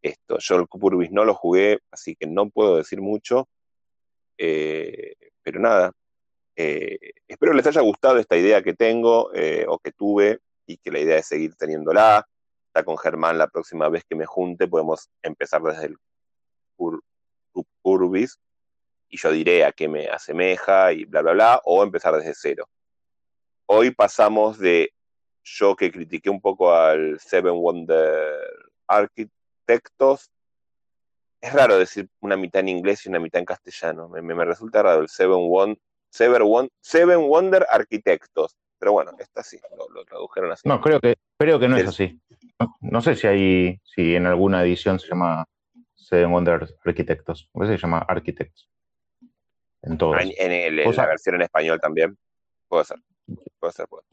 esto. 0.00 0.38
Yo 0.38 0.56
el 0.56 0.68
Cupurbis 0.68 1.10
no 1.10 1.24
lo 1.24 1.34
jugué, 1.34 1.80
así 1.90 2.14
que 2.14 2.26
no 2.28 2.48
puedo 2.48 2.76
decir 2.76 3.00
mucho, 3.00 3.48
eh, 4.38 5.16
pero 5.42 5.58
nada, 5.58 5.92
eh, 6.54 6.98
espero 7.26 7.52
les 7.52 7.66
haya 7.66 7.80
gustado 7.80 8.18
esta 8.18 8.36
idea 8.36 8.62
que 8.62 8.74
tengo 8.74 9.34
eh, 9.34 9.66
o 9.68 9.80
que 9.80 9.90
tuve 9.90 10.38
y 10.68 10.76
que 10.76 10.92
la 10.92 11.00
idea 11.00 11.18
es 11.18 11.26
seguir 11.26 11.56
teniéndola. 11.56 12.28
Está 12.66 12.84
con 12.84 12.98
Germán 12.98 13.38
la 13.38 13.48
próxima 13.48 13.88
vez 13.88 14.04
que 14.08 14.14
me 14.14 14.26
junte, 14.26 14.68
podemos 14.68 15.10
empezar 15.22 15.62
desde 15.62 15.86
el 15.86 15.96
Cupurbis 17.52 18.38
y 19.08 19.16
yo 19.16 19.32
diré 19.32 19.64
a 19.64 19.72
qué 19.72 19.88
me 19.88 20.06
asemeja 20.08 20.92
y 20.92 21.06
bla, 21.06 21.22
bla, 21.22 21.32
bla, 21.32 21.60
o 21.64 21.82
empezar 21.82 22.14
desde 22.14 22.34
cero. 22.34 22.68
Hoy 23.66 23.90
pasamos 23.90 24.58
de 24.58 24.92
yo 25.42 25.74
que 25.74 25.90
critiqué 25.90 26.28
un 26.28 26.42
poco 26.42 26.72
al 26.72 27.18
Seven 27.18 27.54
Wonder 27.54 28.36
Arquitectos, 28.86 30.30
es 31.40 31.52
raro 31.52 31.78
decir 31.78 32.08
una 32.20 32.36
mitad 32.36 32.60
en 32.60 32.68
inglés 32.68 33.06
y 33.06 33.08
una 33.08 33.20
mitad 33.20 33.38
en 33.38 33.46
castellano. 33.46 34.08
Me, 34.08 34.20
me 34.20 34.44
resulta 34.44 34.82
raro 34.82 35.00
el 35.00 35.08
Seven, 35.08 35.48
One, 35.50 35.78
Seven, 36.10 36.70
Seven 36.80 37.28
Wonder 37.28 37.66
Arquitectos. 37.70 38.56
Pero 38.78 38.92
bueno, 38.92 39.12
está 39.18 39.40
así, 39.40 39.58
lo, 39.92 40.04
tradujeron 40.04 40.52
así. 40.52 40.68
No, 40.68 40.80
creo 40.80 41.00
que, 41.00 41.16
creo 41.36 41.58
que 41.58 41.68
no 41.68 41.76
es 41.76 41.88
así. 41.88 42.20
No, 42.80 43.00
sé 43.00 43.16
si 43.16 43.26
hay, 43.26 43.80
si 43.84 44.14
en 44.14 44.26
alguna 44.26 44.62
edición 44.62 44.98
se 45.00 45.08
llama 45.08 45.44
Seven 45.94 46.30
Wonder 46.30 46.68
Arquitectos. 46.84 47.48
O 47.52 47.64
se 47.64 47.76
llama 47.76 47.98
Architects. 48.08 48.68
En 49.82 49.98
todos. 49.98 50.16
En, 50.20 50.52
en 50.52 50.76
la 50.76 51.06
versión 51.06 51.36
en 51.36 51.42
español 51.42 51.80
también. 51.80 52.16
Puede 52.68 52.84
ser. 52.84 52.98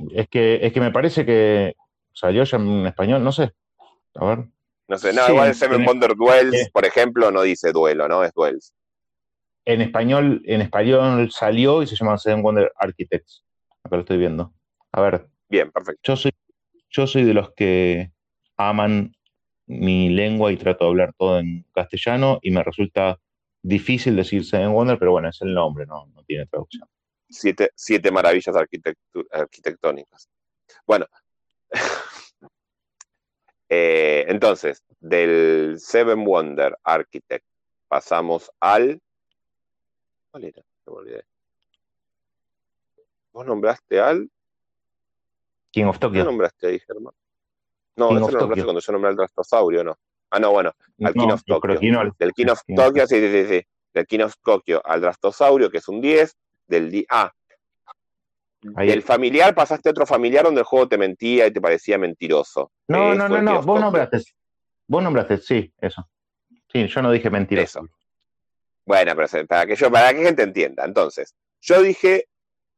Es 0.09 0.27
que, 0.29 0.65
es 0.65 0.73
que 0.73 0.81
me 0.81 0.91
parece 0.91 1.25
que 1.25 1.75
salió 2.11 2.43
ya 2.43 2.57
en 2.57 2.85
español, 2.85 3.23
no 3.23 3.31
sé. 3.31 3.51
A 4.15 4.25
ver. 4.25 4.45
No 4.87 4.97
sé, 4.97 5.13
no, 5.13 5.27
igual 5.29 5.55
Seven 5.55 5.83
Wonder 5.83 6.15
Duels, 6.15 6.69
por 6.71 6.85
ejemplo, 6.85 7.31
no 7.31 7.41
dice 7.41 7.71
duelo, 7.71 8.07
¿no? 8.07 8.23
Es 8.23 8.33
duels. 8.33 8.73
En 9.65 9.81
español, 9.81 10.43
en 10.45 10.61
español 10.61 11.31
salió 11.31 11.81
y 11.81 11.87
se 11.87 11.95
llama 11.95 12.17
Seven 12.17 12.43
Wonder 12.43 12.71
Architects. 12.75 13.43
Acá 13.83 13.95
lo 13.95 14.01
estoy 14.01 14.17
viendo. 14.17 14.53
A 14.95 15.01
ver. 15.01 15.27
Bien, 15.49 15.71
perfecto. 15.71 16.01
Yo 16.03 16.15
soy, 16.15 16.31
yo 16.89 17.05
soy 17.05 17.23
de 17.23 17.33
los 17.33 17.51
que 17.53 18.11
aman 18.57 19.13
mi 19.67 20.09
lengua 20.09 20.51
y 20.51 20.57
trato 20.57 20.85
de 20.85 20.89
hablar 20.91 21.13
todo 21.17 21.39
en 21.39 21.65
castellano 21.73 22.39
y 22.41 22.51
me 22.51 22.63
resulta 22.63 23.19
difícil 23.61 24.15
decir 24.15 24.45
Seven 24.45 24.71
Wonder, 24.71 24.97
pero 24.97 25.11
bueno, 25.11 25.29
es 25.29 25.41
el 25.41 25.53
nombre, 25.53 25.85
no, 25.85 26.05
no 26.13 26.23
tiene 26.23 26.45
traducción 26.45 26.87
siete, 27.29 27.71
siete 27.75 28.11
maravillas 28.11 28.55
arquitectónicas. 29.31 30.29
Bueno, 30.85 31.05
eh, 33.69 34.25
entonces, 34.27 34.83
del 34.99 35.79
Seven 35.79 36.23
Wonder 36.23 36.77
Architect 36.83 37.45
pasamos 37.87 38.51
al... 38.59 39.01
¿Cuál 40.31 40.45
era? 40.45 40.63
Me 40.85 40.93
olvidé. 40.93 41.25
¿Vos 43.31 43.45
nombraste 43.45 43.99
al... 43.99 44.29
King 45.75 45.85
of 45.87 45.99
Tokyo. 45.99 46.21
¿Qué 46.21 46.23
nombraste 46.23 46.67
ahí, 46.67 46.79
Germán? 46.79 47.13
No, 47.97 48.07
King 48.07 48.15
lo 48.15 48.19
nombraste 48.21 48.63
cuando 48.63 48.79
yo 48.79 48.93
nombré 48.93 49.09
al 49.09 49.17
Drastosaurio, 49.17 49.83
¿no? 49.83 49.97
Ah, 50.29 50.39
no, 50.39 50.51
bueno, 50.51 50.71
al 51.03 51.13
King 51.13 51.27
of 51.27 51.43
Tokyo. 51.43 51.77
Del 52.17 52.31
King 52.33 52.47
of 52.47 52.61
Tokyo, 52.73 53.05
sí, 53.05 53.19
sí, 53.19 53.29
sí, 53.29 53.45
sí. 53.45 53.67
Del 53.93 54.07
King 54.07 54.21
of 54.21 54.35
Tokyo 54.41 54.81
al 54.85 55.01
Drastosaurio, 55.01 55.69
que 55.69 55.79
es 55.79 55.87
un 55.89 55.99
10, 55.99 56.33
del 56.67 56.91
día. 56.91 57.05
Ah, 57.09 57.33
del 58.77 59.03
familiar 59.03 59.53
pasaste 59.53 59.89
a 59.89 59.91
otro 59.91 60.05
familiar 60.05 60.45
donde 60.45 60.61
el 60.61 60.65
juego 60.65 60.87
te 60.87 60.97
mentía 60.97 61.45
y 61.45 61.51
te 61.51 61.59
parecía 61.59 61.97
mentiroso. 61.97 62.71
No, 62.87 63.13
no, 63.13 63.27
no, 63.27 63.41
no, 63.41 63.61
vos 63.61 63.81
nombraste. 63.81 64.19
Vos 64.87 65.03
nombraste, 65.03 65.39
sí, 65.39 65.73
eso. 65.81 66.09
Sí, 66.71 66.87
yo 66.87 67.01
no 67.01 67.11
dije 67.11 67.29
mentiroso. 67.29 67.85
Bueno, 68.85 69.13
pero 69.13 69.45
para 69.45 69.65
que 69.65 69.75
yo, 69.75 69.91
para 69.91 70.13
que 70.13 70.23
gente 70.23 70.43
entienda. 70.43 70.85
Entonces, 70.85 71.35
yo 71.59 71.81
dije, 71.81 72.29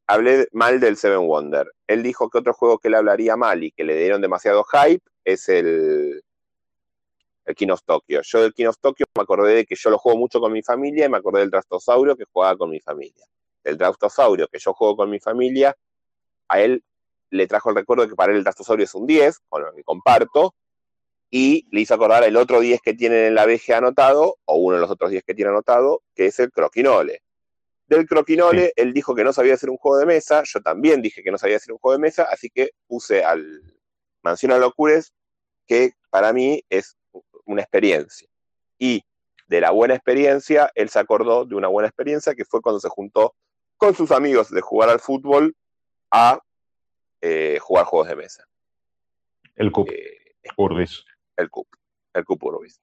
hablé 0.07 0.47
mal 0.51 0.79
del 0.79 0.97
Seven 0.97 1.27
Wonder. 1.27 1.71
Él 1.87 2.03
dijo 2.03 2.29
que 2.29 2.39
otro 2.39 2.53
juego 2.53 2.79
que 2.79 2.89
le 2.89 2.97
hablaría 2.97 3.35
mal 3.35 3.63
y 3.63 3.71
que 3.71 3.83
le 3.83 3.97
dieron 3.97 4.21
demasiado 4.21 4.63
hype 4.63 5.03
es 5.23 5.49
el, 5.49 6.23
el 7.45 7.55
King 7.55 7.69
of. 7.69 7.81
Yo 8.07 8.41
del 8.41 8.53
King 8.53 8.67
of 8.67 8.77
me 8.83 9.21
acordé 9.21 9.55
de 9.55 9.65
que 9.65 9.75
yo 9.75 9.89
lo 9.89 9.97
juego 9.97 10.17
mucho 10.17 10.39
con 10.39 10.51
mi 10.51 10.63
familia 10.63 11.05
y 11.05 11.09
me 11.09 11.17
acordé 11.17 11.41
del 11.41 11.51
Trastosaurio 11.51 12.15
que 12.15 12.25
jugaba 12.31 12.57
con 12.57 12.69
mi 12.69 12.79
familia 12.79 13.25
el 13.67 13.77
Draustosaurio 13.77 14.47
que 14.47 14.59
yo 14.59 14.73
juego 14.73 14.95
con 14.95 15.09
mi 15.09 15.19
familia, 15.19 15.75
a 16.47 16.61
él 16.61 16.83
le 17.29 17.47
trajo 17.47 17.69
el 17.69 17.75
recuerdo 17.75 18.03
de 18.03 18.09
que 18.09 18.15
para 18.15 18.31
él 18.31 18.39
el 18.39 18.43
Draustosaurio 18.43 18.85
es 18.85 18.95
un 18.95 19.05
10, 19.05 19.39
con 19.49 19.63
lo 19.63 19.73
que 19.73 19.83
comparto, 19.83 20.55
y 21.29 21.67
le 21.71 21.81
hizo 21.81 21.93
acordar 21.93 22.23
el 22.23 22.37
otro 22.37 22.61
10 22.61 22.81
que 22.81 22.93
tienen 22.93 23.25
en 23.25 23.35
la 23.35 23.45
BG 23.45 23.73
anotado, 23.73 24.37
o 24.45 24.55
uno 24.55 24.75
de 24.75 24.81
los 24.81 24.89
otros 24.89 25.11
10 25.11 25.23
que 25.23 25.33
tiene 25.33 25.51
anotado, 25.51 26.01
que 26.15 26.27
es 26.27 26.39
el 26.39 26.51
Croquinole. 26.51 27.21
Del 27.87 28.05
Croquinole, 28.05 28.73
él 28.75 28.93
dijo 28.93 29.15
que 29.15 29.23
no 29.23 29.31
sabía 29.31 29.53
hacer 29.53 29.69
un 29.69 29.77
juego 29.77 29.97
de 29.97 30.05
mesa, 30.05 30.43
yo 30.45 30.61
también 30.61 31.01
dije 31.01 31.23
que 31.23 31.31
no 31.31 31.37
sabía 31.37 31.55
hacer 31.55 31.71
un 31.71 31.79
juego 31.79 31.97
de 31.97 32.01
mesa, 32.01 32.27
así 32.29 32.49
que 32.49 32.71
puse 32.85 33.23
al 33.23 33.61
Mansión 34.21 34.51
a 34.51 34.57
Locures, 34.57 35.13
que 35.65 35.93
para 36.09 36.33
mí 36.33 36.63
es 36.69 36.97
una 37.45 37.61
experiencia. 37.61 38.27
Y 38.77 39.03
de 39.47 39.61
la 39.61 39.71
buena 39.71 39.95
experiencia, 39.95 40.71
él 40.75 40.89
se 40.89 40.99
acordó 40.99 41.45
de 41.45 41.55
una 41.55 41.69
buena 41.69 41.87
experiencia 41.87 42.35
que 42.35 42.45
fue 42.45 42.61
cuando 42.61 42.79
se 42.79 42.89
juntó 42.89 43.35
con 43.77 43.95
sus 43.95 44.11
amigos 44.11 44.49
de 44.49 44.61
jugar 44.61 44.89
al 44.89 44.99
fútbol 44.99 45.55
a 46.11 46.41
eh, 47.21 47.57
jugar 47.61 47.85
juegos 47.85 48.09
de 48.09 48.15
mesa. 48.15 48.47
El 49.55 49.71
CUP. 49.71 49.89
Eh, 49.89 50.33
Urbis. 50.57 51.05
El 51.35 51.49
CUP. 51.49 51.67
El 52.13 52.25
CUP 52.25 52.43
Urbis. 52.43 52.81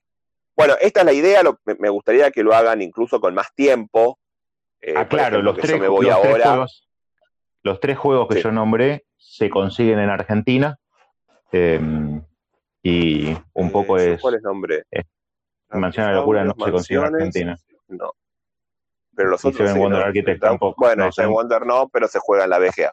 Bueno, 0.57 0.75
esta 0.81 1.01
es 1.01 1.07
la 1.07 1.13
idea. 1.13 1.43
me 1.79 1.89
gustaría 1.89 2.31
que 2.31 2.43
lo 2.43 2.55
hagan 2.55 2.81
incluso 2.81 3.21
con 3.21 3.35
más 3.35 3.55
tiempo. 3.55 4.19
Eh, 4.81 4.95
ah, 4.97 5.09
claro, 5.09 5.43
los, 5.43 5.57
tres, 5.57 5.81
me 5.81 5.89
voy 5.89 6.09
ahora. 6.09 6.33
Tres 6.33 6.45
juegos, 6.45 6.89
los 7.63 7.81
tres 7.81 7.99
juegos 7.99 8.29
que 8.29 8.43
yo 8.43 8.53
nombré 8.53 9.07
se 9.17 9.49
consiguen 9.51 9.99
en 9.99 10.11
Argentina. 10.11 10.79
Em, 11.53 12.23
y 12.83 13.37
un 13.53 13.71
poco 13.71 13.97
es. 13.97 14.21
¿Cuál 14.21 14.35
es 14.35 14.39
el 14.39 14.45
nombre? 14.45 14.85
Mansión 15.71 16.07
de 16.07 16.13
la 16.13 16.19
Locura 16.19 16.45
no 16.45 16.55
se 16.59 16.71
consigue 16.71 17.01
en 17.01 17.15
Argentina. 17.15 17.59
No 17.89 18.13
pero 19.15 19.31
los 19.31 19.45
otros. 19.45 19.69
Seven 19.69 19.81
Wonder 19.81 20.03
Architect 20.03 20.41
tampoco. 20.41 20.85
Bueno, 20.85 21.11
Seven 21.13 21.33
Wonder 21.33 21.67
no, 21.67 21.89
pero 21.89 22.09
se 22.09 22.19
juega 22.19 22.45
en 22.45 22.51
la 22.51 22.59
BGA. 22.59 22.93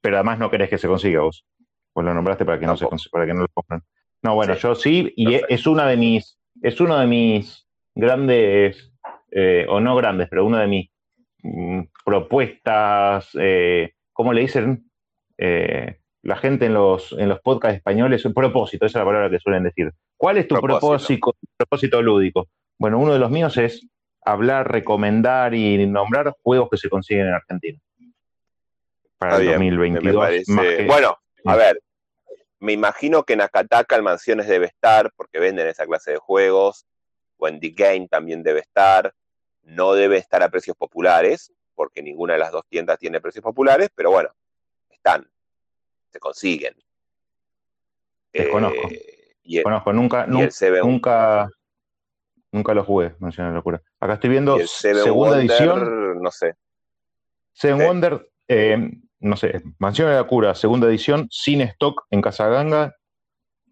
Pero 0.00 0.16
además 0.16 0.38
no 0.38 0.50
querés 0.50 0.70
que 0.70 0.78
se 0.78 0.88
consiga 0.88 1.20
vos. 1.20 1.44
Pues 1.92 2.04
lo 2.04 2.14
nombraste 2.14 2.44
para 2.44 2.58
que 2.58 2.66
no 2.66 2.76
se 2.76 2.86
para 3.10 3.26
que 3.26 3.34
no 3.34 3.42
lo 3.42 3.48
compren. 3.48 3.82
No, 4.22 4.34
bueno, 4.34 4.54
yo 4.54 4.74
sí, 4.74 5.12
y 5.16 5.34
es 5.48 5.66
una 5.66 5.86
de 5.86 5.96
mis, 5.96 6.38
es 6.62 6.80
uno 6.80 6.98
de 6.98 7.06
mis 7.06 7.66
grandes, 7.94 8.92
eh, 9.30 9.66
o 9.68 9.80
no 9.80 9.96
grandes, 9.96 10.28
pero 10.28 10.44
una 10.44 10.60
de 10.60 10.66
mis 10.66 10.90
mm, 11.42 11.80
propuestas, 12.04 13.30
eh, 13.38 13.94
¿cómo 14.12 14.32
le 14.32 14.42
dicen? 14.42 14.90
Eh, 15.38 15.98
la 16.22 16.36
gente 16.36 16.66
en 16.66 16.74
los, 16.74 17.12
en 17.12 17.28
los 17.28 17.40
podcasts 17.40 17.76
españoles, 17.76 18.24
un 18.24 18.34
propósito, 18.34 18.86
esa 18.86 18.98
es 18.98 19.02
la 19.02 19.06
palabra 19.06 19.30
que 19.30 19.38
suelen 19.38 19.62
decir. 19.62 19.92
¿Cuál 20.16 20.38
es 20.38 20.48
tu 20.48 20.56
propósito, 20.56 21.36
propósito 21.56 22.02
lúdico? 22.02 22.48
Bueno, 22.78 22.98
uno 22.98 23.12
de 23.12 23.18
los 23.18 23.30
míos 23.30 23.56
es 23.58 23.86
hablar, 24.24 24.70
recomendar 24.70 25.54
y 25.54 25.86
nombrar 25.86 26.34
juegos 26.42 26.68
que 26.70 26.76
se 26.76 26.88
consiguen 26.88 27.28
en 27.28 27.34
Argentina. 27.34 27.78
Para 29.18 29.36
el 29.36 29.46
2022. 29.46 30.44
Bueno, 30.86 31.16
a 31.44 31.56
ver, 31.56 31.80
me 32.58 32.72
imagino 32.72 33.22
que 33.22 33.34
en 33.34 33.42
Akataka 33.42 33.96
el 33.96 34.02
Mansiones 34.02 34.48
debe 34.48 34.66
estar, 34.66 35.12
porque 35.16 35.38
venden 35.38 35.68
esa 35.68 35.86
clase 35.86 36.12
de 36.12 36.18
juegos. 36.18 36.86
The 37.38 37.70
Game 37.70 38.08
también 38.08 38.42
debe 38.42 38.60
estar. 38.60 39.12
No 39.62 39.94
debe 39.94 40.18
estar 40.18 40.42
a 40.42 40.48
precios 40.48 40.76
populares, 40.76 41.52
porque 41.74 42.02
ninguna 42.02 42.34
de 42.34 42.38
las 42.38 42.52
dos 42.52 42.64
tiendas 42.68 42.98
tiene 42.98 43.20
precios 43.20 43.42
populares, 43.42 43.90
pero 43.94 44.10
bueno, 44.10 44.30
están, 44.90 45.28
se 46.10 46.18
consiguen. 46.18 46.74
Desconozco. 48.32 48.88
Eh, 48.90 49.62
conozco, 49.62 49.92
nunca, 49.92 50.26
nunca, 50.26 51.48
nunca 52.52 52.74
lo 52.74 52.84
jugué, 52.84 53.14
Mansiones 53.18 53.52
de 53.52 53.56
Locura. 53.56 53.82
Acá 54.00 54.14
estoy 54.14 54.30
viendo 54.30 54.58
segunda 54.66 55.40
edición. 55.40 56.22
No 56.22 56.30
sé. 56.30 56.54
Seven 57.52 57.86
Wonder, 57.86 58.28
eh, 58.48 58.90
no 59.20 59.36
sé, 59.36 59.62
Mansión 59.78 60.08
de 60.10 60.16
la 60.16 60.24
Cura, 60.24 60.54
segunda 60.54 60.88
edición, 60.88 61.26
sin 61.30 61.62
stock 61.62 62.06
en 62.10 62.20
Casaganga, 62.20 62.94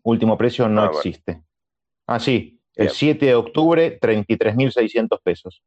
último 0.02 0.38
precio 0.38 0.68
no 0.68 0.82
ah, 0.82 0.90
existe. 0.94 1.42
Ah, 2.06 2.18
sí, 2.18 2.53
el 2.76 2.90
7 2.90 3.26
de 3.26 3.34
octubre, 3.34 3.98
33.600 4.00 5.20
pesos. 5.22 5.62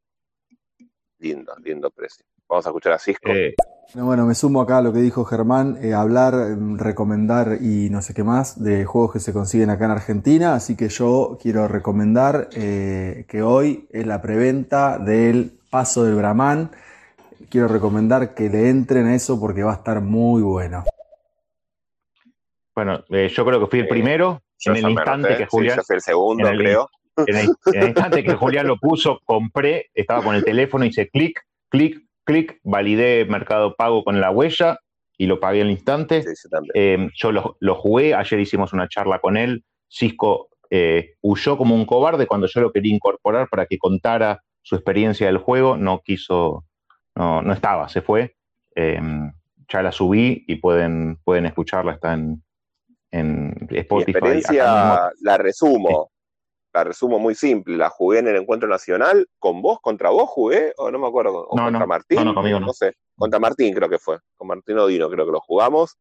Lindo, 1.19 1.53
lindo 1.63 1.89
precio. 1.91 2.25
Vamos 2.47 2.65
a 2.65 2.69
escuchar 2.69 2.93
a 2.93 2.99
Cisco. 2.99 3.29
Eh, 3.29 3.55
bueno, 3.93 4.25
me 4.25 4.35
sumo 4.35 4.61
acá 4.61 4.77
a 4.77 4.81
lo 4.81 4.93
que 4.93 4.99
dijo 4.99 5.25
Germán, 5.25 5.77
eh, 5.81 5.93
hablar, 5.93 6.33
em, 6.33 6.77
recomendar 6.77 7.57
y 7.61 7.89
no 7.89 8.01
sé 8.01 8.13
qué 8.13 8.23
más 8.23 8.61
de 8.61 8.85
juegos 8.85 9.13
que 9.13 9.19
se 9.19 9.33
consiguen 9.33 9.69
acá 9.69 9.85
en 9.85 9.91
Argentina, 9.91 10.53
así 10.53 10.75
que 10.75 10.89
yo 10.89 11.37
quiero 11.41 11.67
recomendar 11.67 12.49
eh, 12.53 13.25
que 13.27 13.41
hoy 13.41 13.87
es 13.91 14.05
la 14.05 14.21
preventa 14.21 14.99
del 14.99 15.59
Paso 15.69 16.03
del 16.03 16.15
Brahman 16.15 16.71
quiero 17.49 17.67
recomendar 17.67 18.33
que 18.33 18.49
le 18.49 18.69
entren 18.69 19.07
a 19.07 19.15
eso 19.15 19.39
porque 19.39 19.63
va 19.63 19.71
a 19.71 19.75
estar 19.75 20.01
muy 20.01 20.41
bueno. 20.41 20.83
Bueno, 22.75 23.03
eh, 23.09 23.29
yo 23.29 23.45
creo 23.45 23.59
que 23.59 23.67
fui 23.67 23.79
el 23.79 23.87
primero. 23.87 24.41
en 24.65 24.75
el 24.75 24.89
instante 24.89 25.37
que 25.37 25.45
Julián. 25.45 25.79
el 25.87 26.01
segundo, 26.01 26.47
creo. 26.49 26.89
En 27.25 27.35
el, 27.35 27.87
instante 27.87 28.23
que 28.23 28.35
Julián 28.35 28.67
lo 28.67 28.77
puso, 28.77 29.19
compré, 29.25 29.89
estaba 29.93 30.23
con 30.23 30.35
el 30.35 30.43
teléfono, 30.43 30.85
hice 30.85 31.09
clic, 31.09 31.41
clic, 31.69 31.99
clic, 32.23 32.59
validé 32.63 33.25
Mercado 33.25 33.75
Pago 33.75 34.03
con 34.03 34.21
la 34.21 34.29
huella 34.29 34.79
y 35.17 35.25
lo 35.25 35.39
pagué 35.39 35.61
al 35.61 35.71
instante. 35.71 36.23
Em, 36.73 37.09
yo 37.15 37.31
lo, 37.31 37.75
jugué, 37.75 38.13
ayer 38.13 38.39
hicimos 38.39 38.73
una 38.73 38.87
charla 38.87 39.19
con 39.19 39.35
él. 39.35 39.63
Cisco 39.89 40.49
eh, 40.69 41.15
huyó 41.21 41.57
como 41.57 41.73
un 41.73 41.85
cobarde 41.85 42.27
cuando 42.27 42.47
yo 42.47 42.61
lo 42.61 42.71
quería 42.71 42.93
incorporar 42.93 43.47
para 43.49 43.65
que 43.65 43.79
contara 43.79 44.43
su 44.61 44.75
experiencia 44.75 45.27
del 45.27 45.37
juego, 45.37 45.77
no 45.77 46.01
quiso, 46.03 46.65
no, 47.15 47.41
no 47.41 47.53
estaba, 47.53 47.89
se 47.89 48.01
fue. 48.01 48.35
Em, 48.75 49.31
ya 49.69 49.81
la 49.81 49.91
subí 49.91 50.45
y 50.47 50.55
pueden, 50.57 51.17
pueden 51.23 51.45
escucharla, 51.45 51.93
está 51.93 52.13
en, 52.13 52.43
en 53.11 53.67
Spotify. 53.71 54.11
Mi 54.11 54.11
experiencia 54.11 55.09
la 55.21 55.37
resumo, 55.37 56.11
la 56.77 56.83
resumo 56.83 57.19
muy 57.19 57.35
simple. 57.35 57.75
La 57.77 57.89
jugué 57.89 58.19
en 58.19 58.27
el 58.27 58.35
encuentro 58.35 58.69
nacional, 58.69 59.27
con 59.39 59.61
vos, 59.61 59.79
contra 59.81 60.09
vos 60.09 60.29
jugué, 60.29 60.73
o 60.77 60.91
no 60.91 60.99
me 60.99 61.07
acuerdo, 61.07 61.47
contra 61.47 61.85
Martín. 61.85 62.23
No, 62.23 62.33
conmigo 62.33 62.59
no. 62.59 62.73
sé, 62.73 62.93
contra 63.15 63.39
Martín 63.39 63.73
creo 63.73 63.89
que 63.89 63.99
fue, 63.99 64.19
con 64.35 64.47
Martín 64.47 64.77
Odino 64.77 65.09
creo 65.09 65.25
que 65.25 65.31
lo 65.31 65.41
jugamos, 65.41 65.97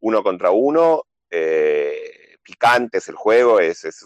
uno 0.00 0.22
contra 0.22 0.50
uno. 0.50 1.02
Eh, 1.30 2.36
picante 2.42 2.98
es 2.98 3.08
el 3.08 3.14
juego, 3.14 3.58
es, 3.58 3.84
es, 3.84 4.04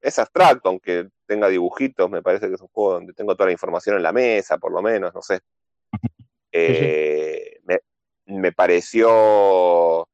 es 0.00 0.18
abstracto, 0.18 0.68
aunque 0.68 1.08
tenga 1.26 1.48
dibujitos, 1.48 2.10
me 2.10 2.22
parece 2.22 2.48
que 2.48 2.54
es 2.54 2.60
un 2.60 2.68
juego 2.68 2.94
donde 2.94 3.12
tengo 3.12 3.34
toda 3.34 3.46
la 3.46 3.52
información 3.52 3.96
en 3.96 4.02
la 4.02 4.12
mesa, 4.12 4.58
por 4.58 4.72
lo 4.72 4.82
menos, 4.82 5.14
no 5.14 5.22
sé. 5.22 5.40
Eh, 6.50 7.60
me, 8.24 8.52
pareció, 8.52 10.08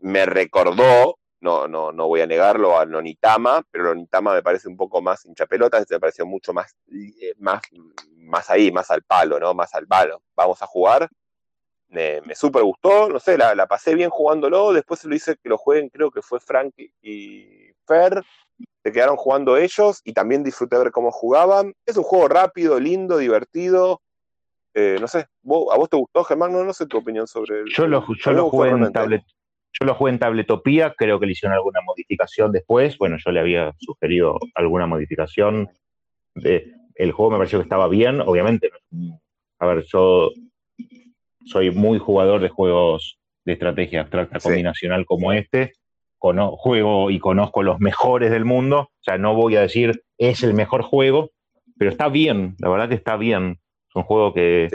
me 0.00 0.26
recordó, 0.26 1.16
no, 1.42 1.68
no, 1.68 1.92
no 1.92 2.08
voy 2.08 2.22
a 2.22 2.26
negarlo, 2.26 2.78
a 2.78 2.86
Nonitama, 2.86 3.62
pero 3.70 3.84
Nonitama 3.84 4.32
me 4.34 4.42
parece 4.42 4.68
un 4.68 4.76
poco 4.76 5.02
más 5.02 5.24
hinchapelotas, 5.26 5.82
este 5.82 5.96
me 5.96 6.00
pareció 6.00 6.24
mucho 6.24 6.52
más, 6.52 6.74
eh, 6.90 7.34
más, 7.38 7.60
más 8.16 8.48
ahí, 8.48 8.72
más 8.72 8.90
al 8.90 9.02
palo, 9.02 9.38
¿no? 9.38 9.52
Más 9.52 9.74
al 9.74 9.86
palo. 9.86 10.22
Vamos 10.34 10.62
a 10.62 10.66
jugar. 10.66 11.08
Me, 11.88 12.22
me 12.22 12.34
súper 12.34 12.62
gustó, 12.62 13.10
no 13.10 13.20
sé, 13.20 13.36
la, 13.36 13.66
pasé 13.66 13.94
bien 13.94 14.08
jugándolo, 14.08 14.72
después 14.72 15.00
se 15.00 15.08
lo 15.08 15.14
hice 15.14 15.36
que 15.36 15.50
lo 15.50 15.58
jueguen, 15.58 15.90
creo 15.90 16.10
que 16.10 16.22
fue 16.22 16.40
Frank 16.40 16.72
y 17.02 17.70
Fer, 17.86 18.22
se 18.82 18.92
quedaron 18.92 19.16
jugando 19.16 19.58
ellos 19.58 20.00
y 20.04 20.14
también 20.14 20.42
disfruté 20.42 20.78
ver 20.78 20.90
cómo 20.90 21.10
jugaban. 21.10 21.74
Es 21.84 21.98
un 21.98 22.04
juego 22.04 22.28
rápido, 22.28 22.80
lindo, 22.80 23.18
divertido, 23.18 24.00
eh, 24.74 24.96
no 25.00 25.06
sé, 25.06 25.18
¿a 25.18 25.26
vos 25.44 25.88
te 25.90 25.96
gustó, 25.96 26.24
Germán? 26.24 26.52
No, 26.52 26.72
sé 26.72 26.86
tu 26.86 26.98
opinión 26.98 27.26
sobre 27.26 27.60
el, 27.60 27.66
Yo 27.68 27.86
lo, 27.86 28.06
yo 28.14 28.32
lo 28.32 28.48
jugué 28.48 28.70
en 28.70 28.92
tablet. 28.92 29.22
Yo 29.78 29.86
lo 29.86 29.94
jugué 29.94 30.12
en 30.12 30.18
Tabletopía, 30.18 30.94
creo 30.96 31.18
que 31.18 31.26
le 31.26 31.32
hicieron 31.32 31.56
alguna 31.56 31.80
modificación 31.80 32.52
después. 32.52 32.98
Bueno, 32.98 33.16
yo 33.24 33.32
le 33.32 33.40
había 33.40 33.72
sugerido 33.78 34.38
alguna 34.54 34.86
modificación. 34.86 35.70
De, 36.34 36.72
el 36.94 37.12
juego 37.12 37.32
me 37.32 37.38
pareció 37.38 37.58
que 37.58 37.64
estaba 37.64 37.88
bien, 37.88 38.20
obviamente. 38.20 38.70
A 39.58 39.66
ver, 39.66 39.84
yo 39.84 40.30
soy 41.46 41.70
muy 41.70 41.98
jugador 41.98 42.40
de 42.40 42.48
juegos 42.48 43.18
de 43.44 43.54
estrategia 43.54 44.02
abstracta 44.02 44.40
combinacional 44.40 45.04
como 45.04 45.32
este. 45.32 45.72
juego 46.18 47.10
y 47.10 47.18
conozco 47.18 47.62
los 47.62 47.80
mejores 47.80 48.30
del 48.30 48.44
mundo. 48.44 48.80
O 48.80 49.02
sea, 49.02 49.18
no 49.18 49.34
voy 49.34 49.56
a 49.56 49.62
decir 49.62 50.04
es 50.18 50.42
el 50.42 50.54
mejor 50.54 50.82
juego, 50.82 51.30
pero 51.78 51.90
está 51.90 52.08
bien, 52.08 52.54
la 52.58 52.68
verdad 52.68 52.88
que 52.88 52.94
está 52.94 53.16
bien. 53.16 53.58
Es 53.88 53.96
un 53.96 54.04
juego 54.04 54.32
que, 54.32 54.68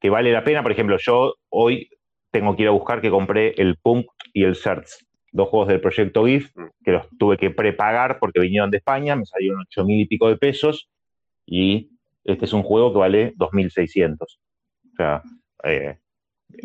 que, 0.00 0.10
vale 0.10 0.32
la 0.32 0.44
pena. 0.44 0.62
Por 0.62 0.72
ejemplo, 0.72 0.96
yo 0.98 1.34
hoy 1.50 1.90
tengo 2.32 2.56
que 2.56 2.62
ir 2.62 2.68
a 2.68 2.72
buscar 2.72 3.00
que 3.00 3.10
compré 3.10 3.54
el 3.58 3.76
Punk 3.76 4.06
y 4.32 4.42
el 4.42 4.56
Search, 4.56 4.88
dos 5.30 5.48
juegos 5.48 5.68
del 5.68 5.80
proyecto 5.80 6.26
GIF, 6.26 6.50
mm. 6.56 6.64
que 6.84 6.92
los 6.92 7.06
tuve 7.18 7.36
que 7.36 7.50
prepagar 7.50 8.18
porque 8.18 8.40
vinieron 8.40 8.70
de 8.70 8.78
España, 8.78 9.14
me 9.14 9.26
salieron 9.26 9.60
ocho 9.60 9.84
mil 9.84 10.00
y 10.00 10.06
pico 10.06 10.28
de 10.28 10.36
pesos, 10.36 10.90
y 11.46 11.90
este 12.24 12.46
es 12.46 12.52
un 12.52 12.62
juego 12.62 12.92
que 12.92 12.98
vale 12.98 13.34
2.600. 13.36 14.16
O 14.22 14.96
sea, 14.96 15.22
eh, 15.64 15.98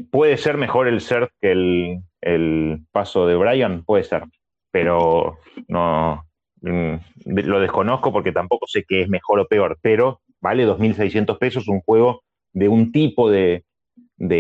puede 0.10 0.38
ser 0.38 0.58
mejor 0.58 0.88
el 0.88 1.02
Search 1.02 1.32
que 1.42 1.52
el, 1.52 2.00
el 2.22 2.80
paso 2.92 3.28
de 3.28 3.36
Brian, 3.36 3.84
puede 3.84 4.04
ser, 4.04 4.24
pero 4.72 5.40
no 5.68 6.24
mm, 6.62 6.96
lo 7.26 7.60
desconozco 7.60 8.12
porque 8.12 8.32
tampoco 8.32 8.68
sé 8.68 8.86
qué 8.88 9.02
es 9.02 9.10
mejor 9.10 9.40
o 9.40 9.48
peor, 9.48 9.78
pero 9.82 10.22
vale 10.40 10.66
2.600 10.66 11.38
pesos 11.38 11.68
un 11.68 11.82
juego 11.82 12.24
de 12.54 12.70
un 12.70 12.92
tipo 12.92 13.30
de, 13.30 13.66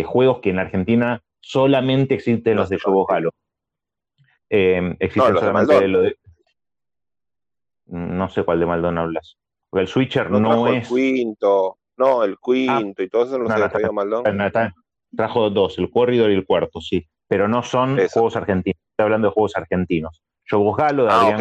juegos 0.03 0.39
que 0.41 0.49
en 0.49 0.59
Argentina 0.59 1.21
solamente 1.39 2.15
existen 2.15 2.55
los 2.55 2.69
de 2.69 2.77
Yobo 2.77 3.05
Galo. 3.05 3.31
Eh, 4.49 4.95
existen 4.99 5.33
no, 5.33 5.39
solamente 5.39 5.79
de 5.79 5.87
lo 5.87 6.01
de. 6.01 6.17
No 7.87 8.29
sé 8.29 8.43
cuál 8.43 8.59
de 8.59 8.65
Maldon 8.65 8.97
hablas. 8.97 9.37
Porque 9.69 9.81
el 9.81 9.87
Switcher 9.87 10.29
no, 10.31 10.67
es. 10.67 10.89
El 10.89 10.97
quinto, 10.97 11.77
no, 11.97 12.23
el 12.23 12.37
quinto 12.37 13.03
y 13.03 13.09
todo 13.09 13.25
eso 13.25 13.37
no, 13.37 13.49
se 13.49 13.69
trajo 13.69 13.93
Maldon. 13.93 14.23
trajo 15.15 15.49
dos, 15.49 15.77
el 15.79 15.89
Corridor 15.89 16.31
y 16.31 16.35
el 16.35 16.45
cuarto, 16.45 16.81
sí. 16.81 17.07
Pero 17.27 17.47
no 17.47 17.63
son 17.63 17.97
juegos 18.11 18.35
argentinos. 18.35 18.79
Estoy 18.91 19.03
hablando 19.03 19.27
de 19.27 19.33
juegos 19.33 19.55
argentinos. 19.57 20.21
Yobo 20.49 20.73
Galo 20.73 21.03
de 21.05 21.09
ah, 21.11 21.37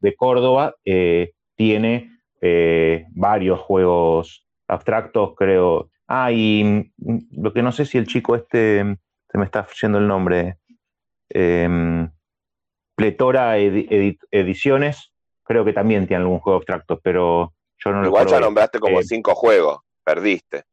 De, 0.00 0.14
Córdoba 0.14 0.74
eh, 0.84 1.32
tiene 1.56 2.18
eh, 2.40 3.06
varios 3.10 3.60
juegos 3.60 4.46
abstractos, 4.68 5.34
creo. 5.36 5.90
Ah, 6.14 6.30
y 6.30 6.92
mm, 6.98 7.42
lo 7.42 7.54
que 7.54 7.62
no 7.62 7.72
sé 7.72 7.86
si 7.86 7.96
el 7.96 8.06
chico 8.06 8.36
este, 8.36 8.98
se 9.30 9.38
me 9.38 9.46
está 9.46 9.66
yendo 9.80 9.96
el 9.96 10.06
nombre, 10.06 10.58
em, 11.30 12.10
Pletora 12.94 13.56
Ediciones, 13.56 15.10
creo 15.42 15.64
que 15.64 15.72
también 15.72 16.06
tiene 16.06 16.22
algún 16.22 16.38
juego 16.38 16.58
abstracto, 16.58 17.00
pero 17.00 17.54
yo 17.78 17.92
no 17.92 18.02
lo 18.02 18.08
Igual 18.08 18.26
ya 18.26 18.40
nombraste 18.40 18.78
como 18.78 19.00
eh, 19.00 19.04
cinco 19.04 19.34
juegos, 19.34 19.80
perdiste. 20.04 20.64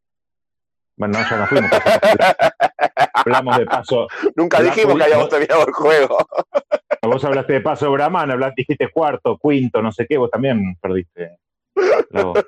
Bueno, 0.98 1.18
ya 1.18 1.38
no 1.38 1.48
fuimos. 1.48 1.72
hablamos 3.14 3.58
de 3.60 3.66
paso. 3.66 4.08
Nunca 4.36 4.62
dijimos 4.62 4.98
que 4.98 5.04
hayamos 5.06 5.30
terminado 5.30 5.66
el 5.66 5.74
juego. 5.74 6.18
vos 7.02 7.24
hablaste 7.24 7.54
de 7.54 7.62
paso 7.62 7.90
Brahman, 7.90 8.30
hablaste, 8.30 8.64
dijiste 8.68 8.92
cuarto, 8.92 9.40
quinto, 9.42 9.82
no 9.82 9.94
sé 9.94 10.06
qué, 10.06 10.18
vos 10.18 10.30
también 10.30 10.76
perdiste. 10.82 11.38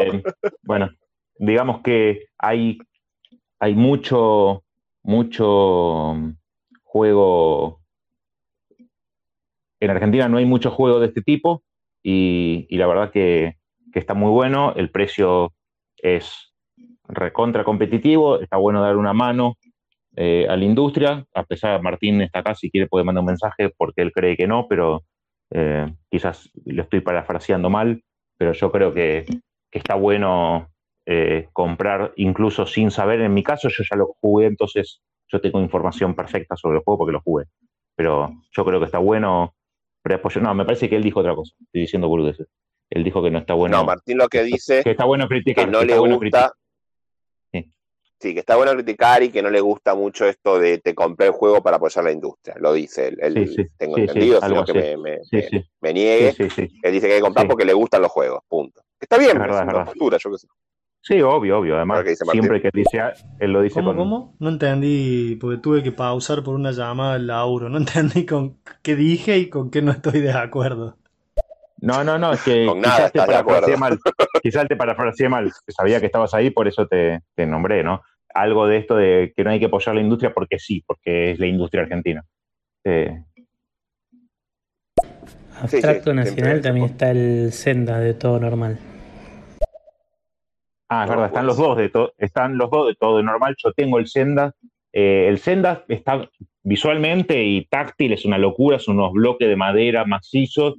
Eh, 0.00 0.22
bueno, 0.62 0.90
digamos 1.38 1.82
que 1.82 2.26
hay, 2.38 2.78
hay 3.58 3.74
mucho, 3.74 4.64
mucho 5.02 6.14
juego. 6.82 7.80
En 9.80 9.90
Argentina 9.90 10.28
no 10.28 10.38
hay 10.38 10.46
mucho 10.46 10.70
juego 10.70 11.00
de 11.00 11.08
este 11.08 11.22
tipo. 11.22 11.62
y, 12.02 12.66
la 12.76 12.86
verdad 12.86 13.10
que, 13.10 13.56
está 13.94 14.14
muy 14.14 14.30
bueno, 14.30 14.74
el 14.76 14.90
precio 14.90 15.52
es 15.96 16.52
recontra 17.08 17.64
competitivo, 17.64 18.40
está 18.40 18.56
bueno 18.56 18.82
dar 18.82 18.96
una 18.96 19.12
mano 19.12 19.56
eh, 20.16 20.46
a 20.48 20.56
la 20.56 20.64
industria, 20.64 21.26
a 21.34 21.44
pesar 21.44 21.76
de 21.76 21.82
Martín 21.82 22.20
está 22.22 22.40
acá, 22.40 22.54
si 22.54 22.70
quiere 22.70 22.86
puede 22.86 23.04
mandar 23.04 23.22
un 23.22 23.26
mensaje 23.26 23.70
porque 23.76 24.02
él 24.02 24.12
cree 24.12 24.36
que 24.36 24.46
no, 24.46 24.68
pero 24.68 25.02
eh, 25.50 25.92
quizás 26.08 26.50
lo 26.64 26.82
estoy 26.82 27.00
parafraseando 27.00 27.68
mal, 27.68 28.02
pero 28.36 28.52
yo 28.52 28.70
creo 28.70 28.92
que, 28.92 29.24
está 29.72 29.96
bueno 29.96 30.68
eh, 31.06 31.48
comprar 31.52 32.12
incluso 32.16 32.66
sin 32.66 32.90
saber, 32.90 33.20
en 33.20 33.34
mi 33.34 33.42
caso 33.42 33.68
yo 33.68 33.84
ya 33.88 33.96
lo 33.96 34.16
jugué, 34.20 34.46
entonces 34.46 35.02
yo 35.28 35.40
tengo 35.40 35.60
información 35.60 36.14
perfecta 36.14 36.56
sobre 36.56 36.78
el 36.78 36.84
juego 36.84 36.98
porque 36.98 37.12
lo 37.12 37.20
jugué, 37.20 37.44
pero 37.94 38.32
yo 38.50 38.64
creo 38.64 38.78
que 38.78 38.86
está 38.86 38.98
bueno 38.98 39.54
no, 40.40 40.54
me 40.54 40.64
parece 40.64 40.88
que 40.88 40.96
él 40.96 41.02
dijo 41.02 41.20
otra 41.20 41.34
cosa. 41.34 41.54
Estoy 41.64 41.82
diciendo 41.82 42.08
boludeces. 42.08 42.46
Él 42.90 43.04
dijo 43.04 43.22
que 43.22 43.30
no 43.30 43.38
está 43.38 43.54
bueno. 43.54 43.78
No, 43.78 43.84
Martín 43.84 44.18
lo 44.18 44.28
que 44.28 44.42
dice. 44.42 44.82
Que 44.82 44.90
está 44.90 45.04
bueno 45.04 45.26
criticar. 45.28 45.64
Que 45.64 45.70
no 45.70 45.82
le 45.82 45.98
gusta. 45.98 46.52
Sí. 48.20 48.32
que 48.32 48.40
está 48.40 48.56
bueno 48.56 48.72
criticar 48.72 49.22
y 49.22 49.28
que 49.28 49.42
no 49.42 49.50
le 49.50 49.60
gusta 49.60 49.94
mucho 49.94 50.26
esto 50.26 50.58
de 50.58 50.78
te 50.78 50.94
compré 50.94 51.26
el 51.26 51.32
juego 51.32 51.62
para 51.62 51.76
apoyar 51.76 52.04
la 52.04 52.12
industria. 52.12 52.54
Lo 52.58 52.72
dice 52.72 53.08
él. 53.08 53.70
tengo 53.76 53.98
entendido, 53.98 54.40
sino 54.40 54.64
que 54.64 54.72
me, 54.72 54.96
me, 54.96 55.18
me, 55.80 55.92
niegue. 55.92 56.34
Él 56.38 56.92
dice 56.92 57.06
que 57.06 57.14
hay 57.14 57.18
que 57.18 57.20
comprar 57.20 57.46
porque 57.46 57.66
le 57.66 57.74
gustan 57.74 58.00
los 58.00 58.10
juegos. 58.10 58.42
Punto. 58.48 58.82
Está 58.98 59.18
bien, 59.18 59.32
es 59.32 59.38
verdad, 59.38 59.60
es 59.60 59.66
verdad. 59.66 59.84
Postura, 59.86 60.18
yo 60.18 60.30
qué 60.30 60.38
sé. 60.38 60.46
Sí, 61.04 61.20
obvio, 61.20 61.58
obvio. 61.58 61.76
Además, 61.76 62.02
siempre 62.32 62.62
que 62.62 62.70
dice, 62.72 62.98
él 63.38 63.52
lo 63.52 63.60
dice 63.60 63.74
¿Cómo, 63.74 63.94
¿Cómo? 63.94 64.34
No 64.38 64.48
entendí, 64.48 65.36
porque 65.38 65.58
tuve 65.58 65.82
que 65.82 65.92
pausar 65.92 66.42
por 66.42 66.54
una 66.54 66.70
llamada 66.70 67.12
del 67.14 67.26
Lauro. 67.26 67.68
No 67.68 67.76
entendí 67.78 68.24
con 68.24 68.56
qué 68.80 68.96
dije 68.96 69.36
y 69.36 69.50
con 69.50 69.70
qué 69.70 69.82
no 69.82 69.90
estoy 69.90 70.22
de 70.22 70.32
acuerdo. 70.32 70.96
No, 71.82 72.02
no, 72.02 72.18
no, 72.18 72.32
es 72.32 72.42
que 72.42 72.66
quizás, 72.72 73.12
te 73.12 73.18
parafraseé 73.18 73.76
mal, 73.76 73.98
quizás 74.42 74.66
te 74.66 74.76
parafraseé 74.76 75.28
mal. 75.28 75.52
Sabía 75.68 76.00
que 76.00 76.06
estabas 76.06 76.32
ahí, 76.32 76.48
por 76.48 76.66
eso 76.66 76.86
te, 76.86 77.20
nombré, 77.36 77.84
¿no? 77.84 78.00
Algo 78.32 78.66
de 78.66 78.78
esto 78.78 78.96
de 78.96 79.34
que 79.36 79.44
no 79.44 79.50
hay 79.50 79.60
que 79.60 79.66
apoyar 79.66 79.94
la 79.94 80.00
industria 80.00 80.32
porque 80.32 80.58
sí, 80.58 80.82
porque 80.86 81.32
es 81.32 81.38
la 81.38 81.46
industria 81.46 81.82
argentina. 81.82 82.24
Eh. 82.84 83.22
Abstracto 85.60 86.14
Nacional 86.14 86.62
también 86.62 86.86
está 86.86 87.10
el 87.10 87.52
Senda 87.52 88.00
de 88.00 88.14
todo 88.14 88.40
normal. 88.40 88.78
Ah, 90.88 91.04
es 91.04 91.10
verdad, 91.10 91.26
están 91.26 91.46
los 91.46 91.56
dos 91.56 91.76
de 91.76 91.88
todo, 91.88 92.12
están 92.18 92.58
los 92.58 92.70
dos 92.70 92.88
de 92.88 92.94
todo 92.94 93.22
normal. 93.22 93.56
Yo 93.62 93.72
tengo 93.72 93.98
el 93.98 94.06
Senda. 94.06 94.54
Eh, 94.92 95.26
el 95.28 95.38
Senda 95.38 95.84
está 95.88 96.28
visualmente 96.62 97.42
y 97.42 97.66
táctil, 97.66 98.12
es 98.12 98.24
una 98.24 98.38
locura, 98.38 98.78
son 98.78 98.98
unos 98.98 99.12
bloques 99.12 99.48
de 99.48 99.56
madera 99.56 100.04
macizos 100.04 100.74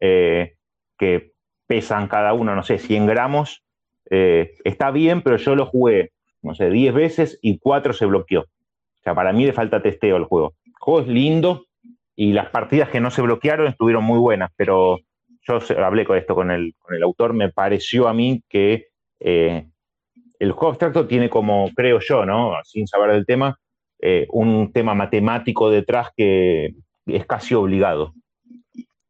eh, 0.00 0.54
que 0.96 1.32
pesan 1.66 2.08
cada 2.08 2.32
uno, 2.32 2.54
no 2.54 2.62
sé, 2.62 2.78
100 2.78 3.06
gramos. 3.06 3.62
Eh, 4.10 4.54
está 4.64 4.90
bien, 4.90 5.22
pero 5.22 5.36
yo 5.36 5.54
lo 5.54 5.66
jugué, 5.66 6.12
no 6.42 6.54
sé, 6.54 6.70
10 6.70 6.94
veces 6.94 7.38
y 7.42 7.58
4 7.58 7.92
se 7.92 8.06
bloqueó. 8.06 8.40
O 8.42 9.02
sea, 9.02 9.14
para 9.14 9.32
mí 9.32 9.44
le 9.44 9.52
falta 9.52 9.82
testeo 9.82 10.16
el 10.16 10.24
juego. 10.24 10.54
El 10.64 10.72
juego 10.78 11.00
es 11.00 11.08
lindo 11.08 11.66
y 12.16 12.32
las 12.32 12.50
partidas 12.50 12.88
que 12.88 13.00
no 13.00 13.10
se 13.10 13.22
bloquearon 13.22 13.68
estuvieron 13.68 14.02
muy 14.02 14.18
buenas, 14.18 14.50
pero 14.56 14.98
yo 15.42 15.60
hablé 15.84 16.04
con 16.04 16.18
esto 16.18 16.34
con 16.34 16.50
el, 16.50 16.74
con 16.78 16.94
el 16.94 17.02
autor, 17.02 17.32
me 17.32 17.50
pareció 17.50 18.08
a 18.08 18.12
mí 18.12 18.42
que 18.48 18.87
eh, 19.20 19.66
el 20.38 20.52
juego 20.52 20.68
abstracto 20.68 21.06
tiene 21.06 21.28
como, 21.28 21.70
creo 21.74 21.98
yo, 22.00 22.24
¿no? 22.24 22.54
sin 22.64 22.86
saber 22.86 23.12
del 23.12 23.26
tema, 23.26 23.58
eh, 24.00 24.26
un 24.30 24.72
tema 24.72 24.94
matemático 24.94 25.70
detrás 25.70 26.10
que 26.16 26.74
es 27.06 27.26
casi 27.26 27.54
obligado. 27.54 28.14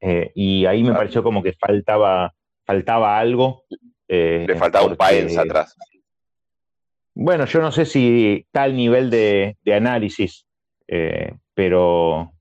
Eh, 0.01 0.31
y 0.35 0.65
ahí 0.65 0.83
me 0.83 0.95
pareció 0.95 1.23
como 1.23 1.43
que 1.43 1.53
faltaba, 1.53 2.33
faltaba 2.65 3.19
algo. 3.19 3.65
Le 4.07 4.57
faltaba 4.57 4.87
un 4.87 4.97
país 4.97 5.37
atrás. 5.37 5.77
Bueno, 7.15 7.47
yo 7.47 7.61
no 7.61 7.73
sé 7.73 7.85
si 7.85 8.47
tal 8.53 8.77
nivel 8.77 9.11
de, 9.11 9.57
análisis, 9.75 10.47
pero, 11.53 12.33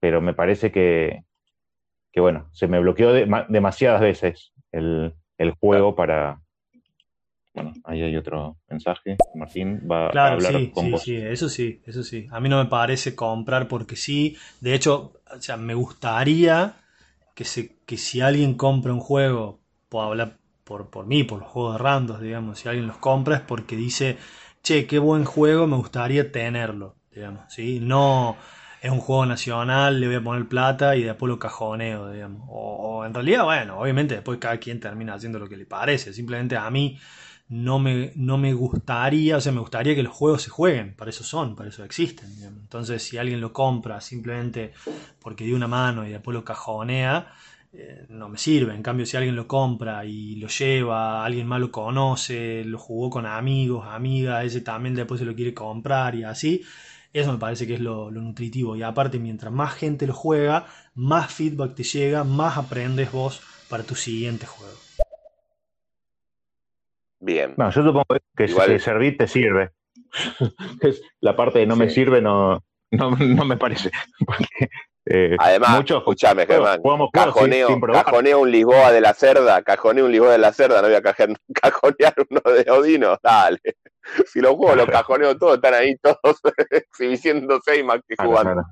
pero 0.00 0.20
me 0.20 0.34
parece 0.34 0.72
que, 0.72 1.22
que, 2.10 2.20
bueno, 2.20 2.48
se 2.52 2.66
me 2.66 2.80
bloqueó 2.80 3.12
demasiadas 3.12 4.00
veces 4.00 4.52
el, 4.72 5.14
el 5.38 5.52
juego 5.52 5.94
para, 5.94 6.40
bueno, 7.54 7.72
ahí 7.84 8.02
hay 8.02 8.16
otro 8.16 8.58
mensaje. 8.68 9.16
Martín 9.34 9.86
va 9.90 10.06
a 10.06 10.32
hablar 10.32 10.52
sí, 10.52 10.70
con 10.70 10.84
sí, 10.84 10.90
vos. 10.90 11.02
Sí, 11.02 11.16
eso 11.16 11.48
sí, 11.48 11.82
eso 11.84 12.02
sí. 12.02 12.26
A 12.30 12.40
mí 12.40 12.48
no 12.48 12.62
me 12.62 12.70
parece 12.70 13.14
comprar 13.14 13.68
porque 13.68 13.96
sí. 13.96 14.36
De 14.60 14.74
hecho, 14.74 15.14
o 15.34 15.40
sea, 15.40 15.56
me 15.56 15.74
gustaría 15.74 16.76
que, 17.34 17.44
se, 17.44 17.76
que 17.86 17.96
si 17.96 18.20
alguien 18.20 18.54
compra 18.54 18.92
un 18.92 19.00
juego, 19.00 19.60
puedo 19.88 20.06
hablar 20.06 20.38
por, 20.64 20.90
por 20.90 21.06
mí, 21.06 21.24
por 21.24 21.40
los 21.40 21.48
juegos 21.48 21.74
de 21.74 21.78
randos, 21.78 22.20
digamos, 22.20 22.58
si 22.60 22.68
alguien 22.68 22.86
los 22.86 22.98
compra 22.98 23.36
es 23.36 23.42
porque 23.42 23.76
dice, 23.76 24.18
che, 24.62 24.86
qué 24.86 24.98
buen 24.98 25.24
juego, 25.24 25.66
me 25.66 25.76
gustaría 25.76 26.30
tenerlo, 26.30 26.96
digamos, 27.12 27.52
¿sí? 27.52 27.80
No 27.80 28.36
es 28.80 28.90
un 28.90 29.00
juego 29.00 29.26
nacional, 29.26 30.00
le 30.00 30.06
voy 30.06 30.16
a 30.16 30.22
poner 30.22 30.48
plata 30.48 30.96
y 30.96 31.02
después 31.02 31.28
lo 31.28 31.38
cajoneo, 31.38 32.10
digamos. 32.10 32.48
O, 32.48 32.98
o 33.00 33.04
en 33.04 33.12
realidad, 33.14 33.44
bueno, 33.44 33.78
obviamente 33.80 34.14
después 34.14 34.38
cada 34.38 34.58
quien 34.58 34.80
termina 34.80 35.14
haciendo 35.14 35.38
lo 35.38 35.48
que 35.48 35.56
le 35.56 35.66
parece. 35.66 36.12
Simplemente 36.12 36.56
a 36.56 36.70
mí 36.70 36.98
no 37.50 37.80
me, 37.80 38.12
no 38.14 38.38
me 38.38 38.54
gustaría, 38.54 39.36
o 39.36 39.40
sea, 39.40 39.50
me 39.50 39.58
gustaría 39.58 39.96
que 39.96 40.04
los 40.04 40.14
juegos 40.14 40.42
se 40.42 40.50
jueguen, 40.50 40.94
para 40.94 41.10
eso 41.10 41.24
son, 41.24 41.56
para 41.56 41.68
eso 41.68 41.84
existen. 41.84 42.32
Entonces, 42.42 43.02
si 43.02 43.18
alguien 43.18 43.40
lo 43.40 43.52
compra 43.52 44.00
simplemente 44.00 44.72
porque 45.20 45.44
dio 45.44 45.56
una 45.56 45.66
mano 45.66 46.06
y 46.06 46.10
después 46.10 46.32
lo 46.32 46.44
cajonea, 46.44 47.32
eh, 47.72 48.06
no 48.08 48.28
me 48.28 48.38
sirve. 48.38 48.72
En 48.72 48.84
cambio, 48.84 49.04
si 49.04 49.16
alguien 49.16 49.34
lo 49.34 49.48
compra 49.48 50.04
y 50.04 50.36
lo 50.36 50.46
lleva, 50.46 51.24
alguien 51.24 51.48
más 51.48 51.58
lo 51.58 51.72
conoce, 51.72 52.64
lo 52.64 52.78
jugó 52.78 53.10
con 53.10 53.26
amigos, 53.26 53.84
amigas, 53.88 54.44
ese 54.44 54.60
también 54.60 54.94
después 54.94 55.18
se 55.18 55.26
lo 55.26 55.34
quiere 55.34 55.52
comprar 55.52 56.14
y 56.14 56.22
así, 56.22 56.62
eso 57.12 57.32
me 57.32 57.38
parece 57.38 57.66
que 57.66 57.74
es 57.74 57.80
lo, 57.80 58.12
lo 58.12 58.20
nutritivo. 58.20 58.76
Y 58.76 58.84
aparte, 58.84 59.18
mientras 59.18 59.52
más 59.52 59.74
gente 59.74 60.06
lo 60.06 60.14
juega, 60.14 60.68
más 60.94 61.32
feedback 61.32 61.74
te 61.74 61.82
llega, 61.82 62.22
más 62.22 62.56
aprendes 62.56 63.10
vos 63.10 63.40
para 63.68 63.82
tu 63.82 63.96
siguiente 63.96 64.46
juego. 64.46 64.89
Bien. 67.20 67.54
No, 67.56 67.70
yo 67.70 67.82
supongo 67.82 68.06
que 68.36 68.48
si 68.48 68.78
servir 68.78 69.16
te 69.16 69.28
sirve. 69.28 69.70
la 71.20 71.36
parte 71.36 71.60
de 71.60 71.66
no 71.66 71.76
me 71.76 71.90
sirve 71.90 72.20
no, 72.20 72.64
no, 72.90 73.10
no, 73.10 73.44
me 73.44 73.56
parece. 73.56 73.90
Eh, 75.06 75.34
Además, 75.38 75.70
muchos, 75.70 75.98
escúchame, 75.98 76.46
Germán, 76.46 76.82
cajoneo, 77.10 78.40
un 78.40 78.50
Lisboa 78.50 78.92
de 78.92 79.00
la 79.00 79.14
Cerda, 79.14 79.62
cajoneo 79.62 80.04
un 80.04 80.12
Lisboa 80.12 80.32
de 80.32 80.38
la 80.38 80.52
Cerda, 80.52 80.82
no 80.82 80.88
voy 80.88 80.94
a 80.94 81.02
cajonear 81.62 82.14
uno 82.28 82.40
de 82.52 82.70
Odino, 82.70 83.16
dale. 83.22 83.60
Si 84.26 84.40
los 84.40 84.52
juegos 84.52 84.76
los 84.76 84.86
cajoneo 84.86 85.36
todos, 85.38 85.54
están 85.54 85.74
ahí 85.74 85.96
todos 85.96 86.40
exhibiéndose 86.70 87.78
y 87.78 87.82
más 87.82 88.00
que 88.06 88.14
jugando. 88.22 88.62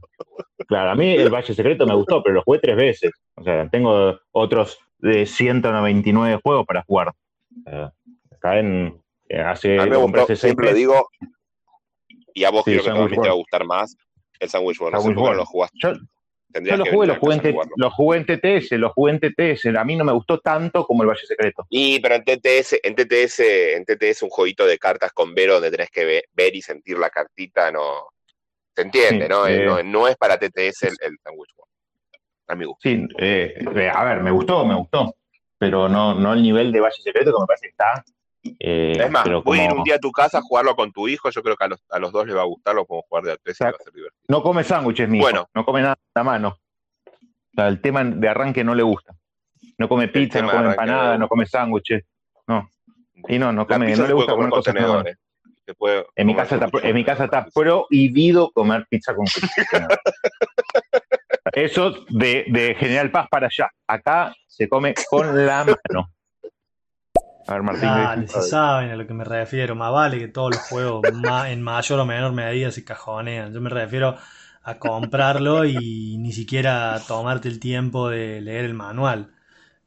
Claro, 0.69 0.91
a 0.91 0.95
mí 0.95 1.15
el 1.15 1.31
Valle 1.31 1.55
Secreto 1.55 1.87
me 1.87 1.95
gustó, 1.95 2.23
pero 2.23 2.37
lo 2.37 2.43
jugué 2.43 2.59
tres 2.59 2.77
veces. 2.77 3.11
O 3.35 3.43
sea, 3.43 3.67
tengo 3.71 4.21
otros 4.31 4.79
de 4.99 5.25
199 5.25 6.41
juegos 6.45 6.67
para 6.67 6.83
jugar. 6.83 7.13
Caen 8.39 9.01
eh, 9.29 9.41
hace. 9.41 9.79
A 9.79 9.85
mí 9.85 9.91
me 9.91 9.97
gustó, 9.97 10.35
siempre 10.37 10.75
digo, 10.75 11.09
y 12.35 12.45
a 12.45 12.51
vos 12.51 12.65
creo 12.65 12.83
que 12.83 12.89
también 12.89 13.21
te 13.21 13.29
va 13.29 13.35
a 13.35 13.37
gustar 13.37 13.65
más, 13.65 13.97
el 14.39 14.49
Sandwich 14.49 14.81
World. 14.81 14.97
No 14.97 15.03
sé 15.03 15.35
lo 15.35 15.45
jugaste. 15.45 15.79
Yo, 15.83 15.93
yo 16.61 16.77
lo 16.77 16.85
jugué, 16.87 17.07
lo 17.07 17.17
jugué, 17.17 17.35
en 17.35 17.57
lo 17.77 17.91
jugué 17.91 18.19
en 18.19 18.27
TTS, 18.27 18.73
lo 18.73 18.91
jugué 18.91 19.13
en 19.13 19.21
TTS. 19.21 19.67
A 19.77 19.85
mí 19.85 19.97
no 19.97 20.05
me 20.05 20.13
gustó 20.13 20.39
tanto 20.41 20.87
como 20.87 21.03
el 21.03 21.09
Valle 21.09 21.27
Secreto. 21.27 21.67
Y, 21.69 22.01
pero 22.01 22.15
en 22.15 22.25
TTS, 22.25 22.77
en 22.83 22.95
TTS, 22.95 23.41
en 23.41 23.85
TTS 23.85 24.23
un 24.23 24.31
jueguito 24.31 24.65
de 24.65 24.79
cartas 24.79 25.13
con 25.13 25.35
Vero 25.35 25.55
donde 25.55 25.71
tenés 25.71 25.91
que 25.91 26.25
ver, 26.35 26.55
y 26.57 26.63
sentir 26.63 26.99
la 26.99 27.11
cartita, 27.11 27.71
no. 27.71 28.09
Se 28.75 28.83
entiende, 28.83 29.29
¿no? 29.29 29.47
Eh, 29.47 29.65
¿no? 29.65 29.83
¿no? 29.83 30.09
es 30.09 30.17
para 30.17 30.39
TTS 30.39 30.85
el, 30.85 30.97
el 31.01 31.19
Sandwich 31.23 31.51
World. 31.57 31.73
A 32.47 32.55
mi 32.55 32.65
gusto. 32.65 32.81
Sí, 32.83 33.07
eh, 33.19 33.91
a 33.93 34.05
ver, 34.05 34.23
me 34.23 34.31
gustó, 34.31 34.65
me 34.65 34.75
gustó. 34.75 35.15
Pero 35.59 35.89
no, 35.89 36.15
no 36.15 36.33
el 36.33 36.43
nivel 36.43 36.71
de 36.71 36.81
Valle 36.81 37.03
Secreto 37.03 37.33
que 37.33 37.41
me 37.41 37.47
parece 37.47 37.67
que 37.67 37.71
está 37.71 38.05
eh, 38.43 38.97
es 38.99 39.11
más, 39.11 39.27
voy 39.45 39.61
a 39.61 39.65
ir 39.65 39.73
un 39.73 39.83
día 39.83 39.97
a 39.97 39.99
tu 39.99 40.13
casa 40.13 40.39
a 40.39 40.43
jugarlo 40.43 40.77
con 40.77 40.93
tu 40.93 41.09
hijo, 41.09 41.31
yo 41.31 41.43
creo 41.43 41.57
que 41.57 41.65
a 41.65 41.69
los, 41.69 41.85
a 41.91 41.99
los 41.99 42.13
dos 42.13 42.27
les 42.27 42.37
va 42.37 42.43
a 42.43 42.47
gustar, 42.47 42.75
lo 42.75 42.85
podemos 42.85 43.07
jugar 43.09 43.25
de 43.25 43.33
a 43.33 43.37
tres 43.37 43.59
va 43.63 43.69
a 43.69 43.83
ser 43.83 43.93
divertido. 43.93 44.25
No 44.29 44.43
come 44.43 44.65
sándwiches, 44.65 45.09
mi 45.09 45.21
bueno. 45.21 45.49
no 45.55 45.65
come 45.65 45.83
nada 45.83 45.97
a 46.15 46.25
mano. 46.25 46.57
el 47.57 47.81
tema 47.81 48.05
de 48.05 48.29
arranque 48.29 48.65
no 48.65 48.75
le 48.75 48.83
gusta. 48.83 49.15
No 49.77 49.89
come 49.89 50.09
pizza, 50.09 50.41
no 50.41 50.51
come 50.51 50.71
empanada, 50.71 51.19
no 51.19 51.29
come 51.29 51.47
sándwiches. 51.47 52.05
No. 52.47 52.69
Y 53.29 53.39
no, 53.39 53.53
no 53.53 53.67
come, 53.67 53.95
no 53.97 54.07
le 54.07 54.13
gusta 54.13 54.33
comer 54.33 54.51
cosas 54.51 54.75
en, 56.17 56.27
mi 56.27 56.35
casa 56.35 56.55
está, 56.55 56.69
en 56.83 56.95
mi 56.95 57.05
casa 57.05 57.25
está 57.25 57.47
prohibido 57.47 58.51
comer 58.53 58.87
pizza 58.89 59.15
con. 59.15 59.27
Eso 61.53 62.05
de, 62.09 62.45
de 62.49 62.75
General 62.75 63.11
Paz 63.11 63.29
para 63.31 63.47
allá. 63.47 63.71
Acá 63.87 64.35
se 64.47 64.69
come 64.69 64.95
con 65.11 65.47
la 65.47 65.65
mano. 65.65 66.11
A 67.49 67.55
ver, 67.55 67.63
Martín. 67.63 67.91
Dale, 67.91 68.29
si 68.29 68.41
saben 68.43 68.91
a 68.91 68.97
lo 68.97 69.07
que 69.07 69.15
me 69.15 69.25
refiero. 69.25 69.75
Más 69.75 69.93
vale 69.93 70.19
que 70.19 70.29
todos 70.29 70.51
los 70.53 70.63
juegos 70.63 71.07
en 71.49 71.63
mayor 71.63 72.01
o 72.01 72.07
menor 72.07 72.33
medida 72.33 72.71
se 72.73 72.85
cajonean. 72.85 73.53
Yo 73.53 73.61
me 73.61 73.71
refiero 73.71 74.17
a 74.63 74.79
comprarlo 74.79 75.65
y 75.65 76.17
ni 76.19 76.33
siquiera 76.33 77.05
tomarte 77.07 77.49
el 77.49 77.59
tiempo 77.61 78.09
de 78.09 78.41
leer 78.41 78.65
el 78.67 78.75
manual. 78.75 79.33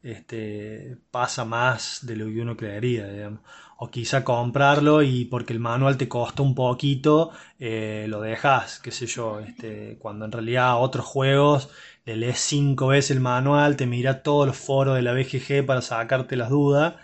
este, 0.04 0.98
pasa 1.12 1.46
más 1.46 2.00
de 2.08 2.16
lo 2.18 2.28
que 2.28 2.42
uno 2.42 2.58
creería, 2.58 3.08
digamos. 3.08 3.42
O 3.78 3.90
quizá 3.92 4.24
comprarlo 4.24 5.04
y 5.04 5.26
porque 5.26 5.54
el 5.54 5.60
manual 5.60 5.98
te 5.98 6.08
costa 6.10 6.44
un 6.44 6.56
poquito, 6.56 7.32
eh, 7.60 8.06
lo 8.10 8.22
dejas, 8.22 8.80
qué 8.80 8.92
sé 8.92 9.08
yo, 9.08 9.40
este, 9.42 9.98
cuando 10.00 10.26
en 10.26 10.32
realidad 10.34 10.82
otros 10.82 11.06
juegos 11.06 11.70
le 12.06 12.18
lees 12.18 12.40
cinco 12.40 12.88
veces 12.90 13.12
el 13.12 13.22
manual, 13.22 13.78
te 13.78 13.88
mira 13.88 14.24
todos 14.24 14.48
los 14.48 14.58
foros 14.58 14.96
de 14.96 15.02
la 15.04 15.14
BGG 15.14 15.66
para 15.66 15.82
sacarte 15.82 16.36
las 16.38 16.50
dudas 16.50 16.96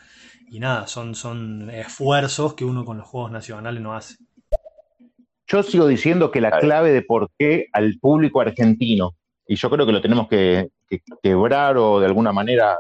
y 0.50 0.60
nada, 0.60 0.88
son, 0.88 1.16
son 1.16 1.70
esfuerzos 1.70 2.54
que 2.54 2.66
uno 2.66 2.86
con 2.86 2.98
los 2.98 3.08
juegos 3.08 3.32
nacionales 3.32 3.82
no 3.82 3.94
hace. 3.94 4.16
Yo 5.48 5.64
sigo 5.64 5.88
diciendo 5.88 6.32
que 6.32 6.42
la 6.42 6.52
clave 6.60 6.92
de 6.92 7.02
por 7.02 7.30
qué 7.38 7.68
al 7.72 7.98
público 8.00 8.42
argentino, 8.42 9.16
y 9.48 9.56
yo 9.56 9.70
creo 9.70 9.86
que 9.86 9.94
lo 9.94 10.02
tenemos 10.02 10.28
que, 10.28 10.70
quebrar 11.22 11.78
o 11.78 12.00
de 12.00 12.06
alguna 12.06 12.32
manera, 12.32 12.80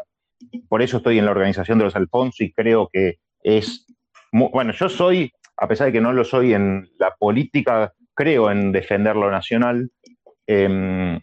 por 0.69 0.81
eso 0.81 0.97
estoy 0.97 1.17
en 1.17 1.25
la 1.25 1.31
organización 1.31 1.77
de 1.77 1.85
los 1.85 1.95
Alfonso 1.95 2.43
y 2.43 2.53
creo 2.53 2.89
que 2.91 3.15
es, 3.41 3.85
bueno, 4.31 4.71
yo 4.71 4.87
soy, 4.87 5.31
a 5.57 5.67
pesar 5.67 5.87
de 5.87 5.93
que 5.93 6.01
no 6.01 6.13
lo 6.13 6.23
soy 6.23 6.53
en 6.53 6.89
la 6.99 7.13
política, 7.17 7.93
creo 8.13 8.49
en 8.49 8.71
defender 8.71 9.15
lo 9.15 9.29
nacional. 9.29 9.89
Em, 10.45 11.19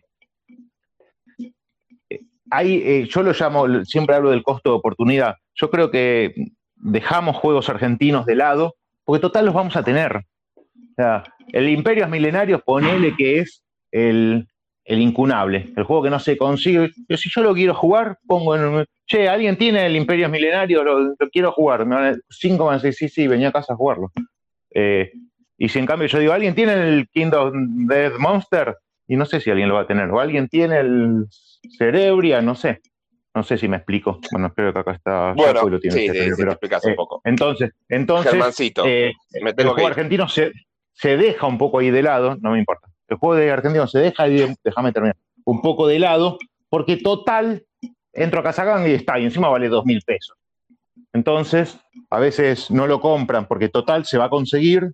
hay, 2.51 2.83
eh, 2.85 3.09
yo 3.09 3.23
lo 3.23 3.33
llamo, 3.33 3.85
siempre 3.85 4.15
hablo 4.15 4.31
del 4.31 4.43
costo 4.43 4.71
de 4.71 4.77
oportunidad. 4.77 5.37
Yo 5.55 5.71
creo 5.71 5.91
que 5.91 6.35
dejamos 6.77 7.37
juegos 7.37 7.69
argentinos 7.69 8.27
de 8.27 8.37
lado, 8.37 8.75
porque 9.05 9.21
total 9.21 9.47
los 9.47 9.55
vamos 9.55 9.77
a 9.77 9.83
tener. 9.83 10.17
O 10.57 10.95
sea, 10.97 11.25
el 11.53 11.69
Imperios 11.69 12.09
Milenarios, 12.09 12.63
ponele 12.63 13.15
que 13.17 13.41
es 13.41 13.63
el, 13.91 14.47
incunable, 14.87 15.73
el 15.77 15.85
juego 15.85 16.03
que 16.03 16.11
no 16.11 16.19
se 16.19 16.37
consigue. 16.37 16.91
Pero 17.07 17.19
si 17.19 17.31
yo 17.31 17.43
lo 17.43 17.55
quiero 17.55 17.75
jugar, 17.75 18.19
pongo 18.27 18.57
en. 18.57 18.85
Che, 19.07 19.29
¿alguien 19.29 19.57
tiene 19.57 19.87
el 19.87 19.97
Imperios 19.97 20.31
Milenarios? 20.31 20.85
Lo, 20.85 21.29
quiero 21.31 21.53
jugar. 21.53 21.87
cinco 22.29 22.67
van 22.67 22.77
a 22.77 22.93
sí, 22.93 23.09
sí, 23.09 23.27
venía 23.27 23.49
a 23.49 23.53
casa 23.53 23.75
a 23.75 23.77
jugarlo. 23.77 24.13
Eh, 24.75 25.13
y 25.57 25.69
si 25.69 25.79
en 25.79 25.87
cambio 25.87 26.09
yo 26.09 26.19
digo, 26.19 26.33
¿alguien 26.33 26.55
tiene 26.55 26.73
el 26.73 27.09
Kingdom 27.09 27.87
Dead 27.87 28.13
Monster? 28.19 28.77
Y 29.07 29.17
no 29.17 29.27
sé 29.27 29.41
si 29.41 29.51
alguien 29.51 29.69
lo 29.69 29.75
va 29.75 29.83
a 29.83 29.87
tener. 29.87 30.11
O 30.11 30.21
alguien 30.21 30.49
tiene 30.49 30.81
el 30.81 31.27
Cerebria, 31.79 32.41
no 32.41 32.55
sé. 32.55 32.81
No 33.35 33.43
sé 33.43 33.59
si 33.59 33.67
me 33.67 33.79
explico. 33.79 34.21
Bueno, 34.31 34.47
espero 34.47 34.73
que 34.73 34.79
acá 34.79 34.93
está. 34.93 35.33
Bueno, 35.33 35.69
lo 35.69 35.81
tiene 35.81 35.97
sí, 35.97 36.09
sí, 36.09 36.31
pero, 36.37 36.53
explicas 36.53 36.85
un 36.85 36.93
eh, 36.93 36.95
poco. 36.95 37.21
Entonces, 37.25 37.73
entonces 37.89 38.33
eh, 38.85 39.13
el 39.33 39.69
juego 39.69 39.89
argentino 39.89 40.29
se, 40.29 40.53
se, 40.93 41.17
deja 41.17 41.47
un 41.47 41.59
poco 41.59 41.81
ahí 41.81 41.91
de 41.91 42.03
lado, 42.03 42.37
no 42.41 42.53
me 42.53 42.61
importa. 42.61 42.89
El 43.09 43.17
juego 43.17 43.35
de 43.35 43.51
argentino 43.51 43.89
se 43.89 43.99
deja, 43.99 44.29
y 44.29 44.55
déjame 44.63 44.93
terminar, 44.93 45.17
un 45.45 45.61
poco 45.63 45.89
de 45.89 45.99
lado, 45.99 46.39
porque 46.69 46.97
total, 46.97 47.65
entro 48.13 48.41
a 48.41 48.45
Casagang 48.45 48.89
y 48.89 48.93
está, 48.93 49.19
y 49.19 49.25
encima 49.25 49.49
vale 49.49 49.69
dos 49.69 49.85
mil 49.85 50.01
pesos. 50.03 50.37
Entonces, 51.13 51.79
a 52.11 52.21
veces 52.21 52.71
no 52.71 52.87
lo 52.87 53.01
compran 53.01 53.47
porque 53.47 53.69
total 53.69 54.05
se 54.05 54.17
va 54.17 54.27
a 54.27 54.31
conseguir, 54.31 54.93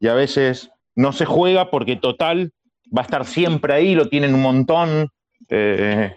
y 0.00 0.08
a 0.08 0.14
veces 0.14 0.70
no 0.94 1.12
se 1.12 1.24
juega 1.24 1.70
porque 1.70 1.96
total 1.96 2.52
va 2.96 3.02
a 3.02 3.04
estar 3.04 3.24
siempre 3.24 3.72
ahí, 3.72 3.94
lo 3.94 4.08
tienen 4.10 4.34
un 4.34 4.42
montón. 4.42 5.08
Eh, 5.48 6.14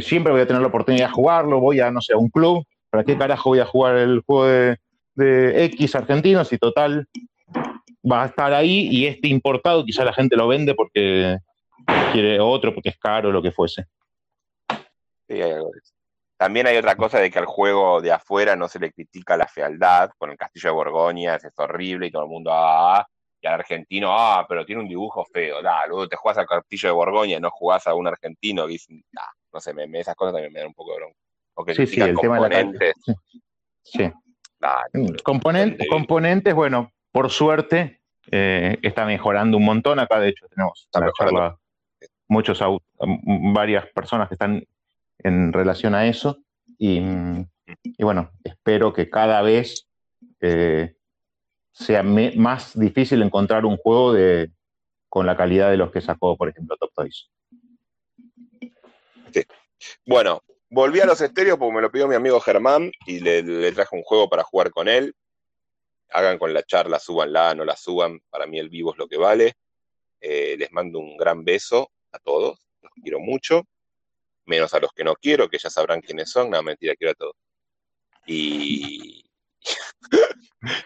siempre 0.00 0.32
voy 0.32 0.42
a 0.42 0.46
tener 0.46 0.62
la 0.62 0.68
oportunidad 0.68 1.08
de 1.08 1.12
jugarlo, 1.12 1.60
voy 1.60 1.80
a, 1.80 1.90
no 1.90 2.00
sé, 2.00 2.14
a 2.14 2.18
un 2.18 2.30
club, 2.30 2.64
¿para 2.90 3.04
qué 3.04 3.16
carajo 3.16 3.50
voy 3.50 3.60
a 3.60 3.66
jugar 3.66 3.96
el 3.96 4.20
juego 4.20 4.46
de, 4.46 4.78
X 5.14 5.94
argentinos 5.94 6.50
y 6.54 6.58
total 6.58 7.06
va 8.10 8.22
a 8.22 8.26
estar 8.26 8.54
ahí 8.54 8.88
y 8.90 9.06
este 9.06 9.28
importado 9.28 9.84
quizá 9.84 10.06
la 10.06 10.14
gente 10.14 10.36
lo 10.36 10.48
vende 10.48 10.74
porque 10.74 11.36
quiere 12.12 12.40
otro, 12.40 12.72
porque 12.72 12.88
es 12.88 12.98
caro, 12.98 13.30
lo 13.30 13.42
que 13.42 13.52
fuese. 13.52 13.84
También 16.38 16.66
hay 16.66 16.78
otra 16.78 16.96
cosa 16.96 17.18
de 17.18 17.30
que 17.30 17.38
al 17.38 17.44
juego 17.44 18.00
de 18.00 18.10
afuera 18.10 18.56
no 18.56 18.68
se 18.68 18.78
le 18.78 18.90
critica 18.90 19.36
la 19.36 19.46
fealdad, 19.46 20.10
con 20.16 20.30
el 20.30 20.38
castillo 20.38 20.70
de 20.70 20.74
Borgoña 20.74 21.36
es 21.36 21.44
horrible 21.56 22.06
y 22.06 22.10
todo 22.10 22.22
el 22.22 22.30
mundo, 22.30 22.50
ah, 22.52 23.00
ah 23.00 23.06
y 23.42 23.46
al 23.46 23.54
argentino, 23.54 24.08
ah, 24.16 24.46
pero 24.48 24.64
tiene 24.64 24.82
un 24.82 24.88
dibujo 24.88 25.24
feo, 25.24 25.60
da, 25.60 25.86
luego 25.86 26.08
te 26.08 26.16
jugás 26.16 26.38
al 26.38 26.46
castillo 26.46 26.88
de 26.88 26.94
Borgoña 26.94 27.36
y 27.36 27.40
no 27.40 27.50
jugás 27.50 27.86
a 27.88 27.94
un 27.94 28.06
argentino 28.06 28.66
que 28.66 28.72
dice, 28.72 29.04
no 29.52 29.60
sé, 29.60 29.74
me, 29.74 29.84
esas 29.98 30.14
cosas 30.14 30.34
también 30.34 30.52
me 30.52 30.60
dan 30.60 30.68
un 30.68 30.74
poco 30.74 30.92
de 30.92 30.98
bronca. 30.98 31.74
Sí, 31.74 31.86
sí, 31.86 32.00
el 32.00 32.16
tema 32.16 32.48
de 32.48 32.64
la 32.64 32.92
Sí. 33.82 34.10
Mm, 34.92 35.16
componentes, 35.88 36.54
bueno, 36.54 36.92
por 37.10 37.30
suerte 37.30 38.00
eh, 38.30 38.78
está 38.82 39.04
mejorando 39.04 39.56
un 39.56 39.64
montón. 39.64 39.98
Acá, 39.98 40.20
de 40.20 40.28
hecho, 40.28 40.46
tenemos 40.48 40.88
charla, 41.18 41.58
muchos, 42.28 42.62
varias 43.52 43.86
personas 43.88 44.28
que 44.28 44.34
están 44.34 44.64
en 45.18 45.52
relación 45.52 45.94
a 45.94 46.06
eso. 46.06 46.38
Y, 46.78 47.00
mm, 47.00 47.46
bueno, 47.98 48.30
espero 48.44 48.92
que 48.92 49.10
cada 49.10 49.42
vez 49.42 49.88
eh, 50.40 50.94
sea 51.72 52.02
más 52.02 52.78
difícil 52.78 53.22
encontrar 53.22 53.64
un 53.64 53.76
juego 53.76 54.12
de, 54.12 54.50
con 55.08 55.26
la 55.26 55.36
calidad 55.36 55.70
de 55.70 55.76
los 55.76 55.90
que 55.90 56.00
sacó, 56.00 56.36
por 56.36 56.48
ejemplo, 56.48 56.76
Top 56.76 56.92
Toys. 56.94 57.30
Bueno, 60.06 60.42
volví 60.70 61.00
a 61.00 61.06
los 61.06 61.20
estéreos 61.20 61.58
porque 61.58 61.74
me 61.74 61.82
lo 61.82 61.90
pidió 61.90 62.08
mi 62.08 62.14
amigo 62.14 62.40
Germán 62.40 62.92
y 63.06 63.20
le, 63.20 63.72
traje 63.72 63.96
un 63.96 64.02
juego 64.02 64.28
para 64.28 64.42
jugar 64.42 64.70
con 64.70 64.88
él. 64.88 65.14
Hagan 66.10 66.38
con 66.38 66.52
la 66.52 66.62
charla, 66.62 66.98
súbanla, 66.98 67.54
no 67.54 67.64
la 67.64 67.76
suban. 67.76 68.20
Para 68.30 68.46
mí 68.46 68.58
el 68.58 68.68
vivo 68.68 68.92
es 68.92 68.98
lo 68.98 69.08
que 69.08 69.16
vale. 69.16 69.54
Eh, 70.20 70.56
les 70.58 70.70
mando 70.72 70.98
un 70.98 71.16
gran 71.16 71.44
beso 71.44 71.90
a 72.12 72.18
todos. 72.18 72.58
Los 72.80 72.92
quiero 73.02 73.18
mucho. 73.18 73.64
Menos 74.44 74.74
a 74.74 74.80
los 74.80 74.92
que 74.92 75.04
no 75.04 75.14
quiero, 75.14 75.48
que 75.48 75.58
ya 75.58 75.70
sabrán 75.70 76.00
quiénes 76.00 76.30
son. 76.30 76.50
No, 76.50 76.62
mentira, 76.62 76.94
quiero 76.96 77.12
a 77.12 77.14
todos. 77.14 77.36
Y, 78.26 79.21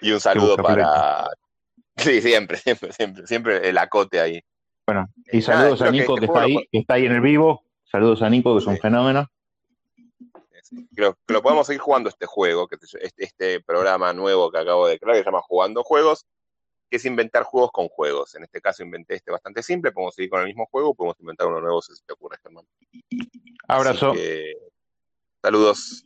y 0.01 0.13
un 0.13 0.21
saludo 0.21 0.57
para. 0.57 1.29
Sí, 1.97 2.21
siempre, 2.21 2.57
siempre, 2.59 2.93
siempre, 2.93 3.27
siempre 3.27 3.69
el 3.69 3.79
acote 3.79 4.21
ahí. 4.21 4.43
Bueno, 4.87 5.09
y 5.33 5.43
saludos 5.43 5.83
a 5.83 5.91
Nico 5.91 6.15
que, 6.15 6.27
está 6.27 6.43
ahí, 6.43 6.57
que 6.71 6.79
está 6.79 6.95
ahí 6.95 7.07
en 7.07 7.13
el 7.13 7.21
vivo. 7.21 7.65
Saludos 7.85 8.23
a 8.23 8.31
Nico, 8.31 8.55
que 8.55 8.61
es 8.61 8.67
un 8.67 8.79
fenómeno. 8.79 9.29
Creo 10.95 11.17
que 11.27 11.33
lo 11.33 11.43
podemos 11.43 11.67
seguir 11.67 11.81
jugando 11.81 12.09
este 12.09 12.27
juego, 12.27 12.67
que 12.69 12.77
este, 13.01 13.25
este, 13.25 13.61
programa 13.61 14.13
nuevo 14.13 14.51
que 14.51 14.59
acabo 14.59 14.87
de 14.87 14.99
crear, 14.99 15.17
que 15.17 15.23
se 15.23 15.27
llama 15.27 15.41
Jugando 15.43 15.83
Juegos, 15.85 16.27
que 16.91 16.97
es 16.97 17.05
inventar 17.05 17.45
juegos 17.45 17.71
con 17.73 17.89
juegos. 17.89 18.35
En 18.35 18.45
este 18.45 18.61
caso 18.61 18.83
inventé 18.83 19.15
este 19.15 19.31
bastante 19.31 19.63
simple, 19.63 19.93
podemos 19.93 20.15
seguir 20.15 20.31
con 20.31 20.41
el 20.41 20.47
mismo 20.47 20.67
juego, 20.67 20.95
podemos 20.95 21.19
inventar 21.21 21.47
uno 21.47 21.61
nuevo 21.61 21.83
si 21.83 21.95
se 21.95 22.05
te 22.05 22.13
ocurre, 22.13 22.39
Germán. 22.43 22.67
Abrazo. 23.69 24.13
saludos. 25.43 26.06